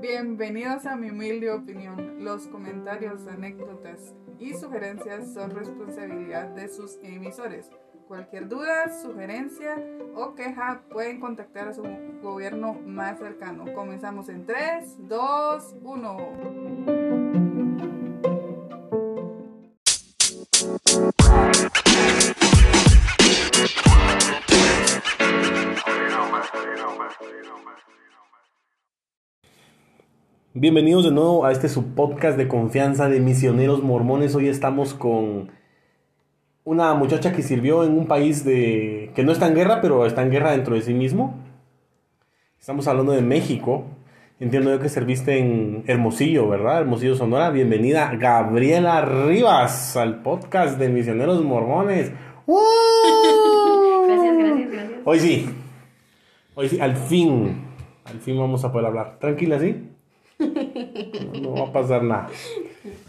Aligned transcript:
Bienvenidos 0.00 0.84
a 0.86 0.96
mi 0.96 1.10
humilde 1.10 1.52
opinión. 1.52 2.24
Los 2.24 2.48
comentarios, 2.48 3.28
anécdotas 3.28 4.16
y 4.40 4.54
sugerencias 4.54 5.32
son 5.32 5.52
responsabilidad 5.52 6.48
de 6.48 6.66
sus 6.66 6.98
emisores. 7.04 7.70
Cualquier 8.08 8.48
duda, 8.48 8.88
sugerencia 9.00 9.76
o 10.16 10.34
queja 10.34 10.82
pueden 10.90 11.20
contactar 11.20 11.68
a 11.68 11.74
su 11.74 11.84
gobierno 12.20 12.74
más 12.74 13.20
cercano. 13.20 13.72
Comenzamos 13.74 14.28
en 14.28 14.44
3, 14.44 15.08
2, 15.08 15.76
1. 15.82 17.03
Bienvenidos 30.56 31.02
de 31.02 31.10
nuevo 31.10 31.44
a 31.44 31.50
este 31.50 31.68
subpodcast 31.68 32.38
de 32.38 32.46
confianza 32.46 33.08
de 33.08 33.18
misioneros 33.18 33.82
mormones. 33.82 34.36
Hoy 34.36 34.46
estamos 34.46 34.94
con 34.94 35.50
una 36.62 36.94
muchacha 36.94 37.32
que 37.32 37.42
sirvió 37.42 37.82
en 37.82 37.98
un 37.98 38.06
país 38.06 38.44
de 38.44 39.10
que 39.16 39.24
no 39.24 39.32
está 39.32 39.48
en 39.48 39.56
guerra, 39.56 39.80
pero 39.80 40.06
está 40.06 40.22
en 40.22 40.30
guerra 40.30 40.52
dentro 40.52 40.76
de 40.76 40.82
sí 40.82 40.94
mismo. 40.94 41.34
Estamos 42.60 42.86
hablando 42.86 43.10
de 43.10 43.20
México. 43.20 43.86
Entiendo 44.38 44.70
yo 44.70 44.78
que 44.78 44.88
serviste 44.88 45.40
en 45.40 45.82
Hermosillo, 45.88 46.48
¿verdad? 46.48 46.82
Hermosillo, 46.82 47.16
Sonora. 47.16 47.50
Bienvenida 47.50 48.14
Gabriela 48.14 49.04
Rivas 49.04 49.96
al 49.96 50.22
podcast 50.22 50.78
de 50.78 50.88
misioneros 50.88 51.42
mormones. 51.42 52.12
Gracias, 54.06 54.38
gracias, 54.38 54.70
gracias. 54.70 55.00
Hoy 55.04 55.18
sí. 55.18 55.50
Hoy 56.54 56.68
sí, 56.68 56.78
al 56.78 56.94
fin. 56.94 57.64
Al 58.04 58.20
fin 58.20 58.38
vamos 58.38 58.64
a 58.64 58.70
poder 58.70 58.86
hablar. 58.86 59.18
Tranquila, 59.18 59.58
¿sí? 59.58 59.93
No, 60.74 61.40
no 61.40 61.54
va 61.54 61.68
a 61.68 61.72
pasar 61.72 62.02
nada. 62.02 62.28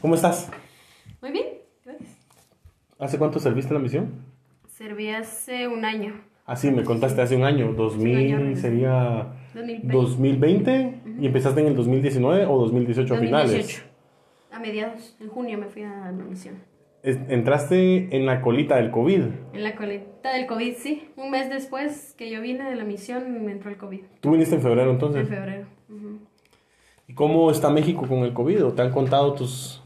¿Cómo 0.01 0.15
estás? 0.15 0.51
Muy 1.21 1.31
bien, 1.31 1.45
gracias. 1.83 2.17
¿Hace 2.99 3.17
cuánto 3.17 3.39
serviste 3.39 3.73
la 3.73 3.79
misión? 3.79 4.11
Serví 4.67 5.09
hace 5.09 5.67
un 5.67 5.85
año, 5.85 6.21
Ah, 6.47 6.55
sí, 6.55 6.69
me 6.69 6.83
contaste 6.83 7.19
hace 7.23 7.35
un 7.35 7.43
año. 7.43 7.73
2000 7.73 8.17
año. 8.35 8.55
sería 8.55 9.33
2020. 9.55 9.87
2020 9.91 11.01
y 11.19 11.25
empezaste 11.25 11.61
en 11.61 11.67
el 11.67 11.75
2019 11.75 12.45
o 12.45 12.59
2018 12.59 13.13
a 13.15 13.17
2018. 13.17 13.57
finales. 13.57 13.85
A 14.51 14.59
mediados, 14.59 15.17
en 15.19 15.27
junio 15.29 15.57
me 15.57 15.65
fui 15.67 15.81
a 15.81 15.89
la 15.89 16.11
misión. 16.11 16.55
Entraste 17.01 18.15
en 18.15 18.25
la 18.27 18.41
colita 18.41 18.75
del 18.75 18.91
COVID. 18.91 19.21
En 19.53 19.63
la 19.63 19.75
coleta 19.75 20.33
del 20.33 20.45
COVID, 20.45 20.75
sí. 20.75 21.09
Un 21.15 21.31
mes 21.31 21.49
después 21.49 22.13
que 22.17 22.29
yo 22.29 22.41
vine 22.41 22.69
de 22.69 22.75
la 22.75 22.83
misión 22.83 23.43
me 23.43 23.51
entró 23.51 23.71
el 23.71 23.77
COVID. 23.77 24.01
Tú 24.19 24.31
viniste 24.31 24.53
en 24.55 24.61
febrero 24.61 24.89
En 24.89 24.95
entonces. 24.95 25.27
febrero. 25.27 25.65
Ujú. 25.89 26.19
¿Y 27.07 27.13
cómo 27.13 27.51
está 27.51 27.69
México 27.69 28.07
con 28.07 28.19
el 28.19 28.33
COVID? 28.33 28.65
¿O 28.65 28.73
te 28.73 28.81
han 28.81 28.91
contado 28.91 29.33
tus... 29.33 29.81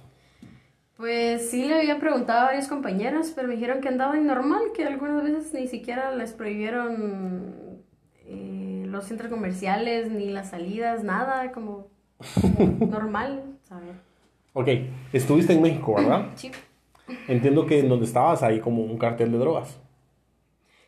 Pues 0.95 1.49
sí 1.49 1.65
le 1.65 1.75
había 1.75 1.97
preguntado 1.97 2.41
a 2.41 2.45
varios 2.45 2.67
compañeros, 2.67 3.31
pero 3.33 3.47
me 3.47 3.55
dijeron 3.55 3.79
que 3.79 3.87
andaban 3.87 4.27
normal, 4.27 4.59
que 4.75 4.83
algunas 4.83 5.23
veces 5.23 5.53
ni 5.53 5.67
siquiera 5.67 6.13
les 6.13 6.33
prohibieron 6.33 7.83
eh, 8.25 8.83
los 8.85 9.05
centros 9.05 9.29
comerciales, 9.29 10.11
ni 10.11 10.29
las 10.29 10.49
salidas, 10.49 11.03
nada, 11.05 11.53
como, 11.53 11.87
como 12.41 12.85
normal, 12.91 13.43
¿sabes? 13.63 13.95
Ok, 14.51 14.67
estuviste 15.13 15.53
en 15.53 15.61
México, 15.61 15.95
¿verdad? 15.95 16.27
Sí. 16.35 16.51
Entiendo 17.29 17.65
que 17.65 17.79
en 17.79 17.87
donde 17.87 18.05
estabas 18.05 18.43
hay 18.43 18.59
como 18.59 18.83
un 18.83 18.97
cartel 18.97 19.31
de 19.31 19.37
drogas. 19.37 19.79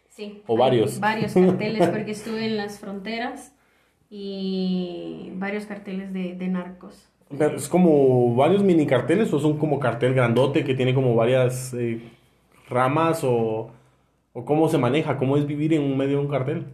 Sí. 0.09 0.44
O 0.46 0.58
varios. 0.58 1.00
Varios 1.00 1.34
carteles, 1.34 1.88
porque 1.92 2.12
estuve 2.12 2.46
en 2.46 2.58
las 2.58 2.80
fronteras 2.80 3.54
y 4.12 5.31
varios 5.36 5.66
carteles 5.66 6.12
de, 6.13 6.36
de 6.36 6.47
narcos. 6.50 7.08
¿Es 7.40 7.69
como 7.69 8.36
varios 8.36 8.62
mini 8.62 8.86
carteles 8.86 9.31
o 9.34 9.40
son 9.40 9.58
como 9.58 9.80
cartel 9.80 10.13
grandote 10.13 10.66
que 10.66 10.75
tiene 10.75 10.94
como 10.94 11.16
varias 11.16 11.74
eh, 11.74 12.02
ramas 12.68 13.24
o, 13.24 13.72
o 14.34 14.46
cómo 14.46 14.68
se 14.68 14.78
maneja? 14.78 15.18
¿Cómo 15.18 15.38
es 15.38 15.47
vivir 15.47 15.74
en 15.74 15.81
un 15.81 15.97
medio 15.97 16.18
de 16.18 16.25
un 16.25 16.30
cartel? 16.30 16.66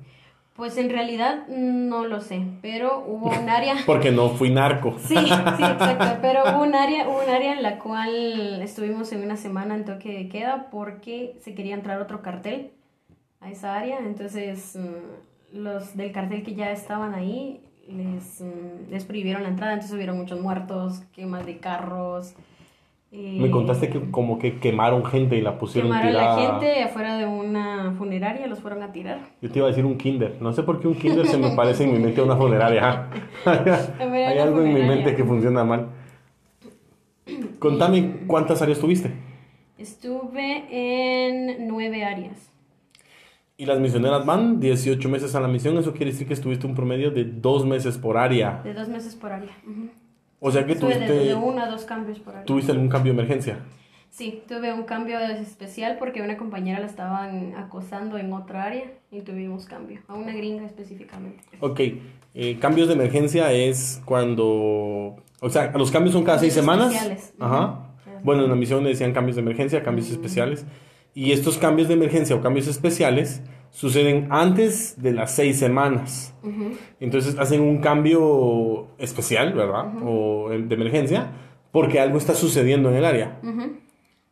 Pues 0.55 0.75
en 0.79 0.89
realidad 0.89 1.47
no 1.47 2.07
lo 2.07 2.19
sé, 2.19 2.41
pero 2.63 3.05
hubo 3.05 3.29
un 3.29 3.47
área. 3.47 3.75
Porque 3.85 4.09
no 4.09 4.29
fui 4.29 4.49
narco. 4.49 4.95
Sí, 5.07 5.15
sí, 5.15 5.23
exacto. 5.63 6.17
Pero 6.23 6.41
hubo 6.45 6.63
un 6.63 6.73
área, 6.73 7.07
hubo 7.07 7.21
un 7.23 7.29
área 7.29 7.53
en 7.53 7.61
la 7.61 7.77
cual 7.77 8.59
estuvimos 8.63 9.11
en 9.11 9.23
una 9.23 9.37
semana 9.37 9.75
en 9.75 9.85
toque 9.85 10.11
de 10.11 10.27
queda 10.27 10.71
porque 10.71 11.37
se 11.41 11.53
quería 11.53 11.75
entrar 11.75 12.01
otro 12.01 12.23
cartel 12.23 12.71
a 13.41 13.51
esa 13.51 13.77
área. 13.77 13.99
Entonces, 13.99 14.75
mm, 14.75 15.36
los 15.53 15.95
del 15.97 16.11
cartel 16.11 16.43
que 16.43 16.55
ya 16.55 16.71
estaban 16.71 17.13
ahí 17.13 17.61
les, 17.89 18.41
mm, 18.41 18.89
les 18.91 19.05
prohibieron 19.05 19.43
la 19.43 19.49
entrada. 19.49 19.73
Entonces 19.73 19.95
hubieron 19.95 20.17
muchos 20.17 20.39
muertos, 20.41 21.01
quemas 21.13 21.45
de 21.45 21.57
carros. 21.57 22.33
eh, 23.11 23.37
Me 23.39 23.49
contaste 23.49 23.89
que 23.89 24.11
como 24.11 24.37
que 24.37 24.59
quemaron 24.59 25.05
gente 25.05 25.37
y 25.37 25.41
la 25.41 25.57
pusieron 25.57 25.91
Quemaron 25.91 26.09
a 26.09 26.11
la 26.11 26.35
tirada. 26.35 26.59
gente 26.59 26.83
afuera 26.83 27.17
de 27.17 27.25
una 27.25 27.93
funeraria, 27.97 28.47
los 28.47 28.59
fueron 28.59 28.83
a 28.83 28.91
tirar. 28.91 29.19
Yo 29.41 29.49
te 29.49 29.59
iba 29.59 29.67
a 29.67 29.69
decir 29.69 29.85
un 29.85 29.97
kinder. 29.97 30.35
No 30.41 30.51
sé 30.51 30.63
por 30.63 30.81
qué 30.81 30.89
un 30.89 30.95
kinder 30.95 31.25
se 31.25 31.37
me 31.37 31.51
parece 31.55 31.85
en 31.85 31.93
mi 31.93 31.99
mente 31.99 32.19
a 32.19 32.25
una 32.25 32.35
funeraria. 32.35 33.07
Era 33.45 34.29
Hay 34.29 34.37
algo 34.39 34.61
en 34.61 34.73
mi 34.73 34.81
mente 34.81 35.15
que 35.15 35.23
funciona 35.23 35.63
mal. 35.63 35.87
Contame 37.59 38.21
cuántas 38.27 38.61
áreas 38.61 38.79
tuviste. 38.79 39.11
Estuve 39.77 40.63
en 40.71 41.67
nueve 41.67 42.03
áreas. 42.03 42.46
Y 43.59 43.65
las 43.65 43.79
misioneras 43.79 44.23
van 44.25 44.59
18 44.59 45.09
meses 45.09 45.33
a 45.33 45.39
la 45.41 45.47
misión. 45.47 45.77
Eso 45.77 45.91
quiere 45.91 46.11
decir 46.11 46.27
que 46.27 46.33
estuviste 46.33 46.67
un 46.67 46.75
promedio 46.75 47.09
de 47.09 47.25
dos 47.25 47.65
meses 47.65 47.97
por 47.97 48.17
área. 48.17 48.61
De 48.63 48.73
dos 48.73 48.87
meses 48.87 49.15
por 49.15 49.31
área. 49.31 49.49
O 50.39 50.51
sea 50.51 50.63
que 50.65 50.73
Estuve 50.73 50.93
tuviste, 50.93 51.13
de 51.13 51.33
uno 51.33 51.61
a 51.63 51.67
dos 51.67 51.83
cambios 51.83 52.19
por 52.19 52.33
área. 52.35 52.45
tuviste 52.45 52.71
algún 52.71 52.87
cambio 52.87 53.13
de 53.13 53.19
emergencia. 53.19 53.59
Sí, 54.11 54.43
tuve 54.47 54.71
un 54.73 54.83
cambio 54.83 55.19
especial 55.19 55.97
porque 55.97 56.21
una 56.21 56.37
compañera 56.37 56.79
la 56.79 56.85
estaban 56.85 57.55
acosando 57.55 58.17
en 58.17 58.31
otra 58.31 58.63
área 58.63 58.91
y 59.11 59.21
tuvimos 59.21 59.65
cambio, 59.65 60.01
a 60.07 60.13
una 60.15 60.33
gringa 60.33 60.65
específicamente. 60.65 61.43
Ok, 61.59 61.79
eh, 62.35 62.57
cambios 62.59 62.87
de 62.87 62.93
emergencia 62.93 63.51
es 63.51 64.01
cuando... 64.05 65.15
O 65.39 65.49
sea, 65.49 65.71
los 65.71 65.91
cambios 65.91 66.13
son 66.13 66.23
cada 66.23 66.39
seis 66.39 66.53
semanas. 66.53 66.87
especiales. 66.93 67.33
Ajá. 67.39 67.89
Bueno, 68.23 68.43
en 68.43 68.49
la 68.49 68.55
misión 68.55 68.83
le 68.83 68.89
decían 68.89 69.13
cambios 69.13 69.35
de 69.35 69.41
emergencia, 69.41 69.83
cambios 69.83 70.09
especiales. 70.09 70.65
Y 71.17 71.31
estos 71.31 71.57
cambios 71.57 71.87
de 71.87 71.95
emergencia 71.95 72.35
o 72.35 72.41
cambios 72.41 72.67
especiales 72.67 73.41
suceden 73.71 74.27
antes 74.29 75.01
de 75.01 75.13
las 75.13 75.31
seis 75.31 75.57
semanas. 75.57 76.35
Entonces 76.99 77.39
hacen 77.39 77.61
un 77.61 77.79
cambio 77.79 78.89
especial, 78.99 79.53
¿verdad? 79.53 79.93
O 80.05 80.49
de 80.51 80.75
emergencia, 80.75 81.31
porque 81.71 81.99
algo 81.99 82.19
está 82.19 82.35
sucediendo 82.35 82.91
en 82.91 82.97
el 82.97 83.05
área. 83.05 83.41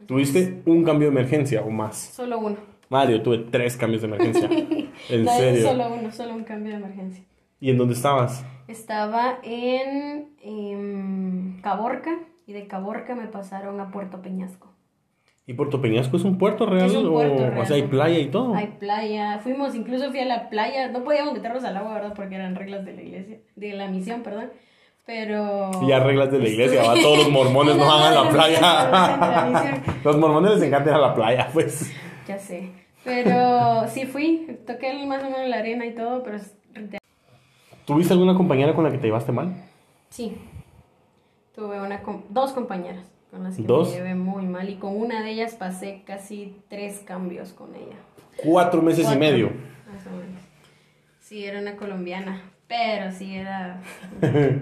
¿Tuviste 0.05 0.61
un 0.67 0.83
cambio 0.83 1.07
de 1.07 1.13
emergencia 1.13 1.63
o 1.63 1.71
más? 1.71 1.97
Solo 1.97 2.37
uno. 2.37 2.57
Mario, 2.89 3.23
tuve 3.23 3.39
tres 3.39 3.75
cambios 3.77 4.03
de 4.03 4.07
emergencia. 4.07 4.47
en 5.09 5.25
No, 5.25 5.31
serio. 5.37 5.67
Solo 5.67 5.91
uno, 5.91 6.11
solo 6.11 6.35
un 6.35 6.43
cambio 6.43 6.73
de 6.73 6.77
emergencia. 6.77 7.23
¿Y 7.59 7.71
en 7.71 7.79
dónde 7.79 7.95
estabas? 7.95 8.45
Estaba 8.67 9.39
en 9.41 10.35
em, 10.39 11.59
Caborca 11.61 12.19
y 12.45 12.53
de 12.53 12.67
Caborca 12.67 13.15
me 13.15 13.25
pasaron 13.25 13.79
a 13.79 13.89
Puerto 13.89 14.21
Peñasco. 14.21 14.74
¿Y 15.47 15.53
Puerto 15.53 15.79
Peñasco 15.79 16.17
es 16.17 16.23
un 16.23 16.37
puerto 16.39 16.65
real? 16.65 16.87
Es 16.87 16.95
un 16.95 17.11
puerto 17.11 17.35
o, 17.43 17.49
real. 17.49 17.57
o 17.59 17.65
sea, 17.65 17.75
hay 17.75 17.83
playa 17.83 18.17
y 18.19 18.27
todo. 18.31 18.55
Hay 18.55 18.67
playa, 18.79 19.39
fuimos, 19.43 19.75
incluso 19.75 20.09
fui 20.09 20.19
a 20.19 20.25
la 20.25 20.49
playa, 20.49 20.89
no 20.89 21.03
podíamos 21.03 21.33
meternos 21.33 21.63
al 21.63 21.77
agua, 21.77 21.93
¿verdad? 21.93 22.13
Porque 22.15 22.35
eran 22.35 22.55
reglas 22.55 22.83
de 22.83 22.93
la 22.93 23.01
iglesia, 23.03 23.37
de 23.55 23.73
la 23.73 23.87
misión, 23.87 24.21
perdón. 24.23 24.49
Pero... 25.05 25.69
Y 25.83 25.87
ya 25.89 25.99
reglas 25.99 26.31
de 26.31 26.39
la 26.39 26.49
iglesia, 26.49 26.81
va, 26.81 26.95
todos 26.99 27.19
los 27.19 27.29
mormones 27.31 27.77
no 27.77 27.85
van 27.85 28.01
a 28.13 28.23
la 28.23 28.29
playa. 28.31 29.45
misión. 29.51 29.83
los 30.03 30.17
mormones 30.17 30.51
les 30.55 30.63
encanta 30.63 30.89
ir 30.89 30.95
a 30.95 30.99
la 30.99 31.13
playa, 31.13 31.49
pues. 31.53 31.93
Ya 32.27 32.39
sé. 32.39 32.71
Pero 33.03 33.87
sí 33.87 34.07
fui, 34.07 34.57
toqué 34.65 35.05
más 35.05 35.23
o 35.23 35.29
menos 35.29 35.47
la 35.47 35.57
arena 35.57 35.85
y 35.85 35.93
todo, 35.93 36.23
pero 36.23 36.39
¿Tuviste 37.85 38.13
alguna 38.13 38.33
compañera 38.33 38.73
con 38.73 38.83
la 38.83 38.89
que 38.91 38.97
te 38.97 39.05
llevaste 39.07 39.31
mal? 39.31 39.53
sí. 40.09 40.35
Tuve 41.53 41.79
una 41.79 42.01
com- 42.01 42.23
dos 42.29 42.51
compañeras 42.51 43.05
con 43.35 43.43
las 43.43 43.57
que 43.57 43.63
¿Dos? 43.63 43.89
me 43.89 43.95
llevé 43.97 44.15
muy 44.15 44.45
mal 44.45 44.69
y 44.69 44.75
con 44.75 44.95
una 44.95 45.21
de 45.21 45.31
ellas 45.31 45.53
pasé 45.55 46.03
casi 46.05 46.55
tres 46.69 47.01
cambios 47.05 47.51
con 47.53 47.75
ella. 47.75 47.97
Cuatro 48.37 48.81
meses 48.81 49.01
y 49.01 49.03
Cuatro, 49.03 49.19
medio. 49.19 49.47
Más 49.47 50.07
o 50.07 50.11
menos. 50.11 50.41
Sí, 51.19 51.43
era 51.45 51.59
una 51.59 51.75
colombiana, 51.75 52.41
pero 52.67 53.11
sí 53.11 53.35
era... 53.35 53.81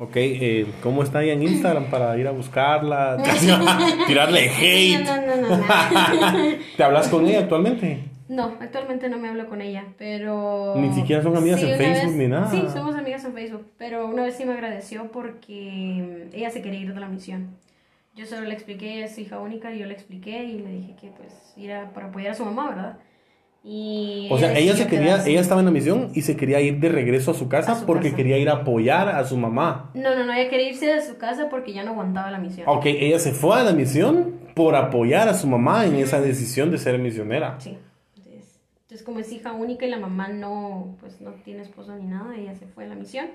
Ok, 0.00 0.12
eh, 0.14 0.64
¿cómo 0.80 1.02
está 1.02 1.24
ella 1.24 1.32
en 1.32 1.42
Instagram 1.42 1.86
para 1.90 2.16
ir 2.16 2.28
a 2.28 2.30
buscarla? 2.30 3.20
Tirarle 4.06 4.48
hate. 4.48 5.04
No, 5.04 5.16
no, 5.16 5.36
no, 5.36 5.56
no, 5.56 5.56
no. 5.58 6.54
¿Te 6.76 6.84
hablas 6.84 7.08
con 7.08 7.26
ella 7.26 7.40
actualmente? 7.40 8.04
No, 8.28 8.54
actualmente 8.60 9.08
no 9.08 9.18
me 9.18 9.28
hablo 9.28 9.48
con 9.48 9.60
ella, 9.60 9.86
pero... 9.98 10.74
Ni 10.76 10.92
siquiera 10.94 11.20
son 11.20 11.36
amigas 11.36 11.60
en 11.62 11.68
una 11.70 11.76
Facebook 11.78 12.06
vez- 12.10 12.16
ni 12.16 12.28
nada. 12.28 12.48
Sí, 12.48 12.62
somos 12.72 12.94
amigas 12.94 13.24
en 13.24 13.32
Facebook, 13.32 13.66
pero 13.76 14.06
una 14.06 14.22
vez 14.22 14.36
sí 14.36 14.44
me 14.44 14.52
agradeció 14.52 15.10
porque 15.10 16.28
ella 16.32 16.50
se 16.50 16.62
quería 16.62 16.78
ir 16.78 16.94
de 16.94 17.00
la 17.00 17.08
misión. 17.08 17.48
Yo 18.18 18.26
solo 18.26 18.46
le 18.46 18.52
expliqué, 18.54 19.04
es 19.04 19.16
hija 19.18 19.38
única, 19.38 19.72
y 19.72 19.78
yo 19.78 19.86
le 19.86 19.94
expliqué 19.94 20.42
y 20.44 20.58
le 20.58 20.70
dije 20.72 20.96
que 21.00 21.08
pues 21.16 21.54
ir 21.56 21.70
para 21.94 22.08
apoyar 22.08 22.32
a 22.32 22.34
su 22.34 22.44
mamá, 22.44 22.68
¿verdad? 22.70 22.98
Y 23.64 24.28
O 24.30 24.38
sea, 24.38 24.56
ella 24.56 24.74
se 24.74 24.86
quería, 24.86 25.06
quedarse. 25.06 25.30
ella 25.30 25.40
estaba 25.40 25.60
en 25.60 25.66
la 25.66 25.72
misión 25.72 26.10
y 26.14 26.22
se 26.22 26.36
quería 26.36 26.60
ir 26.60 26.78
de 26.80 26.88
regreso 26.88 27.30
a 27.32 27.34
su 27.34 27.48
casa 27.48 27.72
A 27.72 27.74
su 27.76 27.86
porque 27.86 28.04
casa. 28.08 28.16
quería 28.16 28.38
ir 28.38 28.48
a 28.48 28.54
apoyar 28.54 29.08
a 29.08 29.24
su 29.24 29.36
mamá. 29.36 29.90
No, 29.94 30.14
no, 30.14 30.24
no, 30.24 30.32
ella 30.32 30.48
quería 30.50 30.68
irse 30.70 30.86
de 30.86 31.00
su 31.02 31.16
casa 31.18 31.48
porque 31.48 31.72
ya 31.72 31.84
no 31.84 31.90
aguantaba 31.92 32.30
la 32.30 32.38
misión. 32.38 32.66
Ok, 32.68 32.86
ella 32.86 33.18
se 33.18 33.32
fue 33.32 33.60
a 33.60 33.64
la 33.64 33.72
misión 33.72 34.34
por 34.54 34.74
apoyar 34.74 35.28
a 35.28 35.34
su 35.34 35.46
mamá 35.48 35.86
en 35.86 35.96
esa 35.96 36.20
decisión 36.20 36.70
de 36.70 36.78
ser 36.78 36.98
misionera. 36.98 37.56
Sí. 37.60 37.76
Entonces, 38.16 38.60
entonces, 38.82 39.02
como 39.04 39.18
es 39.20 39.30
hija 39.32 39.52
única 39.52 39.86
y 39.86 39.90
la 39.90 39.98
mamá 39.98 40.28
no, 40.28 40.96
pues 41.00 41.20
no 41.20 41.32
tiene 41.44 41.62
esposo 41.62 41.94
ni 41.96 42.06
nada, 42.06 42.34
ella 42.36 42.54
se 42.54 42.66
fue 42.66 42.84
a 42.84 42.88
la 42.88 42.94
misión. 42.94 43.26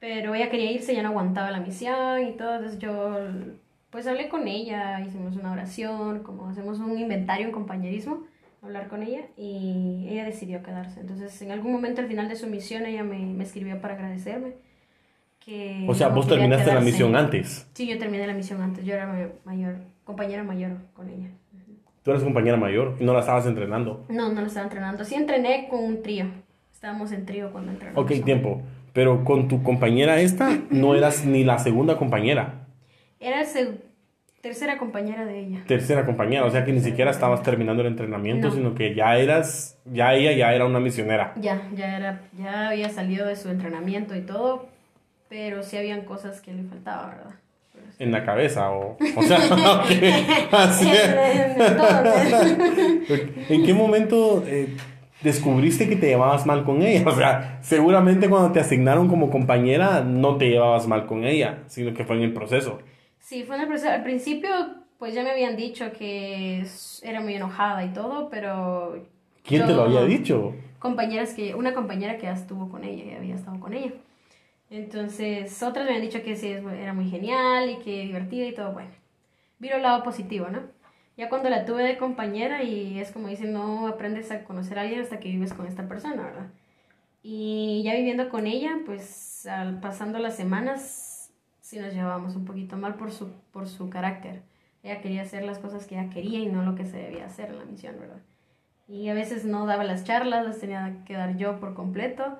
Pero 0.00 0.34
ella 0.34 0.50
quería 0.50 0.70
irse, 0.70 0.94
ya 0.94 1.02
no 1.02 1.10
aguantaba 1.10 1.50
la 1.50 1.60
misión 1.60 2.22
y 2.28 2.32
todo. 2.36 2.54
Entonces 2.56 2.78
yo, 2.78 3.18
pues 3.94 4.08
hablé 4.08 4.28
con 4.28 4.48
ella, 4.48 5.00
hicimos 5.06 5.36
una 5.36 5.52
oración, 5.52 6.24
como 6.24 6.48
hacemos 6.48 6.80
un 6.80 6.98
inventario 6.98 7.46
en 7.46 7.52
compañerismo, 7.52 8.24
hablar 8.60 8.88
con 8.88 9.04
ella 9.04 9.20
y 9.36 10.08
ella 10.10 10.24
decidió 10.24 10.64
quedarse. 10.64 10.98
Entonces, 10.98 11.40
en 11.42 11.52
algún 11.52 11.70
momento 11.70 12.00
al 12.00 12.08
final 12.08 12.28
de 12.28 12.34
su 12.34 12.48
misión, 12.48 12.86
ella 12.86 13.04
me, 13.04 13.20
me 13.20 13.44
escribió 13.44 13.80
para 13.80 13.94
agradecerme. 13.94 14.54
Que 15.38 15.86
O 15.88 15.94
sea, 15.94 16.08
vos 16.08 16.26
terminaste 16.26 16.74
la 16.74 16.80
misión 16.80 17.14
antes. 17.14 17.68
Sí, 17.74 17.86
yo 17.86 17.96
terminé 17.96 18.26
la 18.26 18.34
misión 18.34 18.60
antes. 18.62 18.84
Yo 18.84 18.94
era 18.94 19.06
ma- 19.06 19.28
mayor, 19.44 19.76
compañera 20.02 20.42
mayor 20.42 20.72
con 20.92 21.08
ella. 21.08 21.28
Tú 22.02 22.10
eres 22.10 22.24
compañera 22.24 22.56
mayor 22.56 22.96
y 22.98 23.04
no 23.04 23.12
la 23.12 23.20
estabas 23.20 23.46
entrenando. 23.46 24.04
No, 24.08 24.32
no 24.32 24.40
lo 24.40 24.48
estaba 24.48 24.64
entrenando. 24.64 25.04
Sí 25.04 25.14
entrené 25.14 25.68
con 25.70 25.84
un 25.84 26.02
trío. 26.02 26.26
Estábamos 26.72 27.12
en 27.12 27.26
trío 27.26 27.52
cuando 27.52 27.70
entrenamos. 27.70 28.02
Ok, 28.04 28.24
tiempo. 28.24 28.60
Pero 28.92 29.22
con 29.24 29.46
tu 29.46 29.62
compañera 29.62 30.20
esta 30.20 30.58
no 30.70 30.96
eras 30.96 31.24
ni 31.24 31.44
la 31.44 31.58
segunda 31.60 31.96
compañera, 31.96 32.66
Era 33.20 33.42
seg- 33.44 33.78
tercera 34.44 34.76
compañera 34.76 35.24
de 35.24 35.40
ella. 35.40 35.60
tercera 35.66 36.04
compañera. 36.04 36.44
O 36.44 36.50
sea 36.50 36.66
que 36.66 36.72
ni 36.72 36.80
siquiera 36.80 37.10
estabas 37.10 37.42
terminando 37.42 37.80
el 37.80 37.88
entrenamiento, 37.88 38.48
No. 38.48 38.54
sino 38.54 38.74
que 38.74 38.94
ya 38.94 39.16
eras, 39.16 39.78
ya 39.86 40.12
ella 40.12 40.32
ya 40.32 40.52
era 40.52 40.66
una 40.66 40.80
misionera. 40.80 41.32
Ya, 41.36 41.62
ya 41.74 41.96
era, 41.96 42.20
ya 42.38 42.68
había 42.68 42.90
salido 42.90 43.26
de 43.26 43.36
su 43.36 43.48
entrenamiento 43.48 44.14
y 44.14 44.20
todo, 44.20 44.66
pero 45.30 45.62
sí 45.62 45.78
habían 45.78 46.02
cosas 46.02 46.42
que 46.42 46.52
le 46.52 46.62
faltaba, 46.64 47.06
¿verdad? 47.08 47.34
En 47.98 48.12
la 48.12 48.24
cabeza 48.24 48.70
o... 48.70 48.96
O 49.16 49.22
sea, 49.22 49.38
así 50.52 50.90
¿En 53.48 53.64
qué 53.64 53.74
momento 53.74 54.42
eh, 54.46 54.76
descubriste 55.22 55.88
que 55.88 55.96
te 55.96 56.06
llevabas 56.08 56.46
mal 56.46 56.64
con 56.64 56.82
ella? 56.82 57.08
O 57.08 57.12
sea, 57.14 57.58
seguramente 57.62 58.28
cuando 58.28 58.52
te 58.52 58.60
asignaron 58.60 59.08
como 59.08 59.30
compañera 59.30 60.02
no 60.02 60.36
te 60.36 60.50
llevabas 60.50 60.86
mal 60.86 61.06
con 61.06 61.24
ella, 61.24 61.60
sino 61.66 61.94
que 61.94 62.04
fue 62.04 62.16
en 62.16 62.22
el 62.22 62.32
proceso. 62.32 62.80
Sí, 63.24 63.42
fue 63.44 63.58
el 63.58 63.66
proceso. 63.66 63.90
Al 63.90 64.02
principio, 64.02 64.50
pues 64.98 65.14
ya 65.14 65.22
me 65.22 65.30
habían 65.30 65.56
dicho 65.56 65.90
que 65.92 66.62
era 67.02 67.20
muy 67.22 67.34
enojada 67.34 67.82
y 67.82 67.88
todo, 67.94 68.28
pero... 68.28 69.02
¿Quién 69.42 69.62
te 69.62 69.68
yo- 69.68 69.76
lo 69.76 69.82
había 69.84 70.04
dicho? 70.04 70.52
compañeras 70.78 71.32
que, 71.32 71.54
una 71.54 71.72
compañera 71.72 72.18
que 72.18 72.24
ya 72.24 72.32
estuvo 72.34 72.68
con 72.68 72.84
ella, 72.84 73.02
que 73.04 73.16
había 73.16 73.34
estado 73.34 73.58
con 73.58 73.72
ella. 73.72 73.92
Entonces, 74.68 75.62
otras 75.62 75.86
me 75.86 75.92
habían 75.94 76.06
dicho 76.06 76.22
que 76.22 76.36
sí, 76.36 76.48
era 76.48 76.92
muy 76.92 77.08
genial 77.08 77.70
y 77.70 77.76
que 77.78 78.02
divertida 78.02 78.44
y 78.46 78.52
todo, 78.54 78.72
bueno. 78.72 78.90
Viro 79.58 79.76
el 79.76 79.82
lado 79.82 80.02
positivo, 80.02 80.48
¿no? 80.50 80.60
Ya 81.16 81.30
cuando 81.30 81.48
la 81.48 81.64
tuve 81.64 81.84
de 81.84 81.96
compañera 81.96 82.62
y 82.62 82.98
es 82.98 83.12
como 83.12 83.28
dicen, 83.28 83.54
no 83.54 83.86
aprendes 83.86 84.30
a 84.30 84.44
conocer 84.44 84.78
a 84.78 84.82
alguien 84.82 85.00
hasta 85.00 85.20
que 85.20 85.30
vives 85.30 85.54
con 85.54 85.66
esta 85.66 85.88
persona, 85.88 86.22
¿verdad? 86.24 86.46
Y 87.22 87.82
ya 87.84 87.94
viviendo 87.94 88.28
con 88.28 88.46
ella, 88.46 88.78
pues 88.84 89.46
al, 89.46 89.80
pasando 89.80 90.18
las 90.18 90.36
semanas, 90.36 91.13
sí 91.64 91.78
nos 91.78 91.94
llevábamos 91.94 92.36
un 92.36 92.44
poquito 92.44 92.76
mal 92.76 92.94
por 92.96 93.10
su, 93.10 93.32
por 93.50 93.66
su 93.66 93.88
carácter. 93.88 94.42
Ella 94.82 95.00
quería 95.00 95.22
hacer 95.22 95.44
las 95.44 95.58
cosas 95.58 95.86
que 95.86 95.98
ella 95.98 96.10
quería 96.10 96.38
y 96.40 96.46
no 96.46 96.62
lo 96.62 96.74
que 96.74 96.84
se 96.84 96.98
debía 96.98 97.24
hacer 97.24 97.48
en 97.48 97.58
la 97.58 97.64
misión, 97.64 97.96
¿verdad? 97.98 98.20
Y 98.86 99.08
a 99.08 99.14
veces 99.14 99.46
no 99.46 99.64
daba 99.64 99.82
las 99.82 100.04
charlas, 100.04 100.46
las 100.46 100.60
tenía 100.60 100.98
que 101.06 101.14
dar 101.14 101.38
yo 101.38 101.58
por 101.60 101.72
completo, 101.72 102.38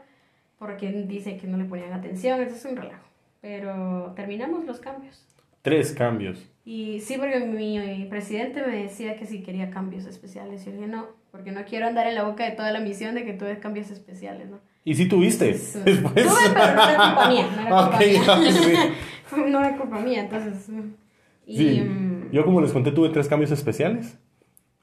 porque 0.58 0.92
dice 0.92 1.38
que 1.38 1.46
no 1.46 1.56
le 1.56 1.64
ponían 1.64 1.94
atención, 1.94 2.38
entonces 2.38 2.66
es 2.66 2.70
un 2.70 2.76
relajo. 2.76 3.06
Pero 3.40 4.12
terminamos 4.14 4.66
los 4.66 4.78
cambios. 4.78 5.26
Tres 5.62 5.92
cambios. 5.94 6.46
Y 6.66 7.00
sí, 7.00 7.16
porque 7.16 7.40
mi 7.40 8.06
presidente 8.10 8.60
me 8.60 8.76
decía 8.76 9.16
que 9.16 9.24
si 9.24 9.42
quería 9.42 9.70
cambios 9.70 10.04
especiales. 10.04 10.66
Yo 10.66 10.72
le 10.72 10.76
dije, 10.76 10.88
no, 10.88 11.06
porque 11.30 11.50
no 11.50 11.64
quiero 11.64 11.86
andar 11.86 12.06
en 12.06 12.14
la 12.14 12.24
boca 12.24 12.44
de 12.44 12.50
toda 12.50 12.72
la 12.72 12.80
misión 12.80 13.14
de 13.14 13.24
que 13.24 13.32
tuve 13.32 13.58
cambios 13.58 13.90
especiales, 13.90 14.50
¿no? 14.50 14.60
¿Y 14.84 14.94
si 14.94 15.08
tuviste? 15.08 15.46
Después. 15.46 16.26
Tuve, 16.26 16.50
pero 16.52 16.74
no 16.74 16.88
era 16.90 17.04
culpa 17.06 17.28
mía. 17.30 17.48
No 17.56 17.60
era 17.62 17.70
culpa 17.70 17.96
Ok, 17.96 18.00
mía. 18.66 18.92
no 19.36 19.60
era 19.60 19.76
culpa 19.76 20.00
mía, 20.00 20.22
entonces... 20.22 20.68
mm. 20.68 20.80
Y, 21.46 21.56
Sí. 21.58 21.80
mm, 21.82 22.30
Yo 22.32 22.44
como 22.44 22.60
les 22.62 22.72
conté 22.72 22.90
tuve 22.90 23.10
tres 23.10 23.28
cambios 23.28 23.50
especiales 23.50 24.18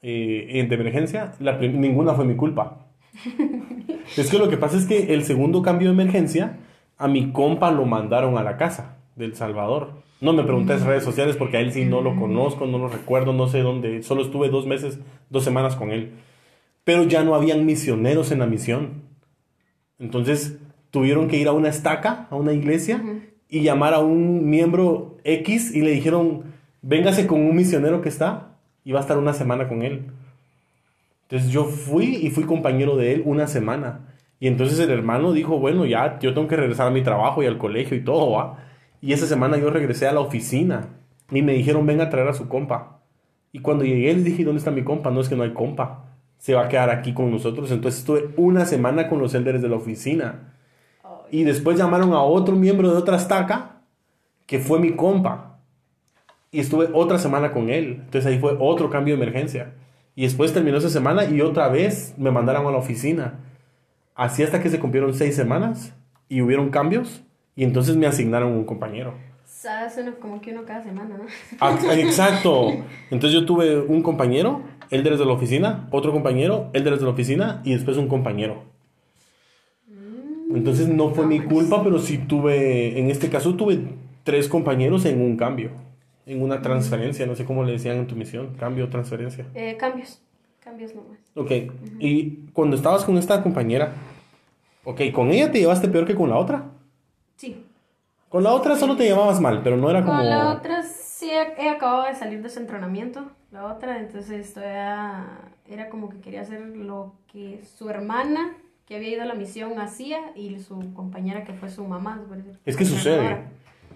eh, 0.01 0.65
de 0.67 0.75
emergencia. 0.75 1.33
La 1.39 1.57
ninguna 1.57 2.13
fue 2.13 2.25
mi 2.25 2.35
culpa. 2.35 2.85
es 4.17 4.29
que 4.29 4.37
lo 4.37 4.49
que 4.49 4.57
pasa 4.57 4.77
es 4.77 4.85
que 4.85 5.13
el 5.13 5.23
segundo 5.23 5.61
cambio 5.61 5.87
de 5.89 5.93
emergencia 5.93 6.57
a 6.97 7.07
mi 7.07 7.31
compa 7.31 7.71
lo 7.71 7.85
mandaron 7.85 8.37
a 8.37 8.43
la 8.43 8.57
casa 8.57 8.97
del 9.15 9.35
Salvador. 9.35 10.01
No 10.21 10.33
me 10.33 10.43
preguntes 10.43 10.83
redes 10.83 11.03
sociales 11.03 11.35
porque 11.35 11.57
a 11.57 11.61
él 11.61 11.73
sí 11.73 11.85
no 11.85 12.01
lo 12.01 12.15
conozco, 12.15 12.67
no 12.67 12.77
lo 12.77 12.87
recuerdo, 12.87 13.33
no 13.33 13.47
sé 13.47 13.61
dónde. 13.61 14.03
Solo 14.03 14.21
estuve 14.21 14.49
dos 14.49 14.67
meses, 14.67 14.99
dos 15.31 15.43
semanas 15.43 15.75
con 15.75 15.89
él. 15.91 16.11
Pero 16.83 17.03
ya 17.05 17.23
no 17.23 17.33
habían 17.33 17.65
misioneros 17.65 18.31
en 18.31 18.39
la 18.39 18.45
misión. 18.45 19.01
Entonces 19.97 20.59
tuvieron 20.91 21.27
que 21.27 21.37
ir 21.37 21.47
a 21.47 21.53
una 21.53 21.69
estaca, 21.69 22.27
a 22.29 22.35
una 22.35 22.53
iglesia, 22.53 23.03
y 23.51 23.61
llamar 23.61 23.93
a 23.93 23.99
un 23.99 24.49
miembro 24.49 25.17
X 25.25 25.75
y 25.75 25.81
le 25.81 25.91
dijeron, 25.91 26.45
véngase 26.81 27.27
con 27.27 27.41
un 27.41 27.53
misionero 27.53 28.01
que 28.01 28.07
está 28.07 28.55
y 28.85 28.93
va 28.93 28.99
a 28.99 29.01
estar 29.01 29.17
una 29.17 29.33
semana 29.33 29.67
con 29.67 29.83
él. 29.83 30.05
Entonces 31.23 31.51
yo 31.51 31.65
fui 31.65 32.15
y 32.15 32.29
fui 32.29 32.45
compañero 32.45 32.95
de 32.95 33.13
él 33.13 33.23
una 33.25 33.47
semana. 33.47 34.07
Y 34.39 34.47
entonces 34.47 34.79
el 34.79 34.89
hermano 34.89 35.33
dijo, 35.33 35.59
bueno, 35.59 35.85
ya, 35.85 36.17
yo 36.19 36.33
tengo 36.33 36.47
que 36.47 36.55
regresar 36.55 36.87
a 36.87 36.91
mi 36.91 37.03
trabajo 37.03 37.43
y 37.43 37.45
al 37.45 37.57
colegio 37.57 37.95
y 37.97 38.03
todo, 38.03 38.31
¿va? 38.31 38.57
Y 39.01 39.11
esa 39.11 39.27
semana 39.27 39.57
yo 39.57 39.69
regresé 39.69 40.07
a 40.07 40.13
la 40.13 40.21
oficina 40.21 40.87
y 41.29 41.41
me 41.41 41.51
dijeron, 41.51 41.85
venga 41.85 42.05
a 42.05 42.09
traer 42.09 42.29
a 42.29 42.33
su 42.33 42.47
compa. 42.47 43.01
Y 43.51 43.59
cuando 43.59 43.83
llegué 43.83 44.13
les 44.13 44.23
dije, 44.23 44.45
¿dónde 44.45 44.59
está 44.59 44.71
mi 44.71 44.83
compa? 44.83 45.11
No 45.11 45.19
es 45.19 45.27
que 45.27 45.35
no 45.35 45.43
hay 45.43 45.51
compa. 45.51 46.05
Se 46.37 46.53
va 46.53 46.65
a 46.65 46.69
quedar 46.69 46.89
aquí 46.89 47.13
con 47.13 47.29
nosotros. 47.29 47.69
Entonces 47.69 47.99
estuve 47.99 48.29
una 48.37 48.65
semana 48.65 49.09
con 49.09 49.19
los 49.19 49.33
elders 49.33 49.61
de 49.61 49.67
la 49.67 49.75
oficina. 49.75 50.50
Y 51.31 51.45
después 51.45 51.77
llamaron 51.77 52.13
a 52.13 52.21
otro 52.21 52.55
miembro 52.55 52.91
de 52.91 52.97
otra 52.97 53.15
estaca, 53.15 53.81
que 54.45 54.59
fue 54.59 54.79
mi 54.79 54.95
compa. 54.97 55.59
Y 56.51 56.59
estuve 56.59 56.89
otra 56.93 57.17
semana 57.17 57.53
con 57.53 57.69
él. 57.69 58.01
Entonces 58.03 58.25
ahí 58.25 58.37
fue 58.37 58.57
otro 58.59 58.89
cambio 58.89 59.15
de 59.15 59.23
emergencia. 59.23 59.73
Y 60.13 60.23
después 60.23 60.53
terminó 60.53 60.77
esa 60.77 60.89
semana 60.89 61.23
y 61.23 61.39
otra 61.39 61.69
vez 61.69 62.13
me 62.17 62.31
mandaron 62.31 62.67
a 62.67 62.71
la 62.71 62.77
oficina. 62.77 63.39
Así 64.13 64.43
hasta 64.43 64.61
que 64.61 64.69
se 64.69 64.79
cumplieron 64.79 65.13
seis 65.13 65.33
semanas 65.33 65.95
y 66.27 66.41
hubieron 66.41 66.69
cambios. 66.69 67.23
Y 67.55 67.63
entonces 67.63 67.95
me 67.95 68.07
asignaron 68.07 68.51
un 68.51 68.65
compañero. 68.65 69.13
¿Sabes? 69.45 69.97
Como 70.19 70.41
que 70.41 70.51
uno 70.51 70.65
cada 70.65 70.83
semana, 70.83 71.17
¿no? 71.17 71.25
Ah, 71.61 71.77
Exacto. 71.93 72.71
Entonces 73.09 73.39
yo 73.39 73.45
tuve 73.45 73.79
un 73.79 74.03
compañero, 74.03 74.63
él 74.89 75.03
desde 75.03 75.25
la 75.25 75.31
oficina, 75.31 75.87
otro 75.91 76.11
compañero, 76.11 76.69
él 76.73 76.83
desde 76.83 77.05
la 77.05 77.11
oficina 77.11 77.61
y 77.63 77.73
después 77.73 77.95
un 77.95 78.09
compañero. 78.09 78.70
Entonces 80.55 80.87
no 80.87 81.09
fue 81.09 81.25
mi 81.25 81.39
culpa, 81.39 81.83
pero 81.83 81.99
sí 81.99 82.17
tuve, 82.17 82.99
en 82.99 83.09
este 83.09 83.29
caso 83.29 83.55
tuve 83.55 83.79
tres 84.23 84.47
compañeros 84.47 85.05
en 85.05 85.21
un 85.21 85.37
cambio, 85.37 85.71
en 86.25 86.41
una 86.41 86.61
transferencia, 86.61 87.25
no 87.25 87.35
sé 87.35 87.45
cómo 87.45 87.63
le 87.63 87.73
decían 87.73 87.97
en 87.97 88.07
tu 88.07 88.15
misión, 88.15 88.55
cambio, 88.57 88.89
transferencia. 88.89 89.45
Eh, 89.55 89.77
cambios. 89.77 90.21
Cambios 90.59 90.93
nomás. 90.93 91.17
Ok, 91.35 91.51
y 91.99 92.47
cuando 92.53 92.75
estabas 92.75 93.03
con 93.03 93.17
esta 93.17 93.41
compañera, 93.41 93.93
ok, 94.83 95.01
¿con 95.11 95.31
ella 95.31 95.51
te 95.51 95.59
llevaste 95.59 95.87
peor 95.87 96.05
que 96.05 96.15
con 96.15 96.29
la 96.29 96.37
otra? 96.37 96.65
Sí. 97.35 97.65
Con 98.29 98.43
la 98.43 98.53
otra 98.53 98.75
solo 98.75 98.95
te 98.95 99.03
llevabas 99.03 99.41
mal, 99.41 99.61
pero 99.63 99.75
no 99.75 99.89
era 99.89 100.03
como... 100.03 100.17
Con 100.17 100.29
la 100.29 100.51
otra 100.51 100.83
sí 100.83 101.29
he, 101.29 101.63
he 101.63 101.69
acabado 101.69 102.05
de 102.05 102.15
salir 102.15 102.41
de 102.41 102.49
su 102.49 102.59
entrenamiento. 102.59 103.25
La 103.51 103.65
otra, 103.65 103.99
entonces 103.99 104.53
todavía 104.53 105.27
era 105.67 105.89
como 105.89 106.09
que 106.09 106.19
quería 106.19 106.41
hacer 106.41 106.61
lo 106.61 107.15
que 107.31 107.61
su 107.77 107.89
hermana 107.89 108.55
que 108.91 108.97
había 108.97 109.11
ido 109.11 109.21
a 109.21 109.25
la 109.25 109.35
misión 109.35 109.79
hacía 109.79 110.19
y 110.35 110.59
su 110.59 110.93
compañera 110.93 111.45
que 111.45 111.53
fue 111.53 111.69
su 111.69 111.85
mamá. 111.85 112.21
Es 112.65 112.75
que 112.75 112.83
sucede. 112.83 113.37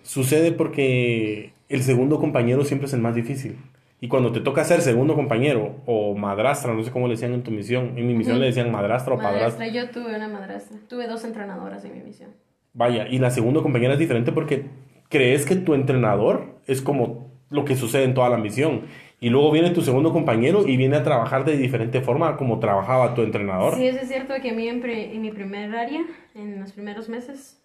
Sucede 0.03 0.53
porque 0.53 1.51
el 1.67 1.83
segundo 1.83 2.17
compañero 2.17 2.63
siempre 2.63 2.85
es 2.85 2.93
el 2.93 3.01
más 3.01 3.13
difícil. 3.13 3.57
Y 3.99 4.07
cuando 4.07 4.31
te 4.31 4.39
toca 4.39 4.63
ser 4.63 4.79
segundo 4.79 5.13
compañero 5.13 5.75
o 5.85 6.15
madrastra, 6.15 6.73
no 6.73 6.81
sé 6.81 6.91
cómo 6.91 7.09
le 7.09 7.15
decían 7.15 7.33
en 7.33 7.43
tu 7.43 7.51
misión. 7.51 7.97
En 7.97 8.07
mi 8.07 8.13
misión 8.13 8.35
Ujú. 8.37 8.43
le 8.43 8.45
decían 8.45 8.71
madrastra 8.71 9.15
o 9.15 9.17
padrastra. 9.17 9.65
Madrastra, 9.65 9.67
yo 9.67 9.89
tuve 9.91 10.15
una 10.15 10.29
madrastra. 10.29 10.77
Tuve 10.87 11.07
dos 11.07 11.25
entrenadoras 11.25 11.83
en 11.83 11.91
mi 11.91 11.99
misión. 12.01 12.29
Vaya, 12.71 13.05
y 13.09 13.19
la 13.19 13.31
segunda 13.31 13.61
compañera 13.61 13.95
es 13.95 13.99
diferente 13.99 14.31
porque 14.31 14.63
crees 15.09 15.45
que 15.45 15.57
tu 15.57 15.73
entrenador 15.73 16.55
es 16.67 16.81
como 16.81 17.31
lo 17.49 17.65
que 17.65 17.75
sucede 17.75 18.05
en 18.05 18.13
toda 18.13 18.29
la 18.29 18.37
misión. 18.37 18.83
Y 19.19 19.29
luego 19.29 19.51
viene 19.51 19.72
tu 19.72 19.81
segundo 19.81 20.12
compañero 20.12 20.67
y 20.67 20.77
viene 20.77 20.98
a 20.98 21.03
trabajar 21.03 21.45
de 21.45 21.57
diferente 21.57 22.01
forma 22.01 22.36
como 22.38 22.60
trabajaba 22.60 23.15
tu 23.15 23.22
entrenador. 23.22 23.75
Sí, 23.75 23.88
eso 23.88 24.00
es 24.00 24.07
cierto 24.07 24.34
que 24.41 24.50
a 24.50 24.53
mí 24.53 24.67
en, 24.67 25.22
mi 25.22 25.31
primer 25.31 25.75
área, 25.75 26.01
en 26.36 26.60
los 26.60 26.74
primeros 26.74 27.07
meses, 27.07 27.62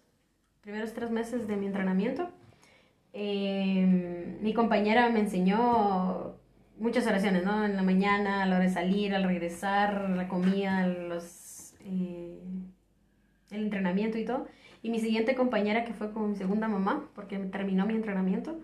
primeros 0.61 0.93
tres 0.93 1.11
meses 1.11 1.47
de 1.47 1.57
mi 1.57 1.67
entrenamiento, 1.67 2.29
eh, 3.13 4.37
mi 4.41 4.53
compañera 4.53 5.09
me 5.09 5.19
enseñó 5.19 6.35
muchas 6.81 7.05
oraciones, 7.05 7.45
¿no? 7.45 7.63
En 7.63 7.75
la 7.75 7.83
mañana, 7.83 8.43
a 8.43 8.45
la 8.45 8.55
hora 8.55 8.65
de 8.65 8.71
salir, 8.71 9.13
al 9.13 9.23
regresar, 9.23 10.09
la 10.09 10.27
comida, 10.27 10.87
los, 10.87 11.75
eh, 11.85 12.39
el 13.51 13.63
entrenamiento 13.63 14.17
y 14.17 14.25
todo. 14.25 14.47
Y 14.81 14.89
mi 14.89 14.99
siguiente 14.99 15.35
compañera, 15.35 15.85
que 15.85 15.93
fue 15.93 16.11
con 16.11 16.31
mi 16.31 16.35
segunda 16.35 16.67
mamá, 16.67 17.09
porque 17.13 17.37
terminó 17.37 17.85
mi 17.85 17.93
entrenamiento, 17.93 18.59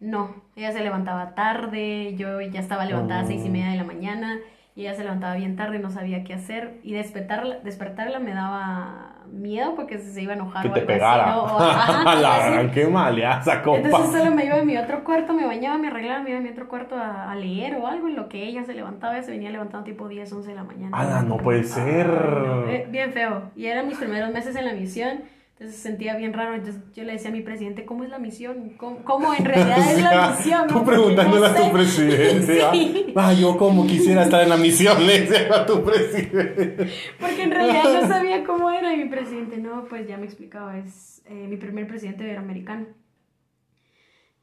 no, 0.00 0.34
ella 0.56 0.72
se 0.72 0.80
levantaba 0.82 1.34
tarde, 1.34 2.14
yo 2.16 2.40
ya 2.40 2.60
estaba 2.60 2.84
levantada 2.84 3.20
a 3.20 3.24
seis 3.24 3.44
y 3.44 3.50
media 3.50 3.70
de 3.70 3.76
la 3.76 3.84
mañana, 3.84 4.38
y 4.74 4.82
ella 4.82 4.94
se 4.94 5.04
levantaba 5.04 5.34
bien 5.36 5.56
tarde, 5.56 5.78
no 5.78 5.90
sabía 5.90 6.22
qué 6.22 6.34
hacer, 6.34 6.80
y 6.82 6.92
despertarla, 6.92 7.60
despertarla 7.60 8.18
me 8.18 8.34
daba 8.34 9.12
miedo 9.32 9.74
porque 9.74 9.98
se 9.98 10.22
iba 10.22 10.32
a 10.32 10.36
enojar 10.36 10.62
Que 10.62 10.68
o 10.68 10.72
te 10.74 10.80
pegara. 10.82 11.30
¿no? 11.32 11.42
O- 11.44 11.58
ajá, 11.60 12.14
la 12.14 12.70
qué 12.72 12.86
maleaza, 12.86 13.62
compa. 13.62 13.88
Entonces 13.88 14.18
solo 14.20 14.30
me 14.36 14.44
iba 14.44 14.56
a 14.60 14.62
mi 14.64 14.76
otro 14.76 15.02
cuarto, 15.02 15.32
me 15.32 15.46
bañaba, 15.46 15.78
me 15.78 15.88
arreglaba, 15.88 16.22
me 16.22 16.30
iba 16.30 16.38
a 16.38 16.42
mi 16.42 16.50
otro 16.50 16.68
cuarto 16.68 16.94
a, 16.94 17.30
a 17.32 17.34
leer 17.34 17.76
o 17.76 17.86
algo, 17.86 18.06
en 18.08 18.16
lo 18.16 18.28
que 18.28 18.44
ella 18.44 18.64
se 18.64 18.74
levantaba, 18.74 19.14
ella 19.14 19.22
se 19.24 19.30
venía 19.32 19.50
levantando 19.50 19.84
tipo 19.84 20.08
10, 20.08 20.30
11 20.30 20.48
de 20.50 20.54
la 20.54 20.64
mañana. 20.64 20.96
Ala, 20.96 21.22
no 21.22 21.38
puede 21.38 21.64
ser. 21.64 22.06
No, 22.06 22.68
eh, 22.68 22.86
bien 22.90 23.12
feo. 23.12 23.50
Y 23.56 23.66
eran 23.66 23.88
mis 23.88 23.96
primeros 23.98 24.30
meses 24.30 24.54
en 24.56 24.66
la 24.66 24.74
misión, 24.74 25.22
entonces 25.58 25.80
sentía 25.80 26.14
bien 26.16 26.34
raro. 26.34 26.54
Entonces 26.54 26.82
yo 26.94 27.04
le 27.04 27.12
decía 27.12 27.30
a 27.30 27.32
mi 27.32 27.40
presidente, 27.40 27.86
¿cómo 27.86 28.04
es 28.04 28.10
la 28.10 28.18
misión? 28.18 28.74
¿Cómo, 28.76 29.02
cómo 29.04 29.32
en 29.32 29.42
realidad 29.42 29.90
es 29.90 30.02
la 30.02 30.30
misión? 30.36 30.66
Tú 30.68 30.84
preguntándole 30.84 31.40
no 31.40 31.46
a 31.46 31.54
tu 31.54 31.72
presidente. 31.72 32.62
¿ah? 32.62 32.70
Sí. 32.72 33.12
Ah, 33.16 33.32
yo 33.32 33.56
como 33.56 33.86
quisiera 33.86 34.24
estar 34.24 34.42
en 34.42 34.50
la 34.50 34.58
misión, 34.58 35.06
le 35.06 35.20
decía 35.20 35.54
a 35.54 35.64
tu 35.64 35.82
presidente. 35.82 36.90
Porque 37.18 37.42
en 37.42 37.50
realidad 37.50 37.84
no 38.02 38.06
sabía 38.06 38.44
cómo 38.44 38.70
era 38.70 38.92
y 38.92 38.98
mi 38.98 39.08
presidente, 39.08 39.56
no, 39.56 39.86
pues 39.88 40.06
ya 40.06 40.18
me 40.18 40.26
explicaba, 40.26 40.76
es 40.76 41.22
eh, 41.24 41.46
mi 41.48 41.56
primer 41.56 41.86
presidente 41.86 42.30
era 42.30 42.40
americano. 42.40 42.88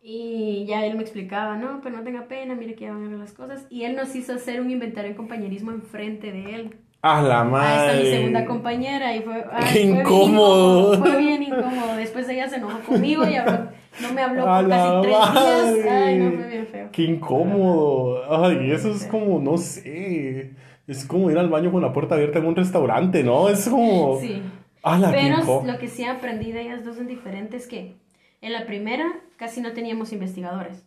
Y 0.01 0.65
ya 0.65 0.83
él 0.83 0.95
me 0.95 1.03
explicaba, 1.03 1.57
no, 1.57 1.79
pero 1.81 1.95
no 1.95 2.03
tenga 2.03 2.27
pena, 2.27 2.55
mire 2.55 2.73
que 2.73 2.85
ya 2.85 2.91
van 2.91 3.05
a 3.05 3.09
ver 3.09 3.19
las 3.19 3.33
cosas. 3.33 3.67
Y 3.69 3.83
él 3.83 3.95
nos 3.95 4.15
hizo 4.15 4.33
hacer 4.33 4.59
un 4.61 4.71
inventario 4.71 5.11
de 5.11 5.15
compañerismo 5.15 5.69
enfrente 5.71 6.31
de 6.31 6.55
él. 6.55 6.75
A 7.05 7.21
la 7.21 7.41
Ahí 7.41 7.43
está 7.43 7.45
mi 7.45 7.51
madre. 7.51 8.11
segunda 8.17 8.45
compañera 8.45 9.13
y 9.15 9.21
fue, 9.21 9.45
ay, 9.51 9.63
Qué 9.65 9.69
fue 9.73 9.81
bien 9.83 9.99
incómodo. 9.99 10.97
Fue 10.99 11.17
bien 11.17 11.43
incómodo. 11.43 11.95
Después 11.97 12.29
ella 12.29 12.47
se 12.47 12.55
enojó 12.55 12.79
conmigo 12.79 13.27
y 13.27 13.35
habló- 13.35 13.67
no 14.01 14.13
me 14.13 14.21
habló 14.21 14.45
por 14.45 14.69
casi 14.69 15.01
tres 15.01 15.17
madre. 15.19 15.73
días. 15.73 15.87
Ay, 15.91 16.17
no, 16.19 16.31
fue 16.31 16.47
bien 16.47 16.67
feo. 16.67 16.89
Qué 16.93 17.03
incómodo. 17.03 18.45
Ay, 18.45 18.71
eso 18.71 18.89
es 18.89 19.05
como, 19.07 19.39
no 19.39 19.57
sé. 19.57 20.51
Es 20.87 21.05
como 21.05 21.29
ir 21.29 21.37
al 21.37 21.49
baño 21.49 21.71
con 21.73 21.81
la 21.81 21.91
puerta 21.93 22.15
abierta 22.15 22.39
en 22.39 22.45
un 22.45 22.55
restaurante, 22.55 23.21
¿no? 23.23 23.49
Es 23.49 23.67
como. 23.67 24.17
Sí. 24.21 24.41
A 24.81 24.97
la 24.97 25.11
Pero 25.11 25.63
lo 25.65 25.77
que 25.77 25.87
sí 25.89 26.03
aprendí 26.05 26.51
de 26.53 26.61
ellas 26.61 26.83
dos 26.85 26.97
en 26.97 27.07
diferentes 27.07 27.63
es 27.63 27.67
que 27.69 27.95
en 28.41 28.51
la 28.53 28.65
primera 28.65 29.05
casi 29.37 29.59
no 29.61 29.73
teníamos 29.73 30.11
investigadores. 30.13 30.85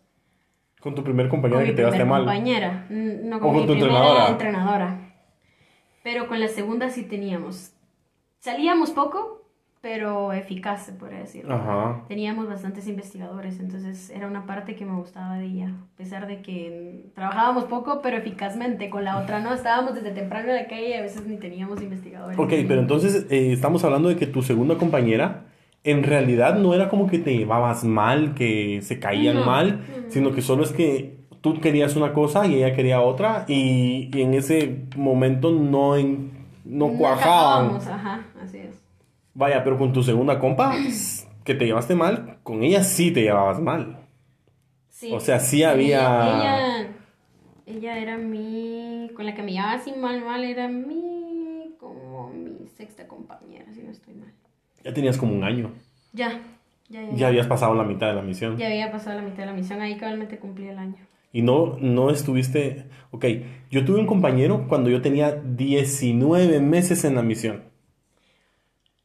Con 0.80 0.94
tu 0.94 1.02
primer 1.02 1.28
Con 1.28 1.40
compañero 1.40 1.61
mi 1.61 1.66
que 1.66 1.73
te 1.73 1.82
daste 1.82 2.04
mal. 2.04 2.23
compañera, 2.23 2.87
mm, 2.90 3.28
no 3.28 3.37
O 3.37 3.40
con, 3.40 3.50
con 3.52 3.61
mi 3.61 3.66
tu 3.66 3.73
primera 3.73 3.88
entrenadora. 3.99 4.28
entrenadora. 4.28 4.99
Pero 6.07 6.29
con 6.29 6.39
la 6.39 6.47
segunda 6.47 6.89
sí 6.89 7.03
teníamos. 7.03 7.73
Salíamos 8.39 8.93
poco, 8.93 9.43
pero 9.81 10.33
eficaz, 10.33 10.87
se 10.87 10.93
podría 10.93 11.19
decir. 11.19 11.45
Ajá. 11.51 12.05
Teníamos 12.07 12.47
bastantes 12.49 12.87
investigadores, 12.87 13.59
entonces 13.59 14.11
era 14.11 14.29
una 14.29 14.47
parte 14.47 14.77
que 14.77 14.85
me 14.85 14.95
gustaba 14.95 15.37
de 15.37 15.47
ella. 15.47 15.71
A 15.71 15.97
pesar 15.97 16.29
de 16.29 16.43
que 16.43 17.03
mm, 17.09 17.15
trabajábamos 17.17 17.65
poco, 17.65 18.03
pero 18.03 18.19
eficazmente. 18.19 18.89
Con 18.89 19.03
la 19.03 19.19
otra 19.19 19.41
no, 19.41 19.53
estábamos 19.53 19.97
desde 19.97 20.13
temprano 20.13 20.51
en 20.51 20.55
la 20.55 20.69
calle 20.69 20.91
y 20.91 20.93
a 20.93 21.03
veces 21.03 21.27
ni 21.27 21.39
teníamos 21.39 21.83
investigadores. 21.83 22.39
Ok, 22.39 22.53
pero 22.69 22.81
entonces 22.83 23.27
eh, 23.29 23.53
estamos 23.53 23.83
hablando 23.83 24.09
de 24.09 24.15
que 24.15 24.29
tu 24.29 24.43
segunda 24.43 24.79
compañera 24.79 25.47
en 25.83 26.05
realidad 26.05 26.57
no 26.57 26.73
era 26.73 26.89
como 26.89 27.09
que 27.09 27.19
te 27.19 27.37
llevabas 27.37 27.83
mal, 27.83 28.35
que 28.35 28.81
se 28.81 29.01
caían 29.01 29.35
No, 29.41 29.45
mal, 29.45 29.81
no. 30.05 30.11
sino 30.13 30.31
que 30.31 30.41
solo 30.41 30.63
es 30.63 30.71
que 30.71 31.15
tú 31.55 31.61
querías 31.61 31.97
una 31.97 32.12
cosa 32.12 32.47
y 32.47 32.55
ella 32.57 32.75
quería 32.75 33.00
otra 33.00 33.45
y, 33.49 34.11
y 34.12 34.23
en 34.23 34.35
ese 34.35 34.85
momento 34.97 35.50
no, 35.53 35.97
en- 35.97 36.33
no 36.65 36.88
cuajaban. 36.99 37.76
Ajá, 37.76 38.25
así 38.43 38.59
es. 38.59 38.83
Vaya, 39.35 39.62
pero 39.65 39.79
con 39.79 39.93
tu 39.93 40.03
segunda 40.03 40.38
compa, 40.38 40.75
que 41.45 41.55
te 41.55 41.67
llevaste 41.67 41.95
mal, 41.95 42.38
con 42.43 42.62
ella 42.62 42.83
sí 42.83 43.11
te 43.11 43.23
llevabas 43.23 43.61
mal. 43.61 43.99
Sí. 44.88 45.12
O 45.12 45.21
sea, 45.21 45.38
sí 45.41 45.62
había- 45.62 46.26
Ella, 46.81 46.88
ella 47.67 47.99
era 47.99 48.17
mi. 48.17 49.11
Con 49.15 49.26
la 49.26 49.35
que 49.35 49.43
me 49.43 49.53
llevaba 49.53 49.73
así 49.75 49.93
mal, 49.93 50.25
mal, 50.25 50.43
era 50.45 50.69
mi. 50.69 51.75
como 51.79 52.31
mi 52.31 52.67
sexta 52.76 53.07
compañera, 53.07 53.67
si 53.75 53.83
no 53.83 53.91
estoy 53.91 54.15
mal. 54.15 54.33
Ya 54.83 54.93
tenías 54.95 55.19
como 55.19 55.35
un 55.35 55.45
año. 55.45 55.71
Ya, 56.12 56.41
ya, 56.88 57.03
ya. 57.03 57.15
Ya 57.15 57.26
habías 57.29 57.47
pasado 57.47 57.75
la 57.75 57.85
mitad 57.85 58.09
de 58.09 58.15
la 58.15 58.23
misión. 58.23 58.57
Ya 58.57 58.67
había 58.69 58.91
pasado 58.91 59.17
la 59.17 59.23
mitad 59.23 59.38
de 59.38 59.47
la 59.47 59.53
misión, 59.53 59.81
ahí 59.83 59.97
cabalmente 59.99 60.38
cumplí 60.38 60.69
el 60.69 60.79
año. 60.79 60.97
Y 61.37 61.43
no, 61.43 61.76
no 61.83 62.09
estuviste... 62.09 62.87
Ok, 63.11 63.26
yo 63.71 63.85
tuve 63.85 64.00
un 64.00 64.07
compañero 64.07 64.64
cuando 64.69 64.88
yo 64.88 65.02
tenía 65.02 65.33
19 65.33 66.61
meses 66.61 67.05
en 67.05 67.14
la 67.14 67.23
misión. 67.23 67.64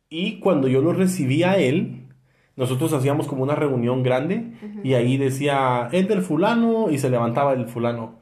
Y 0.07 0.39
cuando 0.39 0.69
yo 0.69 0.81
lo 0.81 0.93
recibí 0.93 1.43
a 1.43 1.57
él, 1.57 2.07
nosotros 2.55 2.93
hacíamos 2.93 3.27
como 3.27 3.43
una 3.43 3.55
reunión 3.55 4.01
grande 4.01 4.53
y 4.81 4.93
ahí 4.93 5.17
decía, 5.17 5.89
Ender 5.91 6.21
fulano 6.21 6.89
y 6.89 6.99
se 6.99 7.09
levantaba 7.09 7.51
el 7.51 7.65
fulano. 7.65 8.19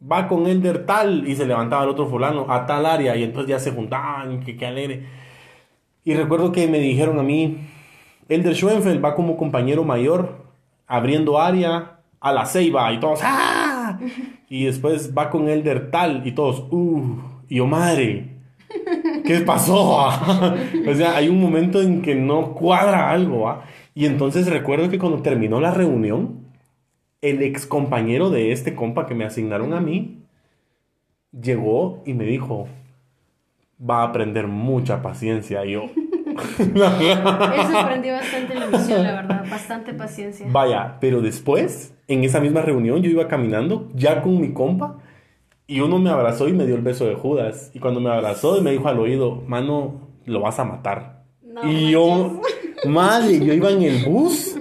Va 0.00 0.28
con 0.28 0.46
Ender 0.46 0.86
tal 0.86 1.26
y 1.26 1.34
se 1.34 1.44
levantaba 1.44 1.82
el 1.82 1.90
otro 1.90 2.06
fulano 2.06 2.46
a 2.48 2.66
tal 2.66 2.86
área 2.86 3.16
y 3.16 3.24
entonces 3.24 3.50
ya 3.50 3.58
se 3.58 3.72
juntaban, 3.72 4.44
que 4.44 4.56
qué 4.56 4.66
alegre. 4.66 5.06
Y 6.04 6.14
recuerdo 6.14 6.52
que 6.52 6.68
me 6.68 6.78
dijeron 6.78 7.18
a 7.18 7.24
mí, 7.24 7.66
Elder 8.28 8.54
Schoenfeld 8.54 9.04
va 9.04 9.16
como 9.16 9.36
compañero 9.36 9.82
mayor, 9.82 10.46
abriendo 10.86 11.40
área 11.40 11.97
a 12.20 12.32
la 12.32 12.46
ceiba 12.46 12.92
y 12.92 13.00
todos, 13.00 13.20
¡ah! 13.22 13.98
Y 14.48 14.64
después 14.64 15.12
va 15.16 15.28
con 15.28 15.48
Elder 15.48 15.90
tal 15.90 16.26
y 16.26 16.32
todos, 16.32 16.64
¡uh! 16.70 17.16
Y 17.48 17.56
yo, 17.56 17.66
madre, 17.66 18.36
¿qué 19.24 19.40
pasó? 19.40 20.00
ah?" 20.00 20.56
o 20.88 20.94
sea, 20.94 21.16
hay 21.16 21.28
un 21.28 21.40
momento 21.40 21.82
en 21.82 22.02
que 22.02 22.14
no 22.14 22.54
cuadra 22.54 23.10
algo, 23.10 23.48
¿ah? 23.48 23.64
Y 23.94 24.06
entonces 24.06 24.46
recuerdo 24.48 24.88
que 24.88 24.98
cuando 24.98 25.22
terminó 25.22 25.60
la 25.60 25.72
reunión, 25.72 26.46
el 27.20 27.42
ex 27.42 27.66
compañero 27.66 28.30
de 28.30 28.52
este 28.52 28.74
compa 28.74 29.06
que 29.06 29.14
me 29.14 29.24
asignaron 29.24 29.74
a 29.74 29.80
mí, 29.80 30.22
llegó 31.32 32.02
y 32.06 32.14
me 32.14 32.24
dijo, 32.24 32.68
va 33.78 34.02
a 34.02 34.04
aprender 34.04 34.46
mucha 34.46 35.02
paciencia. 35.02 35.64
Y 35.64 35.72
yo, 35.72 35.90
Eso 36.58 37.78
aprendí 37.78 38.10
bastante 38.10 38.52
en 38.52 38.60
la 38.60 38.66
misión, 38.66 39.02
la 39.02 39.12
verdad. 39.14 39.46
Bastante 39.50 39.94
paciencia. 39.94 40.46
Vaya, 40.50 40.96
pero 41.00 41.20
después, 41.20 41.94
en 42.08 42.24
esa 42.24 42.40
misma 42.40 42.62
reunión, 42.62 43.02
yo 43.02 43.10
iba 43.10 43.28
caminando 43.28 43.88
ya 43.94 44.22
con 44.22 44.40
mi 44.40 44.52
compa 44.52 44.98
y 45.66 45.80
uno 45.80 45.98
me 45.98 46.10
abrazó 46.10 46.48
y 46.48 46.52
me 46.52 46.66
dio 46.66 46.74
el 46.74 46.82
beso 46.82 47.06
de 47.06 47.14
Judas. 47.14 47.70
Y 47.74 47.78
cuando 47.78 48.00
me 48.00 48.10
abrazó 48.10 48.58
y 48.58 48.62
me 48.62 48.72
dijo 48.72 48.88
al 48.88 48.98
oído, 48.98 49.42
mano, 49.46 50.08
lo 50.24 50.40
vas 50.40 50.58
a 50.58 50.64
matar. 50.64 51.24
No 51.42 51.70
y 51.70 51.90
yo, 51.90 52.40
madre, 52.88 53.38
yo 53.44 53.52
iba 53.52 53.70
en 53.70 53.82
el 53.82 54.04
bus 54.04 54.58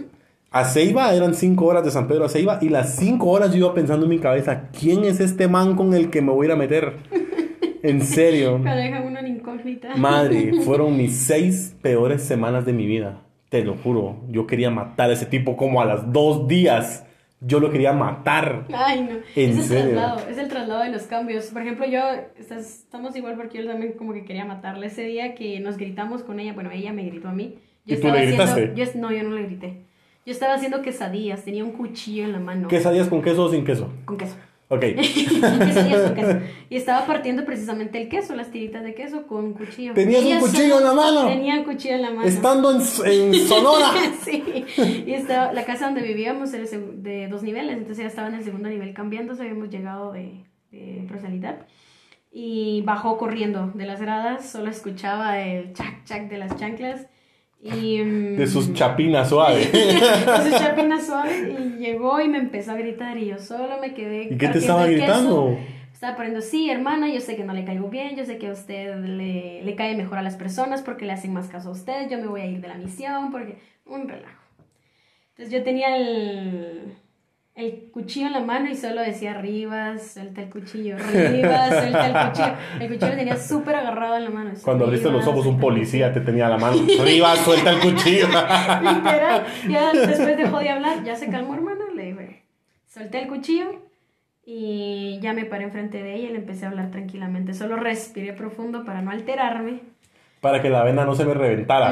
a 0.52 0.66
Ceiba, 0.66 1.14
eran 1.14 1.34
cinco 1.34 1.66
horas 1.66 1.86
de 1.86 1.92
San 1.92 2.08
Pedro 2.08 2.26
a 2.26 2.30
Ceiba, 2.30 2.60
y 2.62 2.70
las 2.70 2.96
cinco 2.96 3.28
horas 3.28 3.52
yo 3.52 3.60
iba 3.60 3.74
pensando 3.74 4.06
en 4.06 4.10
mi 4.10 4.20
cabeza, 4.20 4.70
¿quién 4.78 5.06
es 5.06 5.20
este 5.20 5.48
man 5.48 5.76
con 5.76 5.94
el 5.94 6.10
que 6.10 6.22
me 6.22 6.32
voy 6.32 6.46
a 6.46 6.50
ir 6.50 6.52
a 6.54 6.56
meter? 6.58 6.94
En 7.84 8.02
serio. 8.02 8.60
Dejan 8.64 9.06
uno 9.06 9.20
en 9.20 9.28
incógnita. 9.28 9.96
Madre, 9.96 10.62
fueron 10.66 10.98
mis 10.98 11.16
seis 11.16 11.76
peores 11.82 12.24
semanas 12.24 12.66
de 12.66 12.74
mi 12.74 12.86
vida. 12.86 13.22
Te 13.50 13.64
lo 13.64 13.76
juro. 13.76 14.18
Yo 14.28 14.46
quería 14.46 14.70
matar 14.70 15.10
a 15.10 15.14
ese 15.14 15.26
tipo 15.26 15.56
como 15.56 15.82
a 15.82 15.86
las 15.86 16.12
dos 16.12 16.50
días. 16.50 17.06
Yo 17.40 17.60
lo 17.60 17.70
quería 17.70 17.94
matar. 17.94 18.66
Ay, 18.74 19.02
no. 19.02 19.18
¿En 19.36 19.50
es 19.52 19.58
el 19.58 19.64
serio? 19.64 19.92
traslado, 19.92 20.30
es 20.30 20.38
el 20.40 20.48
traslado 20.48 20.82
de 20.84 20.90
los 20.90 21.04
cambios. 21.04 21.46
Por 21.48 21.62
ejemplo, 21.62 21.86
yo, 21.86 22.00
estás- 22.40 22.80
estamos 22.80 23.16
igual 23.16 23.36
porque 23.36 23.60
yo 23.60 23.68
también 23.68 23.94
como 23.94 24.14
que 24.14 24.26
quería 24.26 24.44
matarle 24.46 24.88
ese 24.88 25.04
día 25.04 25.36
que 25.36 25.60
nos 25.60 25.78
gritamos 25.78 26.24
con 26.24 26.40
ella. 26.40 26.54
Bueno, 26.54 26.72
ella 26.72 26.94
me 26.94 27.04
gritó 27.04 27.28
a 27.28 27.34
mí. 27.34 27.60
Yo 27.86 27.96
¿Y 27.96 28.00
tú 28.02 28.08
le 28.08 28.26
gritaste? 28.26 28.72
haciendo- 28.74 28.76
yo- 28.76 29.00
no, 29.00 29.12
yo 29.12 29.24
no 29.24 29.36
le 29.36 29.44
grité. 29.44 29.82
Yo 30.26 30.34
estaba 30.34 30.56
haciendo 30.56 30.82
quesadillas, 30.82 31.46
tenía 31.46 31.64
un 31.64 31.72
cuchillo 31.72 32.24
en 32.26 32.34
la 32.34 32.40
mano. 32.40 32.68
¿Quesadillas 32.68 33.08
con 33.08 33.22
queso 33.22 33.44
o 33.46 33.50
sin 33.50 33.64
queso? 33.64 33.94
Con 34.06 34.18
queso. 34.18 34.36
Ok. 34.70 34.84
Y 36.70 36.76
estaba 36.76 37.06
partiendo 37.06 37.46
precisamente 37.46 38.02
el 38.02 38.10
queso, 38.10 38.36
las 38.36 38.52
tiritas 38.52 38.84
de 38.84 38.94
queso 38.94 39.26
con 39.26 39.54
cuchillo. 39.54 39.94
¿Tenías 39.94 40.24
un 40.24 40.40
cuchillo 40.40 40.80
en 40.80 40.84
la 40.84 40.94
mano? 40.94 41.28
Tenía 41.28 41.56
un 41.56 41.64
cuchillo 41.64 41.96
en 41.96 42.02
la 42.02 42.12
mano. 42.12 42.28
Estando 42.28 42.72
en, 42.72 42.82
en 43.06 43.48
Sonora. 43.48 43.92
sí. 44.24 44.66
Y 45.06 45.14
estaba, 45.14 45.54
la 45.54 45.64
casa 45.64 45.86
donde 45.86 46.02
vivíamos 46.02 46.54
era 46.54 46.66
de 46.66 47.28
dos 47.30 47.44
niveles, 47.44 47.78
entonces 47.78 48.00
ya 48.00 48.08
estaba 48.08 48.28
en 48.28 48.36
el 48.36 48.44
segundo 48.44 48.68
nivel 48.68 48.94
cambiándose, 48.94 49.44
habíamos 49.44 49.70
llegado 49.70 50.12
de, 50.12 50.44
de 50.72 51.06
prosalidad. 51.08 51.66
Y 52.30 52.82
bajó 52.86 53.18
corriendo 53.18 53.72
de 53.74 53.86
las 53.86 54.02
gradas, 54.02 54.50
solo 54.50 54.70
escuchaba 54.70 55.40
el 55.40 55.74
chac 55.74 56.04
chac 56.04 56.30
de 56.30 56.38
las 56.38 56.58
chanclas. 56.58 57.08
Y, 57.62 58.00
mm, 58.04 58.38
De 58.38 58.48
sus 58.48 58.74
chapinas 58.74 59.30
suaves. 59.30 59.72
de 59.72 60.50
sus 60.50 60.60
chapinas 60.60 61.06
suaves. 61.06 61.48
Y 61.60 61.78
llegó 61.80 62.20
y 62.22 62.28
me 62.28 62.38
empezó 62.38 62.72
a 62.72 62.76
gritar 62.76 63.18
y 63.18 63.28
yo 63.28 63.40
solo 63.40 63.80
me 63.80 63.94
quedé. 63.94 64.34
¿Y 64.34 64.38
qué 64.38 64.48
te 64.50 64.60
estaba 64.60 64.86
queso. 64.86 64.98
gritando? 64.98 65.58
Estaba 65.92 66.16
poniendo, 66.16 66.42
sí, 66.42 66.70
hermana, 66.70 67.12
yo 67.12 67.20
sé 67.22 67.36
que 67.36 67.44
no 67.44 67.54
le 67.54 67.66
caigo 67.66 67.90
bien, 67.90 68.16
yo 68.16 68.24
sé 68.24 68.38
que 68.38 68.50
a 68.50 68.52
usted 68.52 68.98
le, 68.98 69.64
le 69.64 69.76
cae 69.76 69.98
mejor 69.98 70.20
a 70.20 70.22
las 70.22 70.36
personas 70.36 70.84
porque 70.84 71.06
le 71.06 71.14
hacen 71.14 71.34
más 71.34 71.48
caso 71.48 71.70
a 71.70 71.72
usted, 71.72 72.08
yo 72.08 72.20
me 72.20 72.28
voy 72.28 72.42
a 72.42 72.46
ir 72.46 72.62
de 72.62 72.68
la 72.68 72.76
misión 72.76 73.32
porque... 73.32 73.58
Un 73.90 74.08
relajo. 74.08 74.44
Entonces 75.30 75.54
yo 75.54 75.64
tenía 75.64 75.96
el, 75.96 76.98
el 77.58 77.90
cuchillo 77.92 78.28
en 78.28 78.34
la 78.34 78.40
mano 78.42 78.70
y 78.70 78.76
solo 78.76 79.02
decía 79.02 79.34
Rivas, 79.34 80.12
suelta 80.14 80.44
el 80.44 80.50
cuchillo, 80.52 80.96
Rivas, 80.96 81.70
suelta 81.70 82.06
el 82.06 82.30
cuchillo. 82.30 82.54
El 82.80 82.88
cuchillo 82.88 83.12
lo 83.12 83.18
tenía 83.18 83.36
súper 83.36 83.76
agarrado 83.76 84.18
en 84.18 84.26
la 84.26 84.30
mano. 84.30 84.52
Cuando 84.64 84.86
abriste 84.86 85.10
los 85.10 85.22
Rivas, 85.22 85.36
ojos, 85.36 85.48
un 85.48 85.60
policía 85.60 86.14
te 86.14 86.22
tenía 86.22 86.50
la 86.50 86.60
mano. 86.60 86.78
Arriba, 87.02 87.36
suelta 87.36 87.72
el 87.72 87.80
cuchillo. 87.80 88.28
Literal, 88.82 89.46
ya 89.68 89.92
después 89.94 90.38
dejó 90.38 90.60
de 90.60 90.70
hablar, 90.70 91.04
ya 91.04 91.16
se 91.16 91.30
calmó, 91.30 91.56
hermano, 91.56 91.86
le 91.96 92.06
dije, 92.06 92.44
solté 92.86 93.24
el 93.24 93.28
cuchillo 93.28 93.82
y 94.46 95.18
ya 95.24 95.34
me 95.34 95.46
paré 95.46 95.64
enfrente 95.64 96.04
de 96.04 96.14
ella 96.14 96.30
y 96.30 96.34
le 96.34 96.38
empecé 96.38 96.66
a 96.66 96.70
hablar 96.70 96.92
tranquilamente. 96.92 97.56
Solo 97.56 97.76
respiré 97.78 98.34
profundo 98.34 98.86
para 98.86 99.02
no 99.02 99.10
alterarme. 99.10 99.80
Para 100.42 100.62
que 100.62 100.70
la 100.70 100.84
vena 100.84 101.06
no 101.06 101.16
se 101.16 101.26
me 101.26 101.34
reventara. 101.34 101.92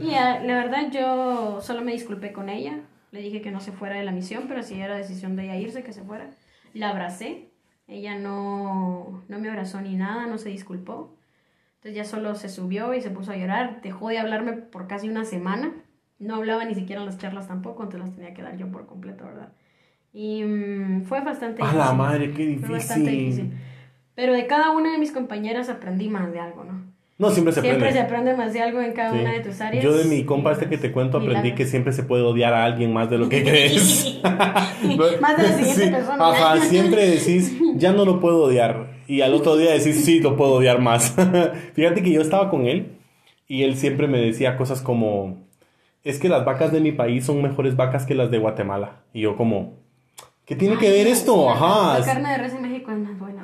Y 0.00 0.10
la 0.10 0.40
verdad 0.42 0.90
yo 0.90 1.60
solo 1.60 1.80
me 1.82 1.92
disculpé 1.92 2.32
con 2.32 2.48
ella. 2.48 2.80
Le 3.12 3.20
dije 3.20 3.40
que 3.42 3.50
no 3.50 3.60
se 3.60 3.72
fuera 3.72 3.96
de 3.96 4.04
la 4.04 4.12
misión, 4.12 4.44
pero 4.48 4.62
si 4.62 4.80
era 4.80 4.96
decisión 4.96 5.36
de 5.36 5.44
ella 5.44 5.56
irse, 5.56 5.82
que 5.82 5.92
se 5.92 6.02
fuera. 6.02 6.30
La 6.74 6.90
abracé. 6.90 7.48
Ella 7.88 8.16
no, 8.16 9.22
no 9.28 9.38
me 9.40 9.48
abrazó 9.48 9.80
ni 9.80 9.96
nada, 9.96 10.26
no 10.26 10.38
se 10.38 10.48
disculpó. 10.50 11.16
Entonces 11.76 11.96
ya 11.96 12.04
solo 12.04 12.34
se 12.36 12.48
subió 12.48 12.94
y 12.94 13.00
se 13.00 13.10
puso 13.10 13.32
a 13.32 13.36
llorar. 13.36 13.80
Dejó 13.82 14.08
de 14.10 14.18
hablarme 14.18 14.52
por 14.52 14.86
casi 14.86 15.08
una 15.08 15.24
semana. 15.24 15.72
No 16.18 16.36
hablaba 16.36 16.64
ni 16.64 16.74
siquiera 16.74 17.00
en 17.00 17.06
las 17.06 17.18
charlas 17.18 17.48
tampoco, 17.48 17.82
entonces 17.82 18.06
las 18.08 18.16
tenía 18.16 18.34
que 18.34 18.42
dar 18.42 18.56
yo 18.56 18.70
por 18.70 18.86
completo, 18.86 19.24
¿verdad? 19.24 19.52
Y 20.12 20.44
mm, 20.44 21.04
fue 21.04 21.20
bastante 21.22 21.62
A 21.62 21.72
la 21.72 21.92
madre, 21.92 22.32
qué 22.32 22.58
Fue 22.58 22.70
bastante 22.76 23.10
difícil. 23.10 23.50
difícil. 23.50 23.66
Pero 24.14 24.34
de 24.34 24.46
cada 24.46 24.70
una 24.70 24.92
de 24.92 24.98
mis 24.98 25.12
compañeras 25.12 25.68
aprendí 25.70 26.08
más 26.08 26.30
de 26.30 26.40
algo, 26.40 26.64
¿no? 26.64 26.84
No, 27.20 27.30
siempre 27.30 27.52
se 27.52 27.60
Siempre 27.60 27.88
aprende. 27.88 28.00
se 28.00 28.04
aprende 28.06 28.34
más 28.34 28.52
de 28.54 28.62
algo 28.62 28.80
en 28.80 28.92
cada 28.94 29.12
Sí. 29.12 29.18
una 29.18 29.32
de 29.32 29.40
tus 29.40 29.60
áreas. 29.60 29.84
Yo 29.84 29.92
de 29.92 30.04
mi 30.04 30.24
compa 30.24 30.52
este 30.52 30.70
que 30.70 30.78
te 30.78 30.90
cuento 30.90 31.18
aprendí 31.18 31.52
que 31.54 31.66
siempre 31.66 31.92
se 31.92 32.02
puede 32.02 32.22
odiar 32.22 32.54
a 32.54 32.64
alguien 32.64 32.94
más 32.94 33.10
de 33.10 33.18
lo 33.18 33.28
que 33.28 33.42
crees. 33.44 34.18
Más 35.20 35.36
de 35.36 35.42
la 35.42 35.52
siguiente 35.56 35.88
persona. 35.88 36.28
Ajá, 36.30 36.56
siempre 36.62 37.06
decís, 37.10 37.56
ya 37.76 37.92
no 37.92 38.04
lo 38.06 38.20
puedo 38.20 38.44
odiar. 38.44 38.98
Y 39.06 39.20
al 39.20 39.34
otro 39.34 39.56
día 39.58 39.72
decís, 39.72 40.02
sí, 40.04 40.20
lo 40.20 40.34
puedo 40.34 40.52
odiar 40.54 40.80
más. 40.80 41.14
Fíjate 41.74 42.02
que 42.02 42.10
yo 42.10 42.22
estaba 42.22 42.48
con 42.48 42.66
él 42.66 42.96
y 43.46 43.64
él 43.64 43.76
siempre 43.76 44.06
me 44.06 44.18
decía 44.18 44.56
cosas 44.56 44.80
como, 44.80 45.36
es 46.04 46.18
que 46.18 46.30
las 46.30 46.44
vacas 46.46 46.72
de 46.72 46.80
mi 46.80 46.92
país 46.92 47.26
son 47.26 47.42
mejores 47.42 47.76
vacas 47.76 48.06
que 48.06 48.14
las 48.14 48.30
de 48.30 48.38
Guatemala. 48.38 49.02
Y 49.12 49.20
yo 49.22 49.36
como, 49.36 49.74
¿qué 50.46 50.56
tiene 50.56 50.78
que 50.78 50.90
ver 50.90 51.06
esto? 51.06 51.50
Ajá. 51.50 51.98
La 51.98 52.04
carne 52.06 52.30
de 52.30 52.38
res 52.38 52.54
en 52.54 52.62
México 52.62 52.90
es 52.92 52.98
más 52.98 53.18
buena. 53.18 53.42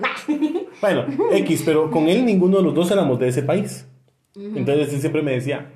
Bueno, 0.80 1.04
X, 1.32 1.62
pero 1.64 1.90
con 1.90 2.08
él 2.08 2.24
ninguno 2.24 2.58
de 2.58 2.62
los 2.62 2.74
dos 2.74 2.90
éramos 2.90 3.18
de 3.18 3.28
ese 3.28 3.42
país. 3.42 3.86
Entonces 4.34 4.92
él 4.92 5.00
siempre 5.00 5.22
me 5.22 5.32
decía, 5.32 5.70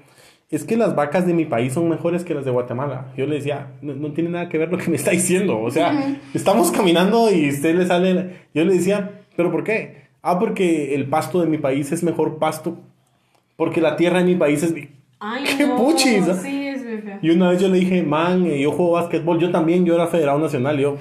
es 0.50 0.64
que 0.64 0.76
las 0.76 0.94
vacas 0.94 1.26
de 1.26 1.32
mi 1.32 1.46
país 1.46 1.72
son 1.72 1.88
mejores 1.88 2.24
que 2.24 2.34
las 2.34 2.44
de 2.44 2.50
Guatemala. 2.50 3.12
Yo 3.16 3.26
le 3.26 3.36
decía, 3.36 3.72
no, 3.80 3.94
no 3.94 4.12
tiene 4.12 4.30
nada 4.30 4.48
que 4.48 4.58
ver 4.58 4.70
lo 4.70 4.78
que 4.78 4.90
me 4.90 4.96
está 4.96 5.12
diciendo. 5.12 5.60
O 5.60 5.70
sea, 5.70 6.18
estamos 6.34 6.70
caminando 6.70 7.30
y 7.30 7.48
usted 7.48 7.74
le 7.74 7.86
sale... 7.86 8.36
Yo 8.52 8.64
le 8.64 8.74
decía, 8.74 9.22
¿pero 9.36 9.50
por 9.50 9.64
qué? 9.64 10.08
Ah, 10.22 10.38
porque 10.38 10.94
el 10.94 11.08
pasto 11.08 11.40
de 11.40 11.46
mi 11.46 11.56
país 11.56 11.92
es 11.92 12.02
mejor 12.02 12.38
pasto. 12.38 12.78
Porque 13.56 13.80
la 13.80 13.96
tierra 13.96 14.18
de 14.18 14.24
mi 14.24 14.34
país 14.34 14.62
es... 14.62 14.74
Ay, 15.20 15.44
¡Qué 15.56 15.66
no. 15.66 15.76
puchis! 15.76 16.24
Sí, 16.42 16.66
es. 16.66 16.80
Y 17.22 17.30
una 17.30 17.50
vez 17.50 17.60
yo 17.60 17.68
le 17.68 17.78
dije, 17.78 18.02
man, 18.02 18.46
eh, 18.46 18.60
yo 18.60 18.72
juego 18.72 18.92
básquetbol, 18.92 19.38
yo 19.38 19.50
también, 19.50 19.84
yo 19.84 19.94
era 19.94 20.06
federado 20.06 20.38
nacional, 20.38 20.78
yo. 20.78 20.96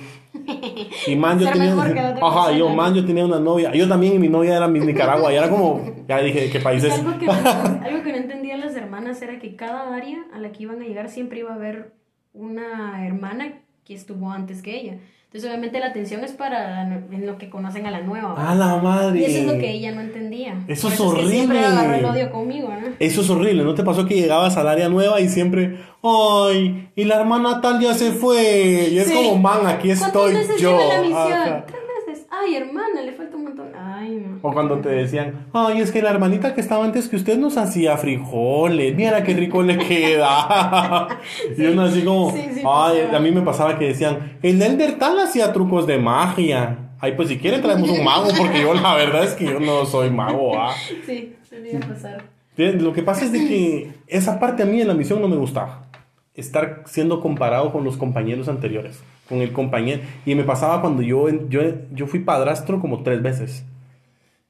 Y 1.07 1.15
man, 1.15 1.39
yo 1.39 1.47
Ser 1.47 1.53
tenía. 1.53 2.17
Ajá, 2.21 2.51
yo, 2.51 2.69
man, 2.69 2.93
yo 2.93 3.05
tenía 3.05 3.25
una 3.25 3.39
novia. 3.39 3.73
Yo 3.73 3.87
también, 3.87 4.13
y 4.13 4.19
mi 4.19 4.29
novia 4.29 4.57
era 4.57 4.67
mi 4.67 4.79
Nicaragua. 4.79 5.31
Y 5.31 5.35
era 5.35 5.49
como, 5.49 5.81
ya 6.07 6.19
dije, 6.19 6.41
¿de 6.41 6.49
qué 6.49 6.59
país 6.59 6.83
es? 6.83 6.93
Algo 6.93 7.17
que, 7.17 7.25
no, 7.25 7.33
algo 7.83 8.03
que 8.03 8.11
no 8.11 8.17
entendían 8.17 8.59
las 8.59 8.75
hermanas 8.75 9.21
era 9.21 9.39
que 9.39 9.55
cada 9.55 9.95
área 9.95 10.25
a 10.33 10.39
la 10.39 10.51
que 10.51 10.63
iban 10.63 10.81
a 10.81 10.85
llegar 10.85 11.09
siempre 11.09 11.39
iba 11.39 11.51
a 11.51 11.55
haber 11.55 11.93
una 12.33 13.05
hermana 13.05 13.61
que 13.83 13.93
estuvo 13.93 14.31
antes 14.31 14.61
que 14.61 14.79
ella. 14.79 14.97
Entonces, 15.31 15.47
obviamente, 15.47 15.79
la 15.79 15.85
atención 15.85 16.23
es 16.23 16.31
para 16.31 16.81
en 16.81 17.25
lo 17.27 17.37
que 17.37 17.51
conocen 17.51 17.85
a 17.85 17.91
la 17.91 18.01
nueva. 18.01 18.29
¿verdad? 18.33 18.49
¡A 18.51 18.55
la 18.55 18.77
madre! 18.77 19.19
Y 19.19 19.25
eso 19.25 19.39
es 19.41 19.45
lo 19.45 19.59
que 19.59 19.69
ella 19.69 19.91
no 19.91 20.01
entendía. 20.01 20.55
Eso 20.67 20.87
es 20.87 20.95
que 20.95 21.03
horrible. 21.03 21.29
siempre 21.31 21.59
agarró 21.59 21.93
el 21.93 22.05
odio 22.05 22.31
conmigo, 22.31 22.69
¿no? 22.69 22.87
Eso 22.97 23.21
es 23.21 23.29
horrible, 23.29 23.63
¿no 23.63 23.75
te 23.75 23.83
pasó 23.83 24.07
que 24.07 24.15
llegabas 24.15 24.57
al 24.57 24.67
área 24.67 24.89
nueva 24.89 25.21
y 25.21 25.29
siempre, 25.29 25.77
ay, 26.01 26.89
y 26.95 27.03
la 27.03 27.19
hermana 27.19 27.61
tal 27.61 27.79
ya 27.79 27.93
se 27.93 28.11
fue? 28.11 28.89
Y 28.91 28.97
es 28.97 29.07
Sí. 29.07 29.13
como, 29.13 29.35
man, 29.37 29.67
aquí 29.67 29.89
¿Cuántas 29.89 30.07
estoy 30.07 30.59
yo. 30.59 30.75
la 30.89 31.01
misión? 31.01 31.63
Ay, 32.41 32.55
hermana, 32.55 33.01
le 33.03 33.11
falta 33.13 33.35
un 33.35 33.43
montón. 33.43 33.67
Ay, 33.75 34.23
no. 34.25 34.39
O 34.41 34.53
cuando 34.53 34.79
te 34.79 34.89
decían, 34.89 35.47
ay, 35.53 35.81
es 35.81 35.91
que 35.91 36.01
la 36.01 36.11
hermanita 36.11 36.53
que 36.53 36.61
estaba 36.61 36.85
antes 36.85 37.09
que 37.09 37.15
usted 37.17 37.37
nos 37.37 37.57
hacía 37.57 37.97
frijoles, 37.97 38.95
mira 38.95 39.23
qué 39.23 39.33
rico 39.33 39.61
le 39.61 39.77
queda. 39.77 41.07
y 41.57 41.65
uno 41.65 41.83
así 41.83 42.01
como, 42.03 42.31
Sí, 42.31 42.41
sí, 42.53 42.61
ay, 42.65 43.09
a 43.13 43.19
mí 43.19 43.31
me 43.31 43.41
pasaba 43.41 43.77
que 43.77 43.87
decían, 43.87 44.37
el 44.41 44.61
Elder 44.61 44.97
tal 44.97 45.19
hacía 45.19 45.51
trucos 45.51 45.85
de 45.85 45.97
magia. 45.97 46.77
Ay, 47.01 47.13
pues 47.15 47.29
si 47.29 47.37
quiere 47.37 47.59
traemos 47.59 47.89
un 47.89 48.03
mago, 48.03 48.29
porque 48.37 48.61
yo 48.61 48.73
la 48.73 48.93
verdad 48.95 49.23
es 49.23 49.33
que 49.33 49.45
yo 49.45 49.59
no 49.59 49.85
soy 49.85 50.09
mago, 50.09 50.57
¿ah? 50.57 50.73
Sí, 51.05 51.35
solía 51.49 51.79
pasar. 51.79 52.23
Bien, 52.55 52.83
Lo 52.83 52.91
que 52.91 53.03
pasa 53.03 53.25
es 53.25 53.31
de 53.31 53.39
que 53.39 53.91
esa 54.07 54.39
parte 54.39 54.63
a 54.63 54.65
mí 54.65 54.81
en 54.81 54.87
la 54.87 54.93
misión 54.93 55.21
no 55.21 55.27
me 55.27 55.37
gustaba. 55.37 55.88
Estar 56.35 56.83
siendo 56.85 57.19
comparado 57.21 57.71
con 57.71 57.83
los 57.83 57.97
compañeros 57.97 58.47
anteriores. 58.47 59.03
Con 59.27 59.39
el 59.39 59.51
compañero. 59.51 60.01
Y 60.25 60.35
me 60.35 60.43
pasaba 60.43 60.81
cuando 60.81 61.01
yo, 61.01 61.27
yo, 61.49 61.61
yo 61.91 62.07
fui 62.07 62.19
padrastro 62.19 62.79
como 62.79 63.03
tres 63.03 63.21
veces. 63.21 63.65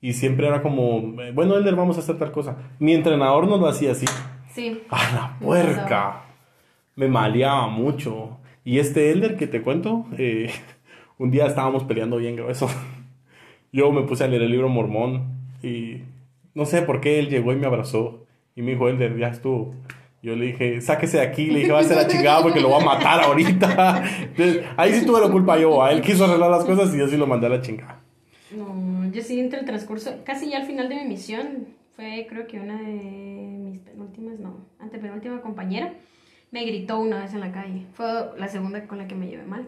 Y 0.01 0.13
siempre 0.13 0.47
era 0.47 0.61
como, 0.61 1.01
bueno, 1.33 1.57
Elder, 1.57 1.75
vamos 1.75 1.97
a 1.97 1.99
hacer 1.99 2.17
tal 2.17 2.31
cosa. 2.31 2.55
Mi 2.79 2.93
entrenador 2.93 3.47
no 3.47 3.57
lo 3.57 3.67
hacía 3.67 3.91
así. 3.91 4.05
Sí. 4.53 4.81
¡A 4.89 5.13
la 5.13 5.37
puerca! 5.39 6.21
Me 6.95 7.07
maleaba 7.07 7.67
mucho. 7.67 8.37
Y 8.63 8.79
este 8.79 9.11
Elder 9.11 9.35
que 9.35 9.47
te 9.47 9.61
cuento, 9.61 10.05
eh, 10.17 10.51
un 11.17 11.31
día 11.31 11.47
estábamos 11.47 11.83
peleando 11.83 12.17
bien 12.17 12.35
grueso. 12.35 12.69
Yo 13.71 13.91
me 13.91 14.03
puse 14.03 14.23
a 14.23 14.27
leer 14.27 14.43
el 14.43 14.51
libro 14.51 14.69
Mormón 14.69 15.39
y 15.61 16.01
no 16.55 16.65
sé 16.65 16.81
por 16.81 17.01
qué 17.01 17.19
él 17.19 17.29
llegó 17.29 17.51
y 17.51 17.57
me 17.57 17.67
abrazó. 17.67 18.25
Y 18.55 18.61
me 18.61 18.71
dijo, 18.71 18.89
Elder, 18.89 19.17
ya 19.17 19.27
estuvo. 19.27 19.73
Yo 20.21 20.35
le 20.35 20.47
dije, 20.47 20.81
sáquese 20.81 21.17
de 21.17 21.23
aquí. 21.23 21.45
Le 21.47 21.59
dije, 21.59 21.71
va 21.71 21.79
a 21.79 21.83
ser 21.83 21.95
la 21.95 22.07
chingada 22.07 22.41
porque 22.41 22.59
lo 22.59 22.69
voy 22.69 22.81
a 22.81 22.85
matar 22.85 23.21
ahorita. 23.23 24.03
Entonces, 24.21 24.65
ahí 24.75 24.93
sí 24.93 25.05
tuve 25.05 25.21
la 25.21 25.29
culpa 25.29 25.57
yo. 25.57 25.81
A 25.81 25.91
él 25.91 26.01
quiso 26.01 26.25
arreglar 26.25 26.51
las 26.51 26.65
cosas 26.65 26.93
y 26.93 26.97
yo 26.97 27.07
sí 27.07 27.15
lo 27.17 27.25
mandé 27.25 27.47
a 27.47 27.51
la 27.51 27.61
chingada. 27.61 27.99
No, 28.51 29.09
yo 29.11 29.21
sí 29.21 29.39
entre 29.39 29.59
el 29.59 29.65
transcurso, 29.65 30.11
casi 30.25 30.49
ya 30.49 30.57
al 30.57 30.65
final 30.65 30.89
de 30.89 30.95
mi 30.95 31.05
misión, 31.05 31.67
fue 31.95 32.25
creo 32.29 32.47
que 32.47 32.59
una 32.59 32.77
de 32.81 32.93
mis 32.93 33.79
penúltimas, 33.79 34.39
no, 34.39 34.57
antepenúltima 34.79 35.41
compañera, 35.41 35.93
me 36.51 36.65
gritó 36.65 36.99
una 36.99 37.19
vez 37.21 37.33
en 37.33 37.41
la 37.41 37.51
calle. 37.51 37.85
Fue 37.93 38.07
la 38.37 38.47
segunda 38.47 38.87
con 38.87 38.97
la 38.97 39.07
que 39.07 39.15
me 39.15 39.27
llevé 39.27 39.43
mal. 39.43 39.67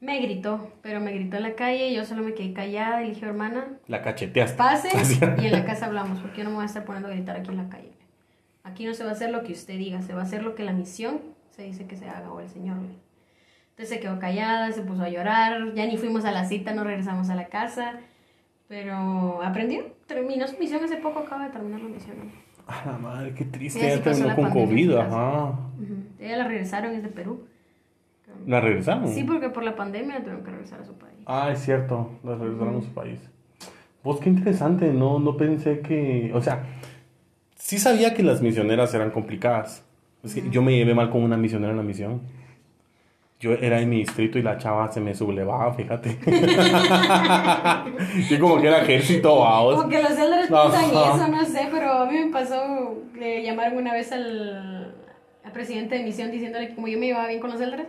Me 0.00 0.20
gritó, 0.20 0.70
pero 0.82 1.00
me 1.00 1.12
gritó 1.12 1.38
en 1.38 1.42
la 1.44 1.54
calle, 1.54 1.92
yo 1.92 2.04
solo 2.04 2.22
me 2.22 2.34
quedé 2.34 2.52
callada 2.52 3.04
y 3.04 3.10
dije, 3.10 3.24
hermana, 3.26 3.66
La 3.88 4.02
cacheteaste. 4.02 4.56
pase 4.56 4.88
y 5.42 5.46
en 5.46 5.52
la 5.52 5.64
casa 5.64 5.86
hablamos, 5.86 6.18
porque 6.20 6.38
yo 6.38 6.44
no 6.44 6.50
me 6.50 6.56
voy 6.56 6.62
a 6.64 6.66
estar 6.66 6.84
poniendo 6.84 7.08
a 7.08 7.12
gritar 7.12 7.36
aquí 7.36 7.50
en 7.50 7.56
la 7.56 7.68
calle. 7.68 7.90
Aquí 8.68 8.84
no 8.84 8.94
se 8.94 9.04
va 9.04 9.10
a 9.10 9.12
hacer 9.12 9.30
lo 9.30 9.42
que 9.42 9.52
usted 9.52 9.78
diga, 9.78 10.02
se 10.02 10.12
va 10.12 10.20
a 10.20 10.24
hacer 10.24 10.42
lo 10.42 10.54
que 10.54 10.64
la 10.64 10.72
misión 10.72 11.20
se 11.50 11.62
dice 11.62 11.86
que 11.86 11.96
se 11.96 12.08
haga 12.08 12.30
o 12.30 12.40
el 12.40 12.48
Señor. 12.48 12.76
Entonces 13.70 13.88
se 13.88 14.00
quedó 14.00 14.18
callada, 14.18 14.72
se 14.72 14.82
puso 14.82 15.02
a 15.02 15.08
llorar, 15.08 15.74
ya 15.74 15.86
ni 15.86 15.96
fuimos 15.96 16.24
a 16.24 16.32
la 16.32 16.44
cita, 16.44 16.74
no 16.74 16.84
regresamos 16.84 17.30
a 17.30 17.34
la 17.34 17.46
casa, 17.46 17.94
pero 18.68 19.42
aprendió, 19.42 19.84
terminó 20.06 20.46
su 20.46 20.58
misión 20.58 20.84
hace 20.84 20.96
poco, 20.96 21.20
acaba 21.20 21.44
de 21.46 21.50
terminar 21.50 21.80
la 21.80 21.88
misión. 21.88 22.16
¿no? 22.18 22.48
A 22.66 22.84
la 22.84 22.98
madre, 22.98 23.34
qué 23.34 23.44
triste. 23.44 23.80
Sí, 23.80 23.86
pasó 23.86 24.02
terminó 24.02 24.36
con 24.36 24.50
COVID. 24.50 24.96
Ajá. 24.96 25.44
Ujú. 25.80 25.94
Ella 26.18 26.36
la 26.38 26.44
regresaron, 26.48 26.94
es 26.94 27.02
de 27.02 27.08
Perú. 27.08 27.46
¿La 28.46 28.60
regresaron? 28.60 29.08
Sí, 29.08 29.24
porque 29.24 29.48
por 29.48 29.64
la 29.64 29.74
pandemia 29.74 30.18
tuvieron 30.18 30.44
que 30.44 30.50
regresar 30.50 30.80
a 30.80 30.84
su 30.84 30.94
país. 30.94 31.16
Ah, 31.26 31.50
es 31.50 31.60
cierto, 31.60 32.10
la 32.22 32.34
regresaron 32.36 32.76
a 32.76 32.82
su 32.82 32.92
país. 32.92 33.20
Pues 34.02 34.20
qué 34.20 34.28
interesante, 34.28 34.92
no, 34.92 35.18
no 35.18 35.36
pensé 35.36 35.80
que, 35.80 36.30
o 36.34 36.40
sea, 36.40 36.64
sí 37.58 37.78
sabía 37.78 38.14
que 38.14 38.22
las 38.22 38.40
misioneras 38.40 38.94
eran 38.94 39.10
complicadas. 39.10 39.84
Es 40.24 40.34
que 40.34 40.48
yo 40.50 40.62
me 40.62 40.76
llevé 40.76 40.94
mal 40.94 41.10
con 41.10 41.22
una 41.22 41.36
misionera 41.36 41.72
en 41.72 41.76
la 41.76 41.82
misión. 41.82 42.22
Yo 43.40 43.52
era 43.52 43.80
en 43.80 43.88
mi 43.88 43.98
distrito 43.98 44.38
y 44.38 44.42
la 44.42 44.58
chava 44.58 44.90
se 44.90 45.00
me 45.00 45.14
sublevaba, 45.14 45.72
fíjate. 45.72 46.18
Yo 48.28 48.40
como 48.40 48.60
que 48.60 48.66
era 48.66 48.82
ejército, 48.82 49.38
vamos. 49.38 49.76
Como 49.76 49.88
que 49.88 50.02
los 50.02 50.10
elders 50.10 50.48
piensan 50.48 50.74
Ajá. 50.74 51.14
eso, 51.14 51.28
no 51.28 51.44
sé, 51.44 51.68
pero 51.70 51.92
a 51.92 52.06
mí 52.06 52.18
me 52.18 52.32
pasó 52.32 52.96
que 53.16 53.44
llamaron 53.44 53.78
una 53.78 53.92
vez 53.92 54.10
al, 54.10 54.92
al 55.44 55.52
presidente 55.52 55.96
de 55.96 56.02
misión 56.02 56.32
diciéndole 56.32 56.68
que 56.68 56.74
como 56.74 56.88
yo 56.88 56.98
me 56.98 57.06
llevaba 57.06 57.28
bien 57.28 57.38
con 57.38 57.50
los 57.50 57.60
elders, 57.60 57.84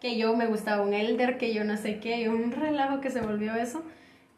que 0.00 0.16
yo 0.16 0.36
me 0.36 0.46
gustaba 0.46 0.82
un 0.82 0.94
elder, 0.94 1.36
que 1.36 1.52
yo 1.52 1.64
no 1.64 1.76
sé 1.76 1.98
qué, 1.98 2.20
y 2.20 2.28
un 2.28 2.52
relajo 2.52 3.00
que 3.00 3.10
se 3.10 3.22
volvió 3.22 3.56
eso 3.56 3.82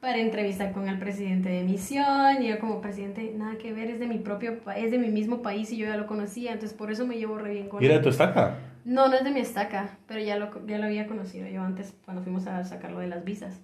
para 0.05 0.19
entrevistar 0.19 0.73
con 0.73 0.87
el 0.87 0.99
presidente 0.99 1.49
de 1.49 1.63
misión 1.65 2.43
y 2.43 2.49
yo 2.49 2.59
como 2.59 2.83
presidente 2.83 3.33
nada 3.39 3.57
que 3.57 3.73
ver 3.73 3.89
es 3.89 3.99
de 3.99 4.07
mi 4.07 4.19
propio 4.19 4.59
es 4.77 4.91
de 4.91 4.99
mi 4.99 5.09
mismo 5.09 5.41
país 5.41 5.73
y 5.73 5.79
yo 5.79 5.87
ya 5.87 5.97
lo 5.97 6.07
conocía 6.07 6.53
entonces 6.53 6.77
por 6.77 6.93
eso 6.93 7.07
me 7.07 7.17
llevo 7.17 7.39
re 7.39 7.53
bien 7.53 7.71
con 7.71 7.83
¿Y 7.83 7.87
era 7.87 7.95
él 7.95 8.01
de 8.01 8.05
tu 8.05 8.11
estaca? 8.11 8.59
no 8.85 9.09
no 9.09 9.15
es 9.15 9.25
de 9.25 9.31
mi 9.31 9.41
estaca 9.41 9.97
pero 10.07 10.21
ya 10.21 10.37
lo 10.37 10.51
ya 10.67 10.77
lo 10.77 10.85
había 10.85 11.07
conocido 11.07 11.49
yo 11.49 11.63
antes 11.63 11.95
cuando 12.05 12.23
fuimos 12.23 12.47
a 12.47 12.63
sacarlo 12.67 12.99
de 12.99 13.07
las 13.07 13.25
visas 13.25 13.55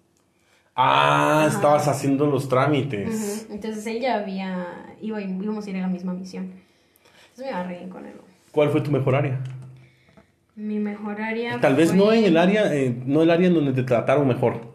Ah, 0.75 1.45
Ajá. 1.47 1.57
estabas 1.57 1.89
haciendo 1.89 2.27
los 2.27 2.49
trámites. 2.49 3.47
Entonces 3.51 3.87
él 3.87 4.01
ya 4.01 4.15
había, 4.15 4.67
iba, 5.03 5.21
íbamos 5.21 5.67
a 5.67 5.71
ir 5.71 5.77
a 5.77 5.81
la 5.81 5.89
misma 5.89 6.15
misión. 6.15 6.45
Entonces 6.45 7.45
me 7.45 7.51
iba 7.51 7.63
re 7.65 7.79
bien 7.79 7.91
con 7.91 8.07
él. 8.07 8.13
¿Cuál 8.51 8.71
fue 8.71 8.81
tu 8.81 8.91
mejor 8.91 9.17
área? 9.17 9.41
Mi 10.55 10.79
mejor 10.79 11.21
área. 11.21 11.61
Tal 11.61 11.75
vez 11.75 11.93
no 11.93 12.13
en 12.13 12.25
el 12.25 12.37
área, 12.39 12.73
eh, 12.75 12.97
no 13.05 13.21
el 13.23 13.31
área 13.31 13.49
en 13.49 13.55
donde 13.55 13.73
te 13.73 13.83
trataron 13.83 14.27
mejor, 14.27 14.70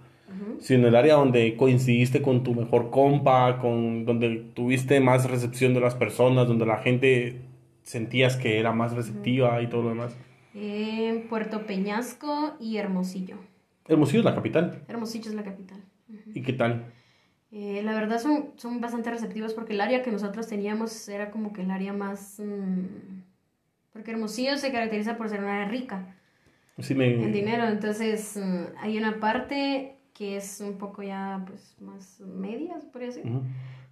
sino 0.59 0.81
en 0.81 0.85
el 0.85 0.95
área 0.95 1.15
donde 1.15 1.55
coincidiste 1.55 2.21
con 2.21 2.43
tu 2.43 2.53
mejor 2.53 2.89
compa, 2.89 3.59
con 3.59 4.05
donde 4.05 4.51
tuviste 4.53 4.99
más 4.99 5.29
recepción 5.29 5.73
de 5.73 5.81
las 5.81 5.95
personas, 5.95 6.47
donde 6.47 6.65
la 6.65 6.77
gente 6.77 7.41
sentías 7.83 8.35
que 8.35 8.59
era 8.59 8.71
más 8.71 8.93
receptiva 8.93 9.61
y 9.61 9.67
todo 9.67 9.83
lo 9.83 9.89
demás. 9.89 10.15
En 10.53 11.27
Puerto 11.27 11.65
Peñasco 11.65 12.55
y 12.59 12.77
Hermosillo. 12.77 13.37
Hermosillo 13.87 14.19
es 14.19 14.25
la 14.25 14.35
capital. 14.35 14.83
Hermosillo 14.87 15.29
es 15.29 15.35
la 15.35 15.43
capital. 15.43 15.83
¿Y 16.33 16.41
qué 16.41 16.53
tal? 16.53 16.85
Eh, 17.51 17.81
la 17.83 17.93
verdad 17.93 18.19
son, 18.19 18.51
son 18.57 18.81
bastante 18.81 19.11
receptivos 19.11 19.53
porque 19.53 19.73
el 19.73 19.81
área 19.81 20.01
que 20.01 20.11
nosotros 20.11 20.47
teníamos 20.47 21.07
era 21.07 21.31
como 21.31 21.53
que 21.53 21.61
el 21.61 21.71
área 21.71 21.93
más... 21.93 22.39
mm, 22.39 23.21
porque 23.93 24.11
Hermosillo 24.11 24.57
se 24.57 24.71
caracteriza 24.71 25.15
por 25.17 25.29
ser 25.29 25.39
una 25.39 25.55
área 25.55 25.69
rica 25.69 26.15
Sí 26.79 26.93
me... 26.95 27.13
en 27.13 27.31
dinero, 27.31 27.67
entonces 27.67 28.35
mm, 28.35 28.77
hay 28.77 28.97
una 28.97 29.19
parte 29.19 29.94
que 30.17 30.37
es 30.37 30.61
un 30.61 30.77
poco 30.77 31.03
ya 31.03 31.43
pues 31.45 31.75
más 31.81 32.19
media, 32.21 32.79
se 32.79 32.87
podría 32.87 33.09
decir. 33.09 33.25
Ujú. 33.25 33.41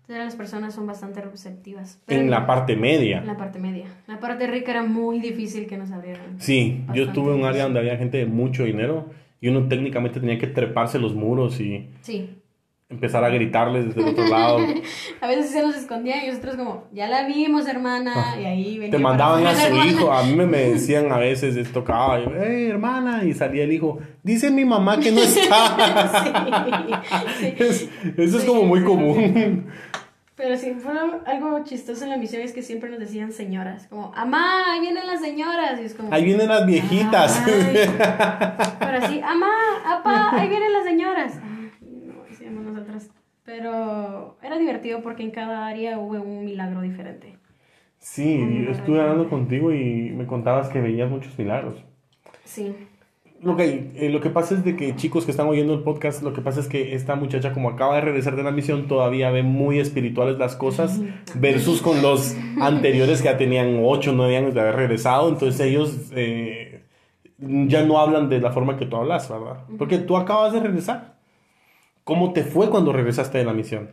Entonces 0.01 0.25
las 0.25 0.35
personas 0.35 0.73
son 0.73 0.87
bastante 0.87 1.21
receptivas. 1.21 2.01
Pero 2.05 2.21
En 2.21 2.29
la 2.31 2.45
parte 2.47 2.73
en 2.73 2.81
media. 2.81 3.21
la 3.21 3.37
parte 3.37 3.59
media. 3.59 3.85
La 4.07 4.19
parte 4.19 4.47
rica 4.47 4.71
era 4.71 4.83
muy 4.83 5.19
difícil 5.19 5.67
que 5.67 5.77
nos 5.77 5.91
abrieran. 5.91 6.39
Sí, 6.39 6.77
yo 6.79 6.85
Bastante 6.87 7.01
estuve 7.03 7.33
en 7.33 7.39
un 7.41 7.45
área 7.45 7.63
donde 7.63 7.79
había 7.79 7.97
gente 7.97 8.17
de 8.17 8.25
mucho 8.25 8.63
dinero 8.63 9.07
y 9.41 9.49
uno 9.49 9.67
técnicamente 9.67 10.19
tenía 10.19 10.37
que 10.39 10.47
treparse 10.47 10.97
los 10.99 11.13
muros 11.13 11.59
y 11.59 11.89
Sí. 12.01 12.37
Empezar 12.89 13.23
a 13.23 13.29
gritarles 13.29 13.87
desde 13.87 14.01
el 14.01 14.07
otro 14.09 14.27
lado. 14.27 14.59
A 15.21 15.27
veces 15.27 15.49
se 15.49 15.61
nos 15.63 15.75
escondían 15.75 16.23
y 16.23 16.27
nosotros 16.27 16.55
como, 16.57 16.83
ya 16.91 17.07
la 17.07 17.25
vimos, 17.25 17.67
hermana, 17.67 18.35
y 18.39 18.45
ahí 18.45 18.77
venía 18.77 18.89
Ah. 18.89 18.91
Te 18.91 18.97
mandaban 18.99 19.47
a 19.47 19.55
su 19.55 19.65
hermana. 19.67 19.91
hijo. 19.91 20.11
A 20.11 20.23
mí 20.23 20.35
me, 20.35 20.45
me 20.45 20.57
decían 20.69 21.11
a 21.11 21.17
veces, 21.17 21.55
les 21.55 21.71
tocaba, 21.71 22.19
yo, 22.19 22.31
hey, 22.39 22.67
hermana, 22.67 23.23
y 23.23 23.33
salía 23.33 23.63
el 23.63 23.71
hijo. 23.71 23.97
Dice 24.21 24.51
mi 24.51 24.65
mamá 24.65 24.99
que 24.99 25.11
no 25.11 25.21
está. 25.21 25.75
Sí, 27.39 27.53
sí. 27.55 27.55
Es- 27.57 27.89
eso 28.17 28.37
es 28.37 28.43
como 28.45 28.63
muy 28.63 28.83
común. 28.83 29.67
Pero 30.35 30.57
sí, 30.57 30.73
fue 30.79 30.93
algo 31.25 31.63
chistoso 31.63 32.03
en 32.03 32.09
la 32.09 32.17
misión 32.17 32.41
es 32.41 32.51
que 32.53 32.63
siempre 32.63 32.89
nos 32.89 32.99
decían 32.99 33.31
señoras, 33.31 33.87
como, 33.87 34.11
amá, 34.15 34.73
ahí 34.73 34.81
vienen 34.81 35.05
las 35.07 35.21
señoras, 35.21 35.79
y 35.79 35.85
es 35.85 35.93
como... 35.93 36.11
Ahí 36.11 36.25
vienen 36.25 36.47
las 36.47 36.65
viejitas. 36.65 37.41
Ay. 37.45 37.53
Pero 38.79 38.97
así, 39.05 39.21
amá, 39.23 39.51
apá, 39.85 40.31
ahí 40.35 40.49
vienen 40.49 40.73
las 40.73 40.83
señoras. 40.85 41.33
Ay, 41.41 41.71
no, 42.07 42.23
decíamos 42.29 42.63
nosotras. 42.63 43.09
Pero 43.45 44.37
era 44.41 44.57
divertido 44.57 45.01
porque 45.01 45.23
en 45.23 45.31
cada 45.31 45.67
área 45.67 45.99
hubo 45.99 46.21
un 46.21 46.45
milagro 46.45 46.81
diferente. 46.81 47.37
Sí, 47.99 48.65
yo 48.65 48.71
estuve 48.71 48.99
hablando 49.01 49.29
contigo 49.29 49.73
y 49.73 50.11
me 50.11 50.25
contabas 50.25 50.69
que 50.69 50.81
veías 50.81 51.09
muchos 51.09 51.37
milagros. 51.37 51.83
Sí. 52.43 52.75
Lo 53.41 53.57
que, 53.57 53.91
eh, 53.95 54.09
lo 54.09 54.21
que 54.21 54.29
pasa 54.29 54.55
es 54.55 54.63
de 54.63 54.77
que 54.77 54.95
chicos 54.95 55.25
que 55.25 55.31
están 55.31 55.47
oyendo 55.47 55.73
el 55.73 55.81
podcast, 55.83 56.23
lo 56.23 56.33
que 56.33 56.41
pasa 56.41 56.61
es 56.61 56.67
que 56.67 56.95
esta 56.95 57.15
muchacha 57.15 57.51
como 57.51 57.69
acaba 57.69 57.95
de 57.95 58.01
regresar 58.01 58.37
de 58.37 58.43
la 58.43 58.51
misión 58.51 58.87
todavía 58.87 59.31
ve 59.31 59.43
muy 59.43 59.79
espirituales 59.79 60.37
las 60.37 60.55
cosas 60.55 61.01
versus 61.35 61.81
con 61.81 62.01
los 62.01 62.37
anteriores 62.61 63.21
que 63.21 63.25
ya 63.25 63.37
tenían 63.37 63.81
8 63.83 64.11
o 64.11 64.13
9 64.13 64.37
años 64.37 64.53
de 64.53 64.61
haber 64.61 64.75
regresado, 64.75 65.27
entonces 65.27 65.59
ellos 65.59 66.11
eh, 66.15 66.83
ya 67.37 67.83
no 67.83 67.99
hablan 67.99 68.29
de 68.29 68.39
la 68.39 68.51
forma 68.51 68.77
que 68.77 68.85
tú 68.85 68.95
hablas, 68.95 69.29
¿verdad? 69.29 69.63
Porque 69.77 69.97
tú 69.97 70.15
acabas 70.15 70.53
de 70.53 70.61
regresar. 70.61 71.12
¿Cómo 72.03 72.33
te 72.33 72.43
fue 72.43 72.69
cuando 72.69 72.91
regresaste 72.91 73.37
de 73.37 73.45
la 73.45 73.53
misión? 73.53 73.91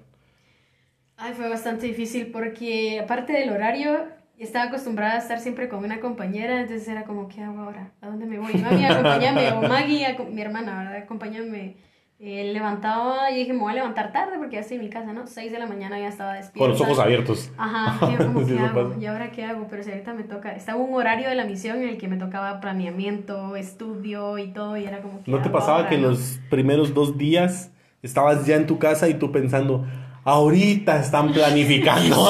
Ay, 1.16 1.34
fue 1.34 1.48
bastante 1.48 1.86
difícil 1.86 2.28
porque 2.32 3.00
aparte 3.00 3.32
del 3.32 3.50
horario, 3.50 4.06
estaba 4.38 4.64
acostumbrada 4.66 5.14
a 5.14 5.18
estar 5.18 5.38
siempre 5.38 5.68
con 5.68 5.84
una 5.84 6.00
compañera, 6.00 6.60
entonces 6.60 6.88
era 6.88 7.04
como, 7.04 7.28
¿qué 7.28 7.42
hago 7.42 7.60
ahora? 7.60 7.92
¿A 8.00 8.08
dónde 8.08 8.26
me 8.26 8.38
voy? 8.38 8.54
Mami, 8.54 8.84
acompáñame, 8.86 9.52
o 9.52 9.62
Maggie, 9.62 10.16
mi 10.32 10.40
hermana, 10.40 10.78
¿verdad? 10.78 10.96
Acompáñame. 11.02 11.76
Eh, 12.22 12.52
levantaba 12.52 13.30
y 13.30 13.36
dije, 13.36 13.54
me 13.54 13.60
voy 13.60 13.72
a 13.72 13.76
levantar 13.76 14.12
tarde 14.12 14.36
porque 14.36 14.56
ya 14.56 14.60
estoy 14.60 14.76
en 14.76 14.84
mi 14.84 14.90
casa, 14.90 15.14
¿no? 15.14 15.26
6 15.26 15.52
de 15.52 15.58
la 15.58 15.66
mañana 15.66 15.98
ya 15.98 16.08
estaba 16.08 16.34
despierta. 16.34 16.58
Con 16.58 16.70
los 16.70 16.80
ojos 16.82 16.98
abiertos. 16.98 17.50
Ajá, 17.56 18.10
yo 18.12 18.18
como, 18.26 18.46
¿qué 18.46 18.58
hago? 18.58 18.94
¿Y 19.00 19.06
ahora 19.06 19.30
qué 19.30 19.44
hago? 19.44 19.66
Pero 19.70 19.82
si 19.82 19.90
ahorita 19.90 20.12
me 20.12 20.24
toca, 20.24 20.52
estaba 20.52 20.78
un 20.78 20.94
horario 20.94 21.30
de 21.30 21.34
la 21.34 21.46
misión 21.46 21.78
en 21.78 21.88
el 21.88 21.96
que 21.96 22.08
me 22.08 22.18
tocaba 22.18 22.60
planeamiento, 22.60 23.56
estudio 23.56 24.36
y 24.36 24.48
todo, 24.48 24.76
y 24.76 24.84
era 24.84 25.00
como, 25.00 25.22
¿qué 25.22 25.30
¿No 25.30 25.40
te 25.40 25.48
pasaba 25.48 25.78
ahora, 25.78 25.88
que 25.88 25.94
en 25.94 26.02
no? 26.02 26.08
los 26.08 26.40
primeros 26.50 26.92
dos 26.92 27.16
días 27.16 27.72
estabas 28.02 28.46
ya 28.46 28.56
en 28.56 28.66
tu 28.66 28.78
casa 28.78 29.08
y 29.08 29.14
tú 29.14 29.30
pensando, 29.32 29.86
ahorita 30.24 31.00
están 31.00 31.32
planificando? 31.32 32.16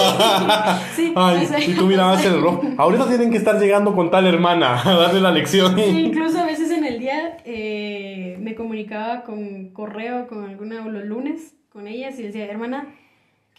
Sí, 0.95 1.13
Ay, 1.17 1.45
o 1.45 1.49
sea, 1.49 1.65
y 1.65 1.75
tú 1.75 1.87
mirabas 1.87 2.25
el 2.25 2.35
reloj, 2.35 2.61
ahorita 2.77 3.09
tienen 3.09 3.31
que 3.31 3.37
estar 3.39 3.59
llegando 3.59 3.95
con 3.95 4.11
tal 4.11 4.27
hermana 4.27 4.81
a 4.83 4.95
darle 4.95 5.21
la 5.21 5.31
lección. 5.31 5.75
Sí, 5.77 5.83
incluso 5.83 6.39
a 6.39 6.47
veces 6.47 6.71
en 6.71 6.85
el 6.85 6.99
día 6.99 7.39
eh, 7.45 8.37
me 8.41 8.55
comunicaba 8.55 9.23
con 9.23 9.71
correo, 9.71 10.27
con 10.27 10.45
alguna, 10.45 10.85
o 10.85 10.91
los 10.91 11.05
lunes, 11.05 11.55
con 11.73 11.87
ellas 11.87 12.19
y 12.19 12.25
decía, 12.25 12.45
hermana, 12.47 12.89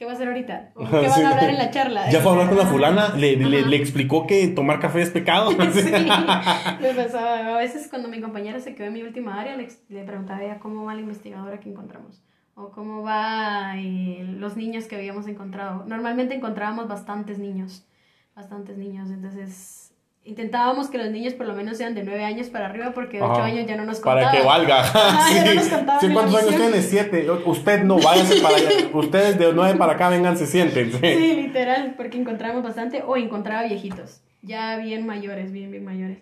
¿qué 0.02 0.06
va 0.06 0.14
a 0.14 0.16
hacer 0.16 0.30
ahorita? 0.30 0.72
¿O 0.74 0.80
¿Qué 0.90 1.08
van 1.08 1.14
Sí. 1.14 1.22
a 1.22 1.30
hablar 1.30 1.50
en 1.52 1.58
la 1.60 1.70
charla? 1.70 2.10
Ya 2.10 2.22
fue 2.22 2.32
a 2.32 2.34
hablar 2.34 2.50
con 2.50 2.58
la 2.58 2.66
fulana, 2.66 3.10
le, 3.16 3.36
le, 3.36 3.76
explicó 3.76 4.26
que 4.26 4.48
tomar 4.48 4.80
café 4.80 5.04
es 5.04 5.12
pecado. 5.12 5.52
Sí, 5.72 5.92
me 5.92 6.94
pasaba. 6.96 7.56
A 7.56 7.58
veces 7.60 7.88
cuando 7.88 8.08
mi 8.08 8.20
compañera 8.20 8.60
se 8.60 8.74
quedó 8.74 8.88
en 8.88 8.94
mi 8.94 9.04
última 9.04 9.40
área, 9.40 9.56
le, 9.56 9.68
le 9.90 10.04
preguntaba 10.04 10.42
ella 10.42 10.58
cómo 10.58 10.86
va 10.86 10.96
la 10.96 11.02
investigadora 11.02 11.60
que 11.60 11.70
encontramos. 11.70 12.24
O 12.56 12.72
cómo 12.72 13.04
va 13.04 13.74
eh, 13.78 14.26
los 14.40 14.58
niños 14.58 14.86
que 14.86 14.96
habíamos 14.96 15.28
encontrado. 15.28 15.86
Normalmente 15.86 16.34
encontrábamos 16.34 16.88
bastantes 16.88 17.38
niños. 17.38 17.86
Bastantes 18.36 18.80
niños. 18.80 19.12
Entonces 19.12 19.81
intentábamos 20.24 20.90
que 20.90 20.98
los 20.98 21.10
niños 21.10 21.34
por 21.34 21.48
lo 21.48 21.54
menos 21.56 21.78
sean 21.78 21.96
de 21.96 22.04
9 22.04 22.24
años 22.24 22.48
para 22.50 22.68
arriba 22.68 22.92
porque 22.94 23.18
de 23.18 23.24
8 23.24 23.34
Ajá. 23.34 23.46
años 23.46 23.68
ya 23.68 23.76
no 23.76 23.86
nos 23.86 24.00
contaban. 24.00 24.26
Para 24.26 24.38
que 24.40 24.46
valga. 24.46 24.80
Ajá, 24.82 25.34
ya 25.34 25.46
no 25.46 25.54
nos 25.56 25.64
Sí. 25.70 25.70
contaban 25.72 26.14
¿Cuántos 26.14 26.36
años 26.44 26.56
tienes? 26.56 26.90
Siete. 26.90 27.28
Usted 27.46 27.84
no, 27.84 27.98
váyase 28.00 28.40
para 28.42 28.56
allá. 28.58 28.70
Ustedes 28.94 29.40
de 29.40 29.52
nueve 29.54 29.78
para 29.78 29.94
acá 29.94 30.10
vengan, 30.10 30.38
se 30.38 30.46
sienten. 30.48 30.92
Sí, 30.92 31.34
literal, 31.36 31.96
porque 31.98 32.18
encontramos 32.20 32.64
bastante 32.64 33.04
o 33.06 33.18
encontraba 33.18 33.64
viejitos, 33.64 34.22
ya 34.42 34.78
bien 34.78 35.06
mayores, 35.06 35.52
bien, 35.52 35.72
bien 35.72 35.84
mayores. 35.84 36.20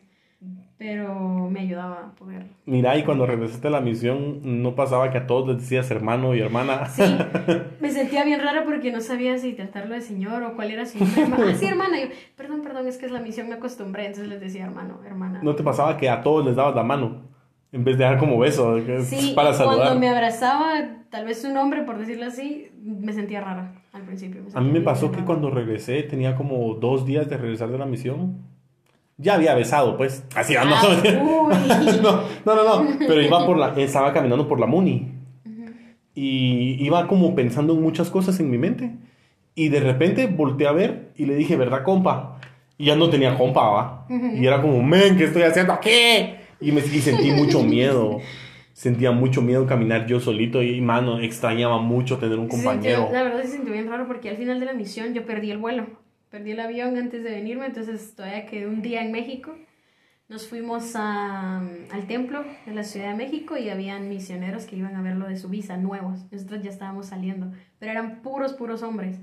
Pero 0.79 1.49
me 1.51 1.59
ayudaba 1.59 2.05
a 2.07 2.15
poder. 2.15 2.45
Mira, 2.65 2.97
y 2.97 3.03
cuando 3.03 3.25
regresaste 3.25 3.67
a 3.67 3.71
la 3.71 3.81
misión, 3.81 4.39
no 4.63 4.75
pasaba 4.75 5.11
que 5.11 5.17
a 5.17 5.27
todos 5.27 5.45
les 5.49 5.57
decías 5.57 5.91
hermano 5.91 6.33
y 6.35 6.39
hermana. 6.39 6.85
Sí, 6.85 7.03
me 7.81 7.91
sentía 7.91 8.23
bien 8.23 8.39
rara 8.41 8.63
porque 8.63 8.89
no 8.89 9.01
sabía 9.01 9.37
si 9.37 9.51
tratarlo 9.53 9.93
de 9.93 9.99
señor 10.01 10.41
o 10.43 10.55
cuál 10.55 10.71
era 10.71 10.85
su 10.85 10.97
nombre. 10.97 11.51
Ah, 11.51 11.53
sí, 11.53 11.65
hermana. 11.65 11.99
Yo, 11.99 12.07
perdón, 12.37 12.61
perdón, 12.63 12.87
es 12.87 12.97
que 12.97 13.07
es 13.07 13.11
la 13.11 13.19
misión, 13.19 13.49
me 13.49 13.55
acostumbré, 13.55 14.05
entonces 14.05 14.29
les 14.29 14.39
decía 14.39 14.63
hermano, 14.65 15.01
hermana. 15.05 15.41
¿No 15.43 15.53
te 15.53 15.63
pasaba 15.63 15.97
que 15.97 16.09
a 16.09 16.21
todos 16.23 16.45
les 16.45 16.55
dabas 16.55 16.73
la 16.75 16.83
mano? 16.83 17.23
En 17.73 17.83
vez 17.83 17.97
de 17.97 18.05
dar 18.05 18.17
como 18.17 18.39
beso, 18.39 18.79
Sí, 19.03 19.33
para 19.35 19.51
y 19.51 19.53
cuando 19.57 19.75
saludar. 19.75 19.99
me 19.99 20.07
abrazaba, 20.07 20.71
tal 21.09 21.25
vez 21.25 21.41
su 21.41 21.53
nombre, 21.53 21.83
por 21.83 21.97
decirlo 21.99 22.25
así, 22.25 22.71
me 22.81 23.11
sentía 23.11 23.41
rara 23.41 23.73
al 23.91 24.03
principio. 24.03 24.41
A 24.53 24.61
mí 24.61 24.71
me 24.71 24.81
pasó 24.81 25.09
que 25.11 25.17
rara. 25.17 25.25
cuando 25.25 25.51
regresé, 25.51 26.03
tenía 26.03 26.35
como 26.35 26.73
dos 26.75 27.05
días 27.05 27.29
de 27.29 27.35
regresar 27.37 27.69
de 27.69 27.77
la 27.77 27.85
misión. 27.85 28.37
Ya 29.21 29.33
había 29.35 29.53
besado, 29.53 29.97
pues. 29.97 30.23
Así, 30.33 30.55
ah, 30.55 30.63
no, 30.65 30.75
Ah, 30.75 30.87
uy. 31.03 31.99
no, 32.01 32.23
no, 32.45 32.55
no, 32.55 32.83
no. 32.83 32.89
Pero 32.99 33.21
iba 33.21 33.45
por 33.45 33.57
la, 33.57 33.73
estaba 33.77 34.13
caminando 34.13 34.47
por 34.47 34.59
la 34.59 34.65
Muni. 34.65 35.11
Y 36.15 36.75
iba 36.83 37.07
como 37.07 37.35
pensando 37.35 37.73
en 37.73 37.81
muchas 37.81 38.09
cosas 38.09 38.39
en 38.39 38.49
mi 38.49 38.57
mente. 38.57 38.91
Y 39.55 39.69
de 39.69 39.79
repente 39.79 40.27
volteé 40.27 40.67
a 40.67 40.71
ver 40.71 41.11
y 41.15 41.25
le 41.25 41.35
dije, 41.35 41.55
¿verdad, 41.55 41.83
compa? 41.83 42.39
Y 42.77 42.85
ya 42.85 42.95
no 42.95 43.09
tenía 43.09 43.37
compa, 43.37 43.61
¿va? 43.69 44.07
Y 44.09 44.45
era 44.45 44.61
como, 44.61 44.81
men, 44.81 45.17
¿qué 45.17 45.25
estoy 45.25 45.41
haciendo 45.43 45.73
aquí? 45.73 45.89
Y, 46.61 46.71
me, 46.71 46.79
y 46.79 46.99
sentí 46.99 47.31
mucho 47.31 47.61
miedo. 47.63 48.19
Sentía 48.73 49.11
mucho 49.11 49.41
miedo 49.41 49.65
caminar 49.67 50.07
yo 50.07 50.21
solito 50.21 50.63
y, 50.63 50.79
mano, 50.79 51.19
extrañaba 51.19 51.79
mucho 51.81 52.17
tener 52.17 52.39
un 52.39 52.49
Se 52.49 52.55
sintió- 52.57 52.69
compañero. 52.71 53.09
la 53.11 53.23
verdad 53.23 53.41
se 53.41 53.49
sintió 53.49 53.73
bien 53.73 53.89
raro 53.89 54.07
porque 54.07 54.29
al 54.29 54.37
final 54.37 54.61
de 54.61 54.65
la 54.65 54.73
misión 54.73 55.13
yo 55.13 55.25
perdí 55.25 55.51
el 55.51 55.57
vuelo. 55.57 55.85
Perdí 56.29 56.51
el 56.51 56.59
avión 56.59 56.95
antes 56.97 57.23
de 57.23 57.31
venirme, 57.31 57.65
entonces 57.65 58.13
todavía 58.15 58.45
quedé 58.45 58.67
un 58.67 58.81
día 58.81 59.01
en 59.03 59.11
México. 59.11 59.55
Nos 60.27 60.47
fuimos 60.47 60.95
a- 60.95 61.57
al 61.57 62.05
templo 62.07 62.43
de 62.67 62.73
la 62.75 62.83
Ciudad 62.83 63.09
de 63.09 63.15
México 63.15 63.57
y 63.57 63.69
habían 63.69 64.07
misioneros 64.09 64.65
que 64.65 64.75
iban 64.75 64.95
a 64.95 65.01
ver 65.01 65.15
lo 65.15 65.27
de 65.27 65.37
su 65.37 65.49
visa, 65.49 65.75
nuevos. 65.77 66.19
Nosotros 66.31 66.61
ya 66.61 66.69
estábamos 66.69 67.07
saliendo, 67.07 67.51
pero 67.79 67.91
eran 67.93 68.21
puros, 68.21 68.53
puros 68.53 68.83
hombres. 68.83 69.17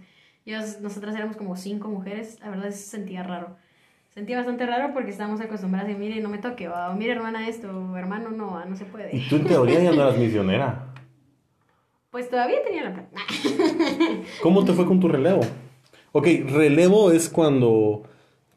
Ellos, 0.45 0.81
nosotras 0.81 1.15
éramos 1.15 1.37
como 1.37 1.55
cinco 1.57 1.89
mujeres, 1.89 2.41
la 2.41 2.51
verdad 2.51 2.71
se 2.71 2.79
sentía 2.79 3.23
raro. 3.23 3.57
Sentía 4.11 4.37
bastante 4.39 4.67
raro 4.67 4.93
porque 4.95 5.11
estábamos 5.11 5.41
acostumbradas 5.41 5.95
a 5.95 5.97
mire, 5.99 6.21
no 6.21 6.29
me 6.29 6.39
toque, 6.39 6.69
o 6.69 6.95
mire 6.95 7.13
hermana 7.13 7.49
esto, 7.49 7.69
o 7.71 7.97
hermano 7.97 8.31
no, 8.31 8.65
no 8.65 8.75
se 8.75 8.85
puede. 8.85 9.15
Y 9.17 9.29
tú 9.29 9.37
en 9.37 9.45
teoría 9.45 9.81
ya 9.81 9.93
no 9.93 10.03
eras 10.03 10.19
misionera. 10.19 10.83
Pues 12.11 12.31
todavía 12.31 12.63
tenía 12.65 12.85
la 12.85 12.95
plata. 12.95 13.21
¿Cómo 14.43 14.65
te 14.65 14.73
fue 14.73 14.87
con 14.87 14.99
tu 14.99 15.07
relevo? 15.07 15.41
Ok, 16.17 16.29
relevo 16.49 17.13
es 17.13 17.29
cuando 17.29 18.05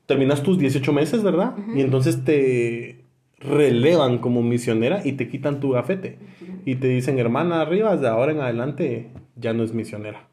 terminas 0.05 0.41
tus 0.43 0.57
18 0.57 0.93
meses, 0.93 1.23
¿verdad? 1.23 1.57
Y 1.75 1.81
entonces 1.81 2.23
te 2.23 3.03
relevan 3.37 4.19
como 4.19 4.41
misionera 4.41 5.05
y 5.05 5.11
te 5.11 5.27
quitan 5.27 5.59
tu 5.59 5.71
gafete. 5.71 6.19
Y 6.63 6.75
te 6.75 6.87
dicen, 6.87 7.19
hermana, 7.19 7.59
arriba, 7.59 7.97
de 7.97 8.07
ahora 8.07 8.31
en 8.31 8.39
adelante 8.39 9.09
ya 9.35 9.51
no 9.51 9.63
es 9.63 9.73
misionera. 9.73 10.25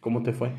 ¿Cómo 0.00 0.22
te 0.22 0.32
fue? 0.32 0.52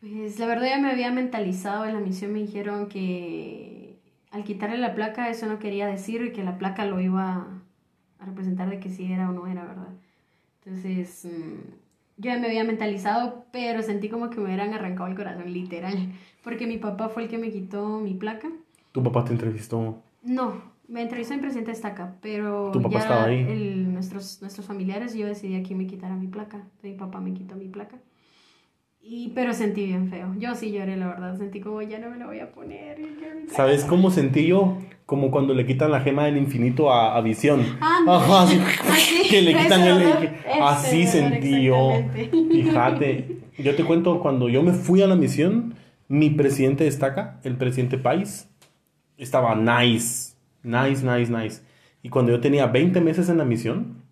Pues 0.00 0.36
la 0.40 0.46
verdad 0.46 0.66
ya 0.66 0.80
me 0.80 0.90
había 0.90 1.12
mentalizado 1.12 1.84
en 1.84 1.94
la 1.94 2.00
misión, 2.00 2.32
me 2.32 2.40
dijeron 2.40 2.88
que 2.88 4.00
al 4.32 4.42
quitarle 4.42 4.78
la 4.78 4.96
placa, 4.96 5.30
eso 5.30 5.46
no 5.46 5.60
quería 5.60 5.86
decir 5.86 6.32
que 6.32 6.42
la 6.42 6.58
placa 6.58 6.86
lo 6.86 6.98
iba 6.98 7.46
a 8.18 8.26
representar 8.26 8.68
de 8.68 8.80
que 8.80 8.90
sí 8.90 9.12
era 9.12 9.30
o 9.30 9.32
no 9.32 9.46
era, 9.46 9.64
¿verdad? 9.64 9.94
Entonces, 10.64 11.24
mm, 11.24 11.79
yo 12.20 12.30
ya 12.32 12.38
me 12.38 12.46
había 12.48 12.64
mentalizado, 12.64 13.46
pero 13.52 13.82
sentí 13.82 14.08
como 14.08 14.30
que 14.30 14.36
me 14.38 14.44
hubieran 14.44 14.74
arrancado 14.74 15.08
el 15.08 15.16
corazón, 15.16 15.52
literal. 15.52 15.96
Porque 16.44 16.66
mi 16.66 16.78
papá 16.78 17.08
fue 17.08 17.24
el 17.24 17.28
que 17.28 17.38
me 17.38 17.50
quitó 17.50 17.98
mi 18.00 18.14
placa. 18.14 18.48
¿Tu 18.92 19.02
papá 19.02 19.24
te 19.24 19.32
entrevistó? 19.32 20.02
No, 20.22 20.62
me 20.88 21.02
entrevistó 21.02 21.34
en 21.34 21.40
Presidente 21.40 21.72
Estaca, 21.72 22.16
pero 22.20 22.70
¿Tu 22.72 22.80
papá 22.82 22.94
ya 22.94 22.98
estaba 23.00 23.24
ahí? 23.24 23.46
el- 23.48 23.92
nuestros, 23.92 24.40
nuestros 24.42 24.66
familiares, 24.66 25.14
yo 25.14 25.26
decidí 25.26 25.56
a 25.56 25.62
quién 25.62 25.78
me 25.78 25.86
quitara 25.86 26.14
mi 26.16 26.26
placa. 26.28 26.66
Mi 26.82 26.92
papá 26.92 27.20
me 27.20 27.32
quitó 27.32 27.56
mi 27.56 27.68
placa. 27.68 27.96
Y, 29.02 29.30
pero 29.34 29.54
sentí 29.54 29.86
bien 29.86 30.08
feo. 30.08 30.34
Yo 30.38 30.54
sí 30.54 30.72
lloré, 30.72 30.96
la 30.96 31.08
verdad. 31.08 31.36
Sentí 31.38 31.60
como 31.60 31.80
ya 31.82 31.98
no 31.98 32.10
me 32.10 32.18
la 32.18 32.26
voy 32.26 32.40
a 32.40 32.52
poner. 32.52 32.98
¿Sabes 33.48 33.84
cómo 33.84 34.10
sentí 34.10 34.46
yo? 34.46 34.78
Como 35.10 35.32
cuando 35.32 35.54
le 35.54 35.66
quitan 35.66 35.90
la 35.90 36.02
gema 36.02 36.26
del 36.26 36.36
infinito 36.36 36.92
a, 36.92 37.16
a 37.16 37.20
Visión. 37.20 37.66
Ah, 37.80 37.98
Ajá, 38.06 38.42
así, 38.44 38.60
así, 38.88 39.22
que 39.28 39.42
le 39.42 39.56
quitan 39.56 39.82
el... 39.82 40.30
Así 40.62 41.04
sentí 41.04 41.64
yo. 41.64 41.94
Fíjate, 42.52 43.38
yo 43.58 43.74
te 43.74 43.82
cuento, 43.82 44.20
cuando 44.20 44.48
yo 44.48 44.62
me 44.62 44.70
fui 44.72 45.02
a 45.02 45.08
la 45.08 45.16
misión, 45.16 45.74
mi 46.06 46.30
presidente 46.30 46.84
destaca, 46.84 47.40
el 47.42 47.56
presidente 47.56 47.98
País, 47.98 48.48
estaba 49.18 49.56
nice, 49.56 50.34
nice, 50.62 51.04
nice, 51.04 51.32
nice. 51.32 51.62
Y 52.04 52.08
cuando 52.08 52.30
yo 52.30 52.38
tenía 52.38 52.68
20 52.68 53.00
meses 53.00 53.28
en 53.28 53.38
la 53.38 53.44
misión, 53.44 54.04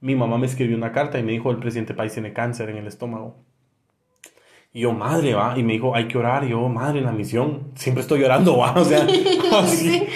mi 0.00 0.14
mamá 0.14 0.38
me 0.38 0.46
escribió 0.46 0.78
una 0.78 0.92
carta 0.92 1.18
y 1.18 1.24
me 1.24 1.32
dijo, 1.32 1.50
el 1.50 1.58
presidente 1.58 1.92
País 1.92 2.14
tiene 2.14 2.32
cáncer 2.32 2.70
en 2.70 2.78
el 2.78 2.86
estómago. 2.86 3.36
Y 4.72 4.80
yo, 4.80 4.92
madre, 4.92 5.34
va, 5.34 5.58
y 5.58 5.62
me 5.62 5.72
dijo, 5.74 5.94
hay 5.94 6.08
que 6.08 6.18
orar. 6.18 6.44
Y 6.44 6.50
yo, 6.50 6.68
madre, 6.68 6.98
en 6.98 7.06
la 7.06 7.12
misión, 7.12 7.72
siempre 7.74 8.02
estoy 8.02 8.20
llorando, 8.20 8.58
va. 8.58 8.72
O 8.72 8.84
sea, 8.84 9.06
así, 9.58 10.06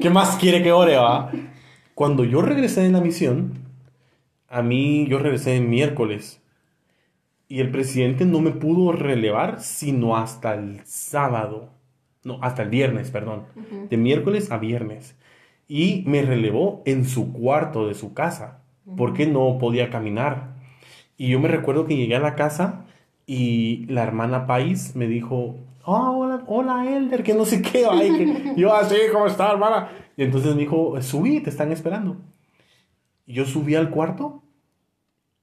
¿qué 0.00 0.10
más 0.10 0.36
quiere 0.36 0.62
que 0.62 0.72
ore, 0.72 0.96
va? 0.96 1.30
Cuando 1.94 2.24
yo 2.24 2.42
regresé 2.42 2.82
de 2.82 2.90
la 2.90 3.00
misión, 3.00 3.58
a 4.48 4.62
mí, 4.62 5.06
yo 5.08 5.18
regresé 5.18 5.56
el 5.56 5.66
miércoles. 5.66 6.40
Y 7.48 7.60
el 7.60 7.70
presidente 7.70 8.24
no 8.24 8.40
me 8.40 8.52
pudo 8.52 8.92
relevar 8.92 9.60
sino 9.60 10.16
hasta 10.16 10.54
el 10.54 10.80
sábado. 10.84 11.70
No, 12.24 12.38
hasta 12.40 12.62
el 12.62 12.70
viernes, 12.70 13.10
perdón. 13.10 13.44
De 13.90 13.96
miércoles 13.96 14.50
a 14.50 14.58
viernes. 14.58 15.16
Y 15.68 16.04
me 16.06 16.22
relevó 16.22 16.82
en 16.86 17.04
su 17.04 17.32
cuarto 17.32 17.88
de 17.88 17.94
su 17.94 18.14
casa. 18.14 18.62
Porque 18.96 19.26
no 19.26 19.58
podía 19.58 19.90
caminar. 19.90 20.54
Y 21.16 21.28
yo 21.28 21.40
me 21.40 21.48
recuerdo 21.48 21.86
que 21.86 21.96
llegué 21.96 22.16
a 22.16 22.20
la 22.20 22.36
casa 22.36 22.86
y 23.26 23.86
la 23.86 24.02
hermana 24.02 24.46
País 24.46 24.94
me 24.96 25.06
dijo, 25.06 25.56
"Ah, 25.84 26.10
hola, 26.10 26.42
hola 26.46 26.96
Elder, 26.96 27.22
que 27.22 27.34
no 27.34 27.44
sé 27.44 27.62
qué. 27.62 27.86
Ay, 27.90 28.10
que... 28.10 28.54
Yo 28.56 28.74
así, 28.74 28.96
¿cómo 29.12 29.26
está, 29.26 29.50
hermana? 29.50 29.88
Y 30.16 30.24
entonces 30.24 30.54
me 30.54 30.60
dijo, 30.60 31.00
subí, 31.00 31.40
te 31.40 31.50
están 31.50 31.72
esperando. 31.72 32.16
Y 33.26 33.34
yo 33.34 33.44
subí 33.44 33.74
al 33.74 33.90
cuarto 33.90 34.42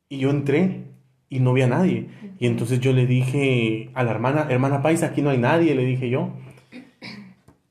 y 0.09 0.19
yo 0.19 0.29
entré 0.29 0.85
y 1.29 1.39
no 1.39 1.53
vi 1.53 1.61
a 1.61 1.67
nadie. 1.67 2.09
Y 2.39 2.47
entonces 2.47 2.79
yo 2.79 2.93
le 2.93 3.05
dije 3.05 3.89
a 3.93 4.03
la 4.03 4.11
hermana, 4.11 4.47
hermana 4.49 4.81
Paisa, 4.81 5.07
aquí 5.07 5.21
no 5.21 5.29
hay 5.29 5.37
nadie, 5.37 5.75
le 5.75 5.85
dije 5.85 6.09
yo. 6.09 6.29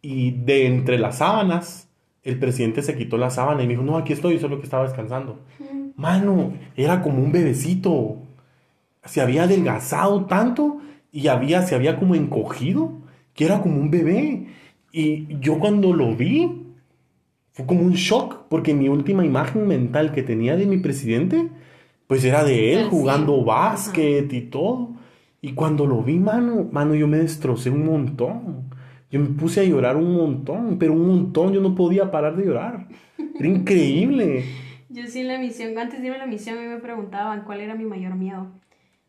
Y 0.01 0.31
de 0.33 0.67
entre 0.67 0.99
las 0.99 1.19
sábanas, 1.19 1.89
el 2.23 2.39
presidente 2.39 2.83
se 2.83 2.97
quitó 2.97 3.19
la 3.19 3.31
sábana 3.31 3.63
y 3.63 3.67
me 3.67 3.73
dijo, 3.73 3.83
no, 3.83 3.97
aquí 3.97 4.13
estoy, 4.13 4.39
solo 4.39 4.59
que 4.59 4.65
estaba 4.65 4.85
descansando. 4.85 5.41
Mano, 5.97 6.55
era 6.77 7.03
como 7.03 7.23
un 7.23 7.33
bebecito. 7.33 8.17
Se 9.05 9.21
había 9.21 9.45
adelgazado 9.45 10.27
tanto 10.27 10.79
y 11.13 11.29
había, 11.29 11.63
se 11.63 11.75
había 11.75 11.99
como 11.99 12.15
encogido, 12.15 12.93
que 13.35 13.45
era 13.45 13.61
como 13.61 13.81
un 13.81 13.91
bebé. 13.91 14.49
Y 14.93 15.39
yo 15.41 15.59
cuando 15.59 15.93
lo 15.93 16.15
vi, 16.15 16.67
fue 17.53 17.67
como 17.67 17.83
un 17.83 17.95
shock, 17.95 18.47
porque 18.49 18.75
mi 18.75 18.89
última 18.89 19.25
imagen 19.25 19.67
mental 19.67 20.13
que 20.13 20.23
tenía 20.23 20.57
de 20.57 20.67
mi 20.67 20.79
presidente, 20.79 21.49
pues 22.07 22.25
era 22.25 22.45
de 22.45 22.75
él 22.75 22.89
jugando 22.89 23.45
básquet 23.45 24.33
y 24.33 24.43
todo. 24.43 24.95
Y 25.41 25.53
cuando 25.53 25.87
lo 25.87 26.03
vi, 26.03 26.19
mano, 26.19 26.69
mano, 26.73 26.95
yo 26.95 27.07
me 27.07 27.19
destrocé 27.19 27.71
un 27.71 27.85
montón. 27.85 28.71
Yo 29.11 29.21
me 29.21 29.29
puse 29.29 29.61
a 29.61 29.65
llorar 29.65 29.97
un 29.97 30.15
montón, 30.15 30.79
pero 30.79 30.93
un 30.93 31.07
montón, 31.07 31.53
yo 31.53 31.61
no 31.61 31.75
podía 31.75 32.11
parar 32.11 32.37
de 32.37 32.45
llorar. 32.45 32.89
Era 33.39 33.49
increíble. 33.49 34.45
Yo 34.91 35.07
sí 35.07 35.21
en 35.21 35.29
la 35.29 35.39
misión, 35.39 35.77
antes 35.77 36.01
de 36.01 36.07
irme 36.07 36.17
a 36.17 36.21
la 36.21 36.27
misión, 36.27 36.57
a 36.57 36.63
mí 36.63 36.67
me 36.67 36.79
preguntaban 36.79 37.43
cuál 37.45 37.61
era 37.61 37.75
mi 37.75 37.85
mayor 37.85 38.15
miedo. 38.15 38.47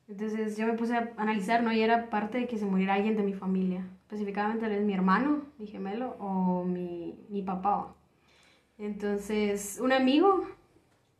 Entonces 0.10 0.58
yo 0.58 0.66
me 0.66 0.74
puse 0.74 0.96
a 0.96 1.14
analizar, 1.18 1.62
¿no? 1.62 1.72
Y 1.72 1.82
era 1.82 2.10
parte 2.10 2.40
de 2.40 2.48
que 2.48 2.58
se 2.58 2.66
muriera 2.66 2.96
alguien 2.96 3.16
de 3.16 3.22
mi 3.22 3.34
familia. 3.34 3.88
Específicamente 4.02 4.62
tal 4.62 4.72
vez 4.72 4.84
mi 4.84 4.94
hermano, 4.94 5.44
mi 5.60 5.68
gemelo, 5.68 6.16
o 6.20 6.66
mi, 6.66 7.16
mi 7.30 7.44
papá. 7.44 7.96
Entonces, 8.80 9.80
un 9.80 9.92
amigo, 9.92 10.48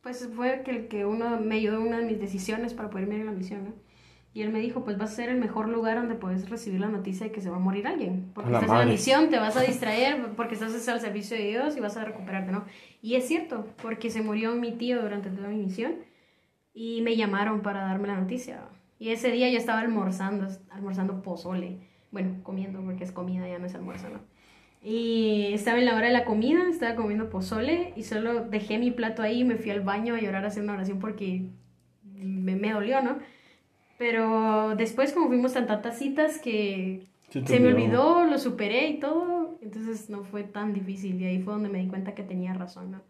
pues 0.00 0.28
fue 0.34 0.62
que 0.64 0.72
el 0.72 0.88
que 0.88 1.06
uno 1.06 1.38
me 1.38 1.56
ayudó 1.56 1.76
en 1.76 1.86
una 1.86 1.98
de 1.98 2.04
mis 2.04 2.18
decisiones 2.18 2.74
para 2.74 2.90
poder 2.90 3.08
ir 3.12 3.20
a 3.20 3.24
la 3.24 3.30
misión, 3.30 3.64
¿no? 3.64 3.90
Y 4.32 4.42
él 4.42 4.50
me 4.50 4.60
dijo, 4.60 4.84
pues 4.84 4.98
va 4.98 5.04
a 5.04 5.08
ser 5.08 5.28
el 5.28 5.38
mejor 5.38 5.68
lugar 5.68 5.96
donde 5.96 6.14
puedes 6.14 6.48
recibir 6.48 6.80
la 6.80 6.88
noticia 6.88 7.26
de 7.26 7.32
que 7.32 7.40
se 7.40 7.50
va 7.50 7.56
a 7.56 7.60
morir 7.60 7.86
alguien. 7.86 8.30
Porque 8.32 8.50
la 8.50 8.58
estás 8.58 8.70
en 8.70 8.74
la 8.74 8.82
madre. 8.82 8.92
misión, 8.92 9.28
te 9.28 9.38
vas 9.38 9.56
a 9.56 9.62
distraer, 9.62 10.34
porque 10.36 10.54
estás 10.54 10.88
al 10.88 11.00
servicio 11.00 11.36
de 11.36 11.48
Dios 11.48 11.76
y 11.76 11.80
vas 11.80 11.96
a 11.96 12.04
recuperarte, 12.04 12.50
¿no? 12.50 12.64
Y 13.02 13.14
es 13.14 13.26
cierto, 13.26 13.66
porque 13.82 14.10
se 14.10 14.22
murió 14.22 14.54
mi 14.54 14.72
tío 14.72 15.02
durante 15.02 15.30
toda 15.30 15.48
mi 15.48 15.56
misión 15.58 15.94
y 16.72 17.02
me 17.02 17.16
llamaron 17.16 17.60
para 17.62 17.82
darme 17.82 18.08
la 18.08 18.20
noticia. 18.20 18.62
Y 19.00 19.10
ese 19.10 19.32
día 19.32 19.50
yo 19.50 19.58
estaba 19.58 19.80
almorzando, 19.80 20.48
almorzando 20.70 21.22
pozole. 21.22 21.80
Bueno, 22.12 22.42
comiendo, 22.44 22.82
porque 22.84 23.04
es 23.04 23.12
comida, 23.12 23.48
ya 23.48 23.58
no 23.58 23.66
es 23.66 23.74
almuerzo, 23.76 24.10
¿no? 24.10 24.20
Y 24.82 25.52
estaba 25.54 25.78
en 25.78 25.86
la 25.86 25.96
hora 25.96 26.08
de 26.08 26.12
la 26.14 26.24
comida, 26.26 26.68
estaba 26.70 26.96
comiendo 26.96 27.30
pozole 27.30 27.92
y 27.96 28.04
solo 28.04 28.44
dejé 28.46 28.78
mi 28.78 28.92
plato 28.92 29.22
ahí 29.22 29.40
y 29.40 29.44
me 29.44 29.56
fui 29.56 29.70
al 29.72 29.82
baño 29.82 30.14
a 30.16 30.20
llorar 30.20 30.44
a 30.44 30.48
hacer 30.48 30.62
una 30.64 30.74
oración 30.74 31.00
porque 31.00 31.50
me, 32.14 32.56
me 32.56 32.72
dolió, 32.72 33.02
¿no? 33.02 33.18
Pero 33.98 34.76
después, 34.76 35.12
como 35.12 35.28
fuimos 35.28 35.52
tan 35.54 35.66
tantas 35.66 35.98
citas 35.98 36.38
que 36.40 37.08
Se 37.28 37.40
se 37.44 37.60
me 37.60 37.68
olvidó. 37.68 37.68
olvidó, 37.68 38.24
lo 38.26 38.38
superé 38.38 38.88
y 38.88 39.00
todo, 39.00 39.58
entonces 39.62 40.10
no 40.10 40.24
fue 40.24 40.44
tan 40.44 40.72
difícil 40.74 41.20
y 41.20 41.26
ahí 41.26 41.42
fue 41.42 41.54
donde 41.54 41.68
me 41.70 41.78
di 41.80 41.88
cuenta 41.88 42.14
que 42.14 42.22
tenía 42.24 42.54
razón, 42.54 42.92
¿no? 42.92 43.02